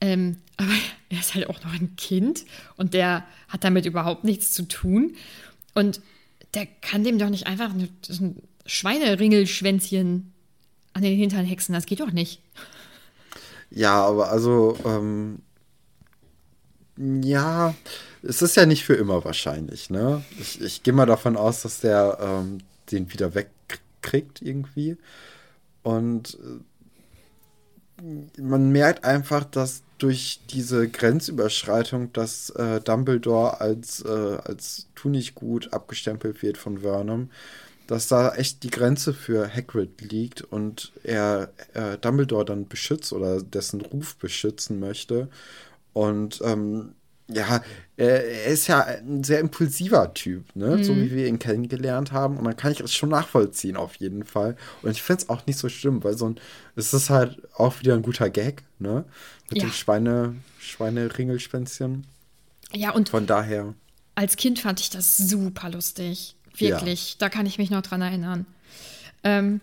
Ähm, 0.00 0.36
aber 0.56 0.72
er 1.10 1.20
ist 1.20 1.34
halt 1.34 1.48
auch 1.48 1.62
noch 1.62 1.72
ein 1.72 1.94
Kind 1.96 2.44
und 2.76 2.94
der 2.94 3.24
hat 3.48 3.64
damit 3.64 3.86
überhaupt 3.86 4.24
nichts 4.24 4.52
zu 4.52 4.66
tun. 4.66 5.14
Und 5.76 6.00
der 6.54 6.66
kann 6.80 7.04
dem 7.04 7.18
doch 7.18 7.28
nicht 7.28 7.46
einfach 7.46 7.70
ein 7.70 7.90
ein 8.08 8.42
Schweineringelschwänzchen 8.64 10.32
an 10.94 11.02
den 11.02 11.16
Hintern 11.16 11.44
hexen. 11.44 11.74
Das 11.74 11.84
geht 11.84 12.00
doch 12.00 12.12
nicht. 12.12 12.40
Ja, 13.70 14.02
aber 14.04 14.30
also, 14.30 14.78
ähm, 14.86 15.40
ja, 16.96 17.74
es 18.22 18.40
ist 18.40 18.56
ja 18.56 18.64
nicht 18.64 18.84
für 18.84 18.94
immer 18.94 19.22
wahrscheinlich, 19.24 19.90
ne? 19.90 20.24
Ich, 20.40 20.62
ich 20.62 20.82
gehe 20.82 20.94
mal 20.94 21.04
davon 21.04 21.36
aus, 21.36 21.60
dass 21.62 21.80
der 21.80 22.18
ähm, 22.20 22.58
den 22.90 23.12
wieder 23.12 23.34
wegkriegt 23.34 24.40
irgendwie. 24.40 24.96
Und 25.82 26.38
äh, 28.00 28.40
man 28.40 28.70
merkt 28.70 29.04
einfach, 29.04 29.44
dass 29.44 29.82
durch 29.98 30.40
diese 30.50 30.88
Grenzüberschreitung, 30.88 32.12
dass 32.12 32.50
äh, 32.50 32.80
Dumbledore 32.80 33.60
als, 33.60 34.02
äh, 34.02 34.38
als 34.44 34.88
tu 34.94 35.08
nicht 35.08 35.34
gut 35.34 35.72
abgestempelt 35.72 36.42
wird 36.42 36.58
von 36.58 36.78
Vernon, 36.78 37.30
dass 37.86 38.08
da 38.08 38.34
echt 38.34 38.62
die 38.62 38.70
Grenze 38.70 39.14
für 39.14 39.48
Hagrid 39.48 40.00
liegt 40.00 40.42
und 40.42 40.92
er 41.02 41.50
äh, 41.74 41.96
Dumbledore 41.98 42.44
dann 42.44 42.68
beschützt 42.68 43.12
oder 43.12 43.40
dessen 43.40 43.80
Ruf 43.80 44.16
beschützen 44.16 44.80
möchte. 44.80 45.28
Und 45.92 46.40
ähm, 46.44 46.94
ja, 47.28 47.60
er, 47.96 48.44
ist 48.46 48.68
ja 48.68 48.82
ein 48.82 49.24
sehr 49.24 49.40
impulsiver 49.40 50.14
Typ, 50.14 50.44
ne? 50.54 50.84
So 50.84 50.94
wie 50.94 51.10
wir 51.10 51.26
ihn 51.26 51.40
kennengelernt 51.40 52.12
haben. 52.12 52.36
Und 52.36 52.44
dann 52.44 52.56
kann 52.56 52.70
ich 52.70 52.80
es 52.80 52.94
schon 52.94 53.08
nachvollziehen, 53.08 53.76
auf 53.76 53.96
jeden 53.96 54.24
Fall. 54.24 54.56
Und 54.82 54.92
ich 54.92 55.02
finde 55.02 55.22
es 55.22 55.28
auch 55.28 55.44
nicht 55.46 55.58
so 55.58 55.68
schlimm, 55.68 56.04
weil 56.04 56.16
so 56.16 56.28
ein, 56.28 56.36
es 56.76 56.94
ist 56.94 57.10
halt 57.10 57.42
auch 57.54 57.80
wieder 57.80 57.94
ein 57.94 58.02
guter 58.02 58.30
Gag, 58.30 58.62
ne? 58.78 59.04
Mit 59.50 59.58
Ja. 59.62 59.68
dem 59.68 59.72
Schweine, 59.72 60.34
Schweineringelspänzchen. 60.58 62.06
Ja, 62.72 62.90
und 62.90 63.08
Von 63.08 63.26
daher. 63.26 63.74
als 64.14 64.36
Kind 64.36 64.58
fand 64.58 64.80
ich 64.80 64.90
das 64.90 65.16
super 65.16 65.70
lustig. 65.70 66.34
Wirklich. 66.56 67.16
Da 67.18 67.28
kann 67.28 67.46
ich 67.46 67.58
mich 67.58 67.70
noch 67.70 67.82
dran 67.82 68.00
erinnern. 68.02 68.46
Ähm, 69.24 69.60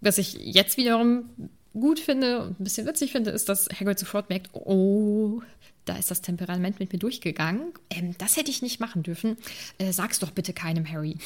was 0.00 0.18
ich 0.18 0.34
jetzt 0.34 0.76
wiederum 0.76 1.30
gut 1.74 2.00
finde 2.00 2.42
und 2.42 2.60
ein 2.60 2.64
bisschen 2.64 2.86
witzig 2.86 3.12
finde, 3.12 3.30
ist, 3.30 3.48
dass 3.48 3.68
Hagrid 3.68 3.98
sofort 3.98 4.28
merkt, 4.30 4.50
oh, 4.52 5.42
da 5.84 5.96
ist 5.96 6.10
das 6.10 6.20
Temperament 6.22 6.80
mit 6.80 6.92
mir 6.92 6.98
durchgegangen. 6.98 7.72
Ähm, 7.90 8.14
das 8.18 8.36
hätte 8.36 8.50
ich 8.50 8.62
nicht 8.62 8.80
machen 8.80 9.02
dürfen. 9.02 9.36
Äh, 9.78 9.92
sag's 9.92 10.18
doch 10.18 10.32
bitte 10.32 10.52
keinem 10.52 10.90
Harry. 10.90 11.16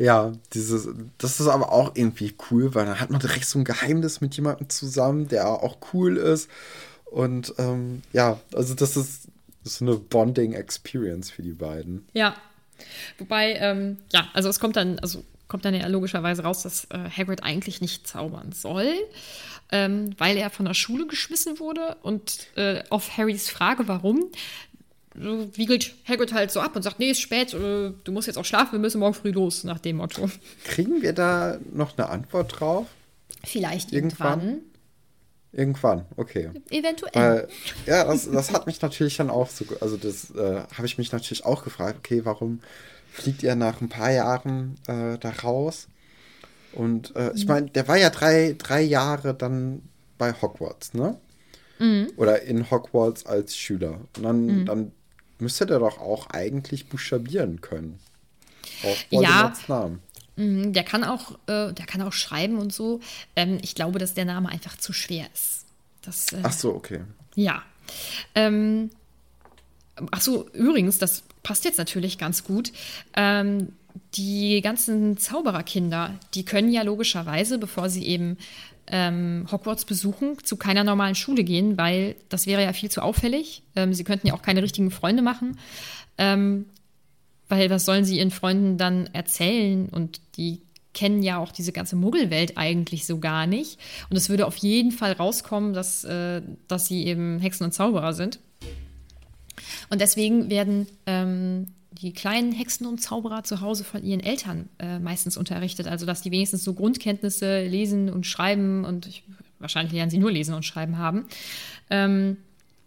Ja, 0.00 0.32
dieses, 0.54 0.88
das 1.18 1.40
ist 1.40 1.48
aber 1.48 1.72
auch 1.72 1.94
irgendwie 1.94 2.34
cool, 2.50 2.74
weil 2.74 2.86
dann 2.86 3.00
hat 3.00 3.10
man 3.10 3.20
direkt 3.20 3.44
so 3.44 3.58
ein 3.58 3.66
Geheimnis 3.66 4.22
mit 4.22 4.34
jemandem 4.34 4.70
zusammen, 4.70 5.28
der 5.28 5.46
auch 5.46 5.76
cool 5.92 6.16
ist. 6.16 6.48
Und 7.04 7.52
ähm, 7.58 8.00
ja, 8.14 8.40
also 8.54 8.72
das 8.72 8.96
ist, 8.96 9.28
ist 9.62 9.82
eine 9.82 9.96
Bonding-Experience 9.96 11.30
für 11.30 11.42
die 11.42 11.52
beiden. 11.52 12.08
Ja. 12.14 12.34
Wobei, 13.18 13.56
ähm, 13.56 13.98
ja, 14.10 14.26
also 14.32 14.48
es 14.48 14.58
kommt 14.58 14.76
dann, 14.76 14.98
also 15.00 15.22
kommt 15.48 15.66
dann 15.66 15.74
ja 15.74 15.86
logischerweise 15.86 16.44
raus, 16.44 16.62
dass 16.62 16.86
äh, 16.86 17.10
Hagrid 17.10 17.42
eigentlich 17.42 17.82
nicht 17.82 18.08
zaubern 18.08 18.52
soll, 18.52 18.94
ähm, 19.70 20.14
weil 20.16 20.38
er 20.38 20.48
von 20.48 20.64
der 20.64 20.72
Schule 20.72 21.08
geschmissen 21.08 21.58
wurde 21.58 21.98
und 22.00 22.46
äh, 22.56 22.84
auf 22.88 23.18
Harrys 23.18 23.50
Frage, 23.50 23.86
warum, 23.86 24.30
so 24.69 24.69
wiegelt 25.20 25.94
Hagrid 26.06 26.32
halt 26.32 26.50
so 26.50 26.60
ab 26.60 26.76
und 26.76 26.82
sagt, 26.82 26.98
nee, 26.98 27.10
ist 27.10 27.20
spät, 27.20 27.54
äh, 27.54 27.92
du 28.04 28.12
musst 28.12 28.26
jetzt 28.26 28.36
auch 28.36 28.44
schlafen, 28.44 28.72
wir 28.72 28.78
müssen 28.78 28.98
morgen 29.00 29.14
früh 29.14 29.30
los, 29.30 29.64
nach 29.64 29.78
dem 29.78 29.96
Motto. 29.96 30.30
Kriegen 30.64 31.02
wir 31.02 31.12
da 31.12 31.58
noch 31.72 31.96
eine 31.96 32.08
Antwort 32.08 32.60
drauf? 32.60 32.86
Vielleicht 33.44 33.92
Irgendwann? 33.92 34.40
irgendwann. 34.40 34.62
Irgendwann, 35.52 36.06
okay. 36.16 36.50
Eventuell. 36.70 37.12
Weil, 37.12 37.48
ja, 37.86 38.04
das, 38.04 38.30
das 38.30 38.52
hat 38.52 38.66
mich 38.66 38.80
natürlich 38.82 39.16
dann 39.16 39.30
auch 39.30 39.48
so, 39.48 39.64
also 39.80 39.96
das 39.96 40.30
äh, 40.30 40.62
habe 40.76 40.86
ich 40.86 40.96
mich 40.96 41.10
natürlich 41.10 41.44
auch 41.44 41.64
gefragt, 41.64 41.98
okay, 41.98 42.24
warum 42.24 42.60
fliegt 43.10 43.42
ihr 43.42 43.56
nach 43.56 43.80
ein 43.80 43.88
paar 43.88 44.12
Jahren 44.12 44.76
äh, 44.86 45.18
da 45.18 45.30
raus? 45.42 45.88
Und 46.72 47.16
äh, 47.16 47.32
ich 47.34 47.46
meine, 47.46 47.68
der 47.68 47.88
war 47.88 47.96
ja 47.96 48.10
drei, 48.10 48.54
drei 48.56 48.80
Jahre 48.80 49.34
dann 49.34 49.82
bei 50.18 50.32
Hogwarts, 50.40 50.94
ne? 50.94 51.18
Oder 52.16 52.42
in 52.42 52.70
Hogwarts 52.70 53.26
als 53.26 53.56
Schüler. 53.56 54.00
Und 54.16 54.22
dann, 54.22 54.66
dann 54.66 54.92
müsste 55.40 55.66
der 55.66 55.78
doch 55.78 55.98
auch 55.98 56.28
eigentlich 56.30 56.88
buchstabieren 56.88 57.60
können. 57.60 57.98
Auch 58.82 58.96
Voldemorts 59.12 59.68
Namen. 59.68 60.00
Mhm, 60.36 60.72
Der 60.72 60.84
kann 60.84 61.04
auch, 61.04 61.32
äh, 61.46 61.72
der 61.72 61.86
kann 61.86 62.02
auch 62.02 62.12
schreiben 62.12 62.58
und 62.58 62.72
so. 62.72 63.00
Ähm, 63.36 63.58
ich 63.62 63.74
glaube, 63.74 63.98
dass 63.98 64.14
der 64.14 64.24
Name 64.24 64.48
einfach 64.48 64.76
zu 64.78 64.92
schwer 64.92 65.26
ist. 65.34 65.66
Das, 66.02 66.32
äh, 66.32 66.40
Ach 66.42 66.52
so, 66.52 66.74
okay. 66.74 67.00
Ja. 67.34 67.62
Ähm, 68.34 68.90
ach 70.10 70.20
so, 70.20 70.48
übrigens, 70.50 70.98
das 70.98 71.22
passt 71.42 71.64
jetzt 71.64 71.78
natürlich 71.78 72.16
ganz 72.18 72.44
gut. 72.44 72.72
Ähm, 73.14 73.72
die 74.14 74.60
ganzen 74.62 75.18
Zaubererkinder, 75.18 76.14
die 76.34 76.44
können 76.44 76.72
ja 76.72 76.82
logischerweise, 76.82 77.58
bevor 77.58 77.88
sie 77.90 78.06
eben 78.06 78.38
ähm, 78.90 79.46
Hogwarts 79.50 79.84
besuchen, 79.84 80.36
zu 80.42 80.56
keiner 80.56 80.84
normalen 80.84 81.14
Schule 81.14 81.44
gehen, 81.44 81.78
weil 81.78 82.16
das 82.28 82.46
wäre 82.46 82.62
ja 82.62 82.72
viel 82.72 82.90
zu 82.90 83.02
auffällig. 83.02 83.62
Ähm, 83.76 83.94
sie 83.94 84.04
könnten 84.04 84.26
ja 84.26 84.34
auch 84.34 84.42
keine 84.42 84.62
richtigen 84.62 84.90
Freunde 84.90 85.22
machen. 85.22 85.58
Ähm, 86.18 86.66
weil 87.48 87.70
was 87.70 87.84
sollen 87.84 88.04
sie 88.04 88.18
ihren 88.18 88.30
Freunden 88.30 88.78
dann 88.78 89.08
erzählen? 89.12 89.88
Und 89.88 90.20
die 90.36 90.62
kennen 90.92 91.22
ja 91.22 91.38
auch 91.38 91.52
diese 91.52 91.72
ganze 91.72 91.96
Muggelwelt 91.96 92.56
eigentlich 92.56 93.06
so 93.06 93.18
gar 93.18 93.46
nicht. 93.46 93.78
Und 94.08 94.16
es 94.16 94.28
würde 94.28 94.46
auf 94.46 94.56
jeden 94.56 94.92
Fall 94.92 95.12
rauskommen, 95.12 95.72
dass, 95.72 96.04
äh, 96.04 96.42
dass 96.68 96.86
sie 96.86 97.06
eben 97.06 97.38
Hexen 97.40 97.64
und 97.64 97.72
Zauberer 97.72 98.12
sind. 98.12 98.38
Und 99.88 100.00
deswegen 100.00 100.50
werden 100.50 100.86
ähm, 101.06 101.68
die 101.92 102.12
kleinen 102.12 102.52
Hexen 102.52 102.86
und 102.86 103.00
Zauberer 103.00 103.42
zu 103.42 103.60
Hause 103.60 103.84
von 103.84 104.04
ihren 104.04 104.20
Eltern 104.20 104.68
äh, 104.78 104.98
meistens 104.98 105.36
unterrichtet. 105.36 105.86
Also, 105.86 106.06
dass 106.06 106.22
die 106.22 106.30
wenigstens 106.30 106.62
so 106.64 106.74
Grundkenntnisse 106.74 107.66
lesen 107.66 108.10
und 108.10 108.26
schreiben 108.26 108.84
und 108.84 109.06
ich, 109.06 109.24
wahrscheinlich 109.58 109.92
lernen 109.92 110.10
sie 110.10 110.18
nur 110.18 110.30
lesen 110.30 110.54
und 110.54 110.64
schreiben 110.64 110.98
haben. 110.98 111.26
Ähm, 111.90 112.36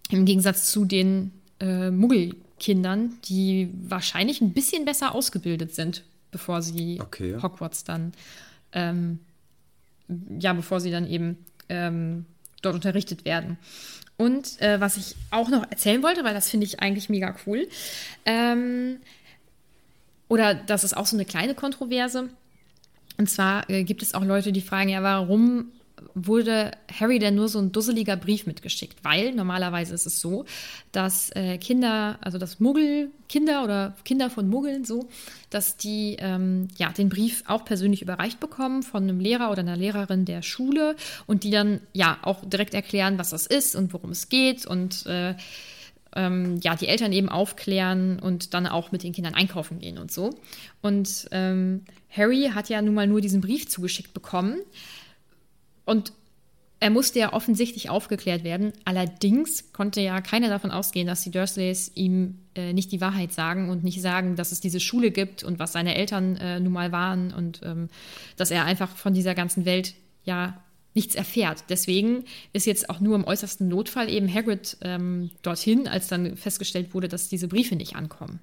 Im 0.10 0.26
Gegensatz 0.26 0.72
zu 0.72 0.86
den 0.86 1.32
äh, 1.60 1.92
Muggelkindern 1.92 2.44
Kindern, 2.64 3.18
die 3.26 3.70
wahrscheinlich 3.74 4.40
ein 4.40 4.54
bisschen 4.54 4.86
besser 4.86 5.14
ausgebildet 5.14 5.76
sind, 5.76 6.06
bevor 6.32 6.62
sie 6.62 6.98
Okay. 7.02 7.36
Hogwarts 7.42 7.84
dann, 7.84 8.14
ähm, 8.72 9.20
ja, 10.40 10.54
bevor 10.54 10.80
sie 10.80 10.90
dann 10.90 11.06
eben 11.06 11.38
ähm, 11.68 12.26
dort 12.62 12.76
unterrichtet 12.76 13.26
werden. 13.26 13.58
Und 14.18 14.62
äh, 14.62 14.80
was 14.80 14.98
ich 14.98 15.16
auch 15.32 15.50
noch 15.50 15.70
erzählen 15.70 16.04
wollte, 16.04 16.24
weil 16.24 16.34
das 16.34 16.50
finde 16.50 16.66
ich 16.66 16.80
eigentlich 16.80 17.10
mega 17.10 17.36
cool, 17.46 17.68
ähm, 18.26 18.98
oder 20.28 20.54
das 20.56 20.84
ist 20.84 20.96
auch 20.96 21.06
so 21.06 21.16
eine 21.16 21.26
kleine 21.26 21.54
Kontroverse. 21.54 22.30
Und 23.18 23.30
zwar 23.30 23.70
äh, 23.70 23.84
gibt 23.84 24.02
es 24.02 24.14
auch 24.14 24.24
Leute, 24.24 24.52
die 24.52 24.62
fragen, 24.62 24.90
ja, 24.90 25.04
warum 25.04 25.72
wurde 26.14 26.72
Harry 27.00 27.20
denn 27.20 27.36
nur 27.36 27.50
so 27.50 27.60
ein 27.60 27.72
dusseliger 27.72 28.16
Brief 28.16 28.46
mitgeschickt? 28.46 29.04
Weil 29.04 29.34
normalerweise 29.34 29.94
ist 29.94 30.06
es 30.06 30.20
so, 30.20 30.46
dass 30.92 31.30
äh, 31.36 31.58
Kinder, 31.58 32.18
also 32.22 32.38
das 32.38 32.60
Muggel, 32.60 33.10
Kinder 33.30 33.64
oder 33.64 33.96
Kinder 34.06 34.30
von 34.30 34.50
Muggeln 34.50 34.86
so, 34.86 35.10
dass 35.50 35.78
die 35.78 36.18
ähm, 36.20 36.68
ja 36.78 36.92
den 36.92 37.10
Brief 37.10 37.44
auch 37.48 37.66
persönlich 37.66 38.02
überreicht 38.02 38.40
bekommen 38.40 38.84
von 38.84 39.04
einem 39.04 39.20
Lehrer 39.20 39.52
oder 39.52 39.62
einer 39.62 39.78
Lehrerin 39.78 40.26
der 40.26 40.42
Schule 40.42 40.96
und 41.26 41.44
die 41.44 41.52
dann 41.52 41.80
ja 41.94 42.18
auch 42.22 42.46
direkt 42.46 42.74
erklären, 42.74 43.18
was 43.18 43.32
das 43.32 43.48
ist 43.48 43.76
und 43.76 43.94
worum 43.94 44.12
es 44.12 44.30
geht 44.30 44.66
und 44.66 45.06
äh, 45.06 45.36
ähm, 46.16 46.60
ja, 46.62 46.76
die 46.76 46.88
Eltern 46.88 47.12
eben 47.12 47.30
aufklären 47.30 48.20
und 48.20 48.54
dann 48.54 48.68
auch 48.68 48.92
mit 48.92 49.04
den 49.04 49.14
Kindern 49.14 49.34
einkaufen 49.34 49.80
gehen 49.80 49.98
und 49.98 50.12
so. 50.12 50.32
Und 50.82 51.28
ähm, 51.32 51.82
Harry 52.16 52.52
hat 52.54 52.70
ja 52.70 52.82
nun 52.82 52.94
mal 52.94 53.08
nur 53.08 53.22
diesen 53.22 53.42
Brief 53.42 53.68
zugeschickt 53.68 54.14
bekommen 54.14 54.60
und 55.86 56.14
er 56.84 56.90
musste 56.90 57.18
ja 57.20 57.32
offensichtlich 57.32 57.90
aufgeklärt 57.90 58.44
werden. 58.44 58.74
Allerdings 58.84 59.72
konnte 59.72 60.02
ja 60.02 60.20
keiner 60.20 60.50
davon 60.50 60.70
ausgehen, 60.70 61.08
dass 61.08 61.22
die 61.22 61.32
Dursleys 61.32 61.92
ihm 61.96 62.40
äh, 62.56 62.74
nicht 62.74 62.92
die 62.92 63.00
Wahrheit 63.00 63.32
sagen 63.32 63.70
und 63.70 63.86
nicht 63.86 64.02
sagen, 64.02 64.36
dass 64.36 64.52
es 64.52 64.60
diese 64.60 64.82
Schule 64.82 65.12
gibt 65.12 65.46
und 65.46 65.60
was 65.60 65.72
seine 65.72 65.96
Eltern 65.96 66.36
äh, 66.36 66.60
nun 66.60 66.74
mal 66.74 66.92
waren 66.92 67.34
und 67.34 67.62
ähm, 67.64 67.88
dass 68.36 68.52
er 68.52 68.66
einfach 68.66 68.90
von 68.98 69.14
dieser 69.14 69.34
ganzen 69.34 69.64
Welt 69.64 69.94
ja 70.26 70.62
nichts 70.94 71.16
erfährt. 71.16 71.64
Deswegen 71.70 72.26
ist 72.52 72.66
jetzt 72.66 72.90
auch 72.90 73.00
nur 73.00 73.16
im 73.16 73.24
äußersten 73.24 73.70
Notfall 73.70 74.10
eben 74.10 74.28
Hagrid 74.32 74.76
ähm, 74.82 75.32
dorthin, 75.42 75.88
als 75.88 76.10
dann 76.10 76.36
festgestellt 76.36 76.94
wurde, 76.94 77.08
dass 77.08 77.30
diese 77.30 77.48
Briefe 77.48 77.78
nicht 77.78 77.96
ankommen. 77.96 78.42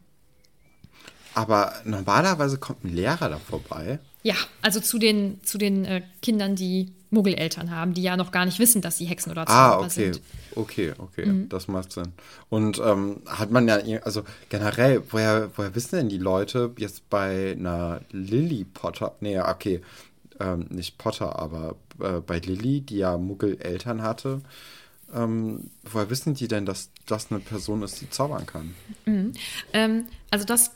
Aber 1.34 1.74
normalerweise 1.84 2.57
kommt 2.57 2.84
ein 2.84 2.95
Lehrer 2.95 3.28
da 3.28 3.38
vorbei. 3.38 3.99
Ja, 4.22 4.34
also 4.62 4.80
zu 4.80 4.99
den, 4.99 5.45
zu 5.45 5.59
den 5.59 5.84
äh, 5.84 6.03
Kindern, 6.22 6.57
die 6.57 6.91
Muggeleltern 7.11 7.70
haben, 7.70 7.94
die 7.94 8.02
ja 8.02 8.16
noch 8.16 8.30
gar 8.32 8.44
nicht 8.44 8.58
wissen, 8.58 8.82
dass 8.82 8.98
sie 8.98 9.04
Hexen 9.06 9.32
oder 9.32 9.42
Ah, 9.48 9.70
Zauberer 9.72 9.86
okay. 9.86 10.12
sind. 10.12 10.20
Okay, 10.54 10.92
okay, 10.98 11.46
das 11.48 11.68
macht 11.68 11.92
Sinn. 11.92 12.12
Und 12.48 12.80
ähm, 12.84 13.22
hat 13.26 13.50
man 13.50 13.66
ja, 13.68 13.78
also 14.02 14.22
generell, 14.48 15.02
woher, 15.11 15.50
woher 15.56 15.74
wissen 15.74 15.96
denn 15.96 16.08
die 16.08 16.18
Leute 16.18 16.72
jetzt 16.78 17.08
bei 17.11 17.52
einer 17.58 18.00
Lily 18.11 18.64
Potter, 18.64 19.14
nee, 19.20 19.38
okay, 19.40 19.80
ähm, 20.40 20.66
nicht 20.70 20.98
Potter, 20.98 21.38
aber 21.38 21.76
äh, 22.00 22.20
bei 22.20 22.38
Lily, 22.38 22.80
die 22.80 22.98
ja 22.98 23.16
Muggeleltern 23.18 24.02
hatte, 24.02 24.40
ähm, 25.14 25.70
woher 25.82 26.08
wissen 26.11 26.34
die 26.34 26.48
denn, 26.48 26.66
dass 26.66 26.90
das 27.06 27.30
eine 27.30 27.40
Person 27.40 27.82
ist, 27.82 28.00
die 28.00 28.08
zaubern 28.11 28.46
kann? 28.46 28.74
Ähm, 29.72 30.06
also 30.30 30.44
das, 30.44 30.72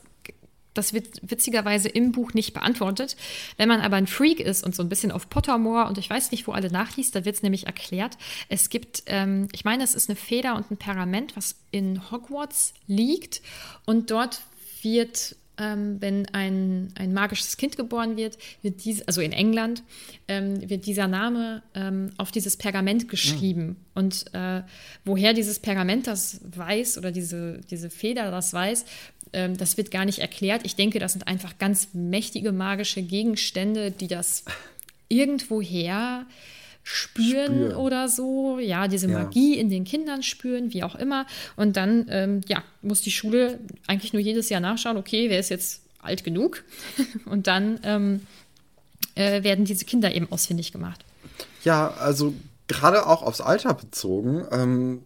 das 0.75 0.93
wird 0.93 1.21
witzigerweise 1.23 1.89
im 1.89 2.13
Buch 2.13 2.35
nicht 2.35 2.53
beantwortet. 2.53 3.17
Wenn 3.57 3.69
man 3.69 3.81
aber 3.81 3.97
ein 3.97 4.07
Freak 4.07 4.41
ist 4.41 4.65
und 4.65 4.75
so 4.75 4.83
ein 4.83 4.89
bisschen 4.89 5.13
auf 5.13 5.29
Pottermore 5.31 5.87
und 5.87 5.99
ich 5.99 6.11
weiß 6.11 6.31
nicht, 6.31 6.47
wo 6.47 6.53
alle 6.53 6.71
nachliest, 6.71 7.15
da 7.15 7.25
wird 7.25 7.37
es 7.37 7.43
nämlich 7.43 7.67
erklärt. 7.67 8.19
Es 8.49 8.69
gibt, 8.69 9.05
ähm, 9.07 9.49
ich 9.53 9.65
meine, 9.65 9.85
es 9.85 9.95
ist 9.95 10.11
eine 10.11 10.17
Feder 10.17 10.57
und 10.57 10.71
ein 10.71 10.77
Pergament, 10.77 11.37
was 11.37 11.57
in 11.71 12.11
Hogwarts 12.11 12.75
liegt 12.87 13.41
und 13.87 14.11
dort 14.11 14.43
wird 14.83 15.37
ähm, 15.59 16.01
wenn 16.01 16.27
ein, 16.31 16.93
ein 16.97 17.13
magisches 17.13 17.57
Kind 17.57 17.77
geboren 17.77 18.17
wird, 18.17 18.39
wird 18.63 18.85
dies, 18.85 19.03
also 19.03 19.21
in 19.21 19.33
England, 19.33 19.83
ähm, 20.27 20.69
wird 20.69 20.87
dieser 20.87 21.07
Name 21.07 21.63
ähm, 21.75 22.11
auf 22.17 22.33
dieses 22.33 22.57
Pergament 22.57 23.09
geschrieben. 23.09 23.77
Und 23.95 24.27
äh, 24.33 24.63
woher 25.05 25.33
dieses 25.33 25.61
Pergament 25.61 26.07
das 26.07 26.41
weiß 26.45 26.99
oder 26.99 27.13
diese, 27.13 27.61
diese 27.71 27.91
Feder 27.91 28.31
das 28.31 28.53
weiß, 28.53 28.85
ähm, 29.35 29.57
das 29.57 29.77
wird 29.77 29.91
gar 29.91 30.05
nicht 30.05 30.21
erklärt. 30.21 30.63
Ich 30.65 30.77
denke, 30.77 30.99
das 30.99 31.13
sind 31.13 31.27
einfach 31.29 31.59
ganz 31.59 31.89
mächtige 31.93 32.53
magische 32.53 33.03
Gegenstände, 33.03 33.91
die 33.91 34.09
das 34.09 34.45
irgendwoher 35.09 36.27
spüren, 36.83 37.47
Spüren. 37.71 37.77
oder 37.77 38.09
so. 38.09 38.59
Ja, 38.59 38.89
diese 38.89 39.09
Ja. 39.09 39.21
Magie 39.21 39.57
in 39.59 39.71
den 39.71 39.85
Kindern 39.85 40.23
spüren, 40.23 40.73
wie 40.73 40.83
auch 40.83 40.95
immer. 40.95 41.27
Und 41.57 41.77
dann, 41.77 42.07
ähm, 42.11 42.41
ja, 42.47 42.63
muss 42.83 43.01
die 43.01 43.11
Schule 43.11 43.59
eigentlich 43.87 44.13
nur 44.13 44.21
jedes 44.23 44.49
Jahr 44.51 44.61
nachschauen, 44.61 44.97
okay, 44.97 45.31
wer 45.31 45.39
ist 45.39 45.49
jetzt 45.51 45.83
alt 46.01 46.25
genug? 46.25 46.63
Und 47.25 47.47
dann 47.47 47.81
ähm, 47.85 48.27
äh, 49.15 49.43
werden 49.43 49.65
diese 49.65 49.85
Kinder 49.87 50.15
eben 50.15 50.31
ausfindig 50.31 50.73
gemacht. 50.73 51.05
Ja, 51.65 51.89
also 51.95 52.35
gerade 52.69 53.07
auch 53.07 53.23
aufs 53.23 53.41
Alter 53.41 53.73
bezogen. 53.73 54.45
Ähm, 54.51 55.03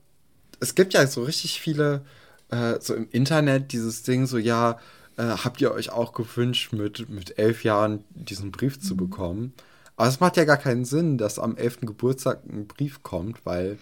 es 0.58 0.74
gibt 0.74 0.94
ja 0.94 1.06
so 1.06 1.22
richtig 1.22 1.60
viele, 1.60 2.04
äh, 2.50 2.78
so 2.80 2.94
im 2.94 3.08
Internet 3.10 3.72
dieses 3.72 4.02
Ding, 4.02 4.26
so 4.26 4.38
ja, 4.38 4.78
äh, 5.16 5.22
habt 5.22 5.60
ihr 5.60 5.72
euch 5.72 5.90
auch 5.90 6.12
gewünscht, 6.12 6.72
mit, 6.72 7.08
mit 7.08 7.38
elf 7.38 7.64
Jahren 7.64 8.04
diesen 8.10 8.52
Brief 8.52 8.80
zu 8.80 8.96
bekommen? 8.96 9.52
Aber 9.96 10.08
es 10.08 10.20
macht 10.20 10.36
ja 10.36 10.44
gar 10.44 10.56
keinen 10.56 10.84
Sinn, 10.84 11.18
dass 11.18 11.38
am 11.38 11.56
11. 11.56 11.80
Geburtstag 11.80 12.44
ein 12.48 12.68
Brief 12.68 13.02
kommt, 13.02 13.44
weil 13.44 13.78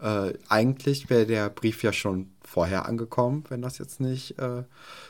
äh, 0.00 0.32
eigentlich 0.48 1.08
wäre 1.08 1.24
der 1.26 1.48
Brief 1.50 1.84
ja 1.84 1.92
schon 1.92 2.30
vorher 2.42 2.86
angekommen, 2.86 3.44
wenn 3.48 3.62
das 3.62 3.78
jetzt 3.78 4.00
nicht 4.00 4.38
äh, 4.38 4.64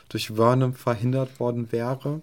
durch 0.09 0.35
Vernon 0.35 0.73
verhindert 0.73 1.39
worden 1.39 1.71
wäre. 1.71 2.21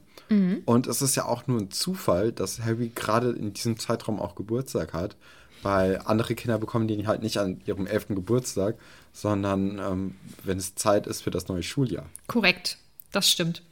Und 0.64 0.86
es 0.86 1.02
ist 1.02 1.16
ja 1.16 1.24
auch 1.24 1.48
nur 1.48 1.58
ein 1.58 1.72
Zufall, 1.72 2.30
dass 2.30 2.60
Harry 2.60 2.92
gerade 2.94 3.30
in 3.30 3.52
diesem 3.52 3.78
Zeitraum 3.78 4.20
auch 4.20 4.36
Geburtstag 4.36 4.92
hat, 4.92 5.16
weil 5.62 6.00
andere 6.04 6.34
Kinder 6.34 6.58
bekommen 6.58 6.88
den 6.88 7.06
halt 7.06 7.22
nicht 7.22 7.38
an 7.38 7.60
ihrem 7.66 7.86
11. 7.86 8.08
Geburtstag, 8.08 8.76
sondern 9.12 9.78
ähm, 9.78 10.16
wenn 10.44 10.58
es 10.58 10.74
Zeit 10.74 11.06
ist 11.06 11.22
für 11.22 11.30
das 11.30 11.48
neue 11.48 11.62
Schuljahr. 11.62 12.06
Korrekt, 12.26 12.78
das 13.12 13.30
stimmt. 13.30 13.62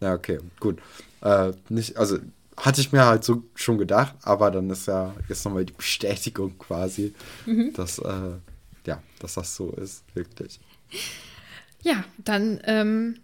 Ja, 0.00 0.14
okay, 0.14 0.38
gut. 0.60 0.78
Äh, 1.22 1.52
nicht, 1.68 1.96
also 1.96 2.18
hatte 2.56 2.80
ich 2.80 2.92
mir 2.92 3.06
halt 3.06 3.24
so 3.24 3.44
schon 3.54 3.78
gedacht, 3.78 4.14
aber 4.22 4.50
dann 4.50 4.68
ist 4.70 4.86
ja 4.86 5.14
jetzt 5.28 5.44
nochmal 5.44 5.64
die 5.64 5.72
Bestätigung 5.72 6.58
quasi, 6.58 7.14
dass, 7.74 7.98
äh, 7.98 8.32
ja, 8.86 9.02
dass 9.18 9.34
das 9.34 9.56
so 9.56 9.70
ist, 9.72 10.04
wirklich. 10.14 10.60
Ja, 11.82 12.04
dann 12.18 12.60
ähm, 12.64 13.16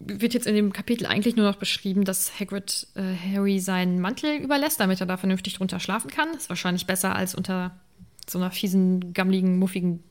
wird 0.00 0.34
jetzt 0.34 0.46
in 0.46 0.54
dem 0.54 0.72
Kapitel 0.72 1.06
eigentlich 1.06 1.36
nur 1.36 1.46
noch 1.46 1.56
beschrieben, 1.56 2.04
dass 2.04 2.38
Hagrid 2.38 2.86
äh, 2.94 3.02
Harry 3.34 3.60
seinen 3.60 4.00
Mantel 4.00 4.36
überlässt, 4.38 4.80
damit 4.80 5.00
er 5.00 5.06
da 5.06 5.16
vernünftig 5.16 5.54
drunter 5.54 5.80
schlafen 5.80 6.10
kann. 6.10 6.32
Ist 6.34 6.48
wahrscheinlich 6.48 6.86
besser 6.86 7.14
als 7.14 7.34
unter 7.34 7.78
so 8.28 8.38
einer 8.38 8.50
fiesen, 8.50 9.12
gammligen, 9.12 9.58
muffigen 9.58 10.02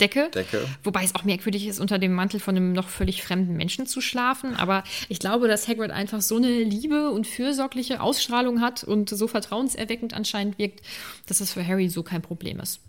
Decke. 0.00 0.30
Decke. 0.30 0.66
Wobei 0.82 1.04
es 1.04 1.14
auch 1.14 1.24
merkwürdig 1.24 1.66
ist, 1.66 1.78
unter 1.78 1.98
dem 1.98 2.12
Mantel 2.12 2.40
von 2.40 2.56
einem 2.56 2.72
noch 2.72 2.88
völlig 2.88 3.22
fremden 3.22 3.54
Menschen 3.56 3.86
zu 3.86 4.00
schlafen. 4.00 4.56
Aber 4.56 4.84
ich 5.08 5.18
glaube, 5.18 5.48
dass 5.48 5.68
Hagrid 5.68 5.90
einfach 5.90 6.22
so 6.22 6.36
eine 6.36 6.62
liebe 6.62 7.10
und 7.10 7.26
fürsorgliche 7.26 8.00
Ausstrahlung 8.00 8.60
hat 8.60 8.84
und 8.84 9.10
so 9.10 9.28
vertrauenserweckend 9.28 10.14
anscheinend 10.14 10.58
wirkt, 10.58 10.80
dass 11.26 11.40
es 11.40 11.52
für 11.52 11.66
Harry 11.66 11.88
so 11.88 12.02
kein 12.02 12.22
Problem 12.22 12.58
ist. 12.58 12.80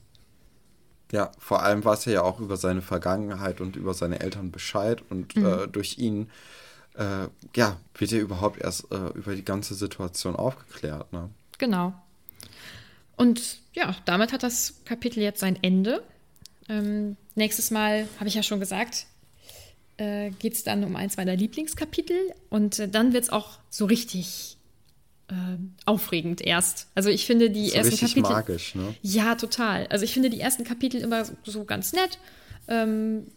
Ja, 1.14 1.32
vor 1.38 1.62
allem 1.62 1.86
weiß 1.86 2.08
er 2.08 2.14
ja 2.14 2.22
auch 2.24 2.40
über 2.40 2.58
seine 2.58 2.82
Vergangenheit 2.82 3.62
und 3.62 3.76
über 3.76 3.94
seine 3.94 4.20
Eltern 4.20 4.50
Bescheid 4.50 5.04
und 5.12 5.38
äh, 5.38 5.68
durch 5.68 6.00
ihn, 6.00 6.32
äh, 6.96 7.28
ja, 7.56 7.78
wird 7.94 8.12
er 8.12 8.20
überhaupt 8.20 8.60
erst 8.60 8.92
äh, 8.92 9.10
über 9.10 9.36
die 9.36 9.46
ganze 9.46 9.76
Situation 9.76 10.36
aufgeklärt, 10.36 11.14
ne? 11.14 11.30
Genau. 11.60 11.94
Und 13.16 13.60
ja, 13.74 13.96
damit 14.06 14.34
hat 14.34 14.42
das 14.42 14.74
Kapitel 14.86 15.22
jetzt 15.22 15.40
sein 15.40 15.60
Ende. 15.62 16.04
Ähm, 16.68 17.16
nächstes 17.36 17.70
Mal, 17.70 18.08
habe 18.18 18.28
ich 18.28 18.34
ja 18.34 18.42
schon 18.42 18.60
gesagt, 18.60 19.06
äh, 19.98 20.32
geht 20.32 20.54
es 20.54 20.64
dann 20.64 20.84
um 20.84 20.96
eins 20.96 21.16
meiner 21.18 21.36
Lieblingskapitel. 21.36 22.18
Und 22.50 22.80
äh, 22.80 22.90
dann 22.90 23.14
wird 23.14 23.26
es 23.26 23.30
auch 23.30 23.60
so 23.70 23.86
richtig 23.86 24.58
aufregend 25.86 26.42
erst. 26.42 26.88
Also 26.96 27.10
ich 27.10 27.26
finde 27.26 27.50
die 27.50 27.70
So 27.70 27.76
ersten 27.76 27.98
Kapitel. 27.98 28.22
magisch, 28.22 28.76
ne? 28.76 28.94
Ja, 29.02 29.36
total. 29.36 29.88
Also 29.88 30.06
ich 30.06 30.14
finde 30.14 30.30
die 30.30 30.40
ersten 30.40 30.64
Kapitel 30.64 31.02
immer 31.02 31.24
so, 31.44 31.64
ganz 31.64 31.94
nett. 31.94 32.20
Ähm, 32.68 33.28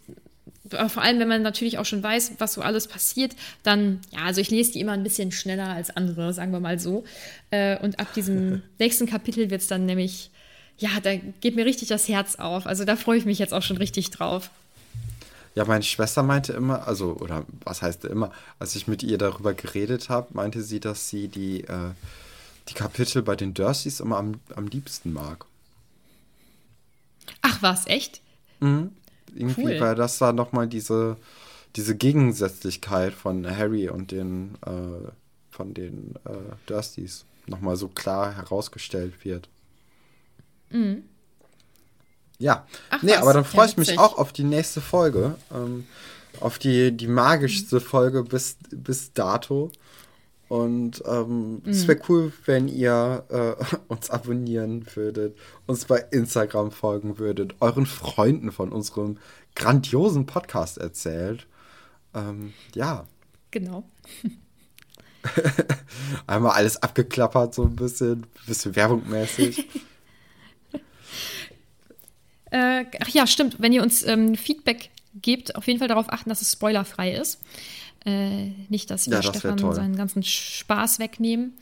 vor 0.69 1.01
allem, 1.01 1.19
wenn 1.19 1.27
man 1.27 1.41
natürlich 1.41 1.77
auch 1.77 1.85
schon 1.85 2.03
weiß, 2.03 2.33
was 2.39 2.53
so 2.53 2.61
alles 2.61 2.87
passiert, 2.87 3.35
dann, 3.63 4.01
ja, 4.11 4.25
also 4.25 4.41
ich 4.41 4.51
lese 4.51 4.73
die 4.73 4.81
immer 4.81 4.91
ein 4.91 5.03
bisschen 5.03 5.31
schneller 5.31 5.69
als 5.69 5.89
andere, 5.95 6.33
sagen 6.33 6.51
wir 6.51 6.59
mal 6.59 6.77
so. 6.79 7.03
Äh, 7.51 7.79
und 7.79 7.99
ab 7.99 8.13
diesem 8.13 8.61
nächsten 8.79 9.05
Kapitel 9.05 9.49
wird 9.49 9.61
es 9.61 9.67
dann 9.67 9.85
nämlich, 9.85 10.29
ja, 10.77 10.89
da 11.01 11.15
geht 11.15 11.55
mir 11.55 11.65
richtig 11.65 11.87
das 11.87 12.07
Herz 12.09 12.35
auf. 12.35 12.67
Also 12.67 12.83
da 12.83 12.95
freue 12.95 13.17
ich 13.17 13.25
mich 13.25 13.39
jetzt 13.39 13.53
auch 13.53 13.63
schon 13.63 13.77
richtig 13.77 14.11
drauf. 14.11 14.51
Ja, 15.57 15.65
meine 15.65 15.81
Schwester 15.81 16.21
meinte 16.21 16.53
immer, 16.53 16.87
also, 16.87 17.13
oder 17.13 17.43
was 17.63 17.81
heißt 17.81 18.05
immer, 18.05 18.31
als 18.59 18.75
ich 18.75 18.87
mit 18.87 19.01
ihr 19.01 19.17
darüber 19.17 19.55
geredet 19.55 20.07
habe, 20.07 20.27
meinte 20.33 20.61
sie, 20.61 20.79
dass 20.79 21.09
sie 21.09 21.29
die, 21.29 21.63
äh, 21.63 21.93
die 22.69 22.75
Kapitel 22.75 23.23
bei 23.23 23.35
den 23.35 23.55
Dursleys 23.55 23.99
immer 23.99 24.17
am, 24.17 24.39
am 24.55 24.67
liebsten 24.67 25.11
mag. 25.13 25.45
Ach 27.41 27.59
was, 27.63 27.87
echt? 27.87 28.21
Irgendwie, 29.33 29.63
Cool. 29.63 29.79
weil 29.79 29.95
das 29.95 30.19
da 30.19 30.31
nochmal 30.31 30.67
diese, 30.67 31.17
diese 31.75 31.95
Gegensätzlichkeit 31.95 33.13
von 33.13 33.43
Harry 33.49 33.89
und 33.89 34.11
den, 34.11 34.59
äh, 34.63 35.09
von 35.49 35.73
den 35.73 36.13
äh, 36.25 36.53
Durstys 36.67 37.25
nochmal 37.47 37.77
so 37.77 37.87
klar 37.87 38.35
herausgestellt 38.35 39.25
wird. 39.25 39.49
Ja. 42.39 42.65
Ach 42.89 43.01
nee, 43.01 43.11
was, 43.11 43.17
aber 43.21 43.33
dann 43.33 43.43
ja, 43.43 43.49
freue 43.49 43.67
ich 43.67 43.77
mich 43.77 43.97
auch 43.99 44.17
auf 44.17 44.31
die 44.33 44.43
nächste 44.43 44.81
Folge. 44.81 45.35
Ähm, 45.53 45.85
auf 46.39 46.59
die, 46.59 46.91
die 46.95 47.07
magischste 47.07 47.79
Folge 47.79 48.23
bis, 48.23 48.57
bis 48.69 49.11
dato. 49.13 49.71
Und 50.49 51.03
ähm, 51.07 51.61
es 51.65 51.83
Mhm. 51.83 51.87
wäre 51.87 51.99
cool, 52.09 52.33
wenn 52.45 52.67
ihr 52.67 53.23
äh, 53.29 53.75
uns 53.87 54.09
abonnieren 54.09 54.85
würdet, 54.95 55.35
uns 55.65 55.85
bei 55.85 55.97
Instagram 56.11 56.71
folgen 56.71 57.17
würdet, 57.17 57.55
euren 57.59 57.85
Freunden 57.85 58.51
von 58.51 58.71
unserem 58.71 59.17
grandiosen 59.55 60.25
Podcast 60.25 60.77
erzählt. 60.77 61.47
Ähm, 62.13 62.53
ja, 62.75 63.05
Genau. 63.51 63.83
einmal 66.27 66.51
alles 66.53 66.81
abgeklappert, 66.83 67.53
so 67.55 67.63
ein 67.63 67.75
bisschen, 67.75 68.25
bisschen 68.45 68.75
werbungmäßig. 68.75 69.67
Äh, 72.51 72.85
ach 73.01 73.09
ja, 73.09 73.27
stimmt. 73.27 73.57
Wenn 73.59 73.73
ihr 73.73 73.83
uns 73.83 74.05
ähm, 74.05 74.35
Feedback 74.35 74.89
gebt, 75.21 75.55
auf 75.55 75.67
jeden 75.67 75.79
Fall 75.79 75.87
darauf 75.87 76.11
achten, 76.11 76.29
dass 76.29 76.41
es 76.41 76.51
spoilerfrei 76.53 77.13
ist. 77.13 77.39
Äh, 78.05 78.51
nicht, 78.69 78.89
dass 78.89 79.07
wir 79.07 79.13
Ja, 79.15 79.21
das 79.21 79.37
Stefan 79.37 79.73
seinen 79.73 79.95
ganzen 79.95 80.23
Spaß 80.23 80.99
wegnehmen. 80.99 81.57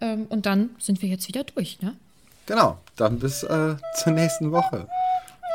Ähm, 0.00 0.26
und 0.28 0.46
dann 0.46 0.70
sind 0.78 1.02
wir 1.02 1.08
jetzt 1.08 1.28
wieder 1.28 1.44
durch, 1.44 1.80
ne? 1.80 1.94
genau, 2.46 2.78
dann 2.96 3.18
bis 3.18 3.42
äh, 3.44 3.76
zur 4.02 4.12
nächsten 4.12 4.50
Woche. 4.50 4.88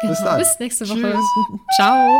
Genau. 0.02 0.14
Bis 0.14 0.24
dann. 0.24 0.40
Bis 0.40 0.60
nächste 0.60 0.90
Woche. 0.90 1.12
Tschüss. 1.12 1.60
Ciao. 1.76 2.20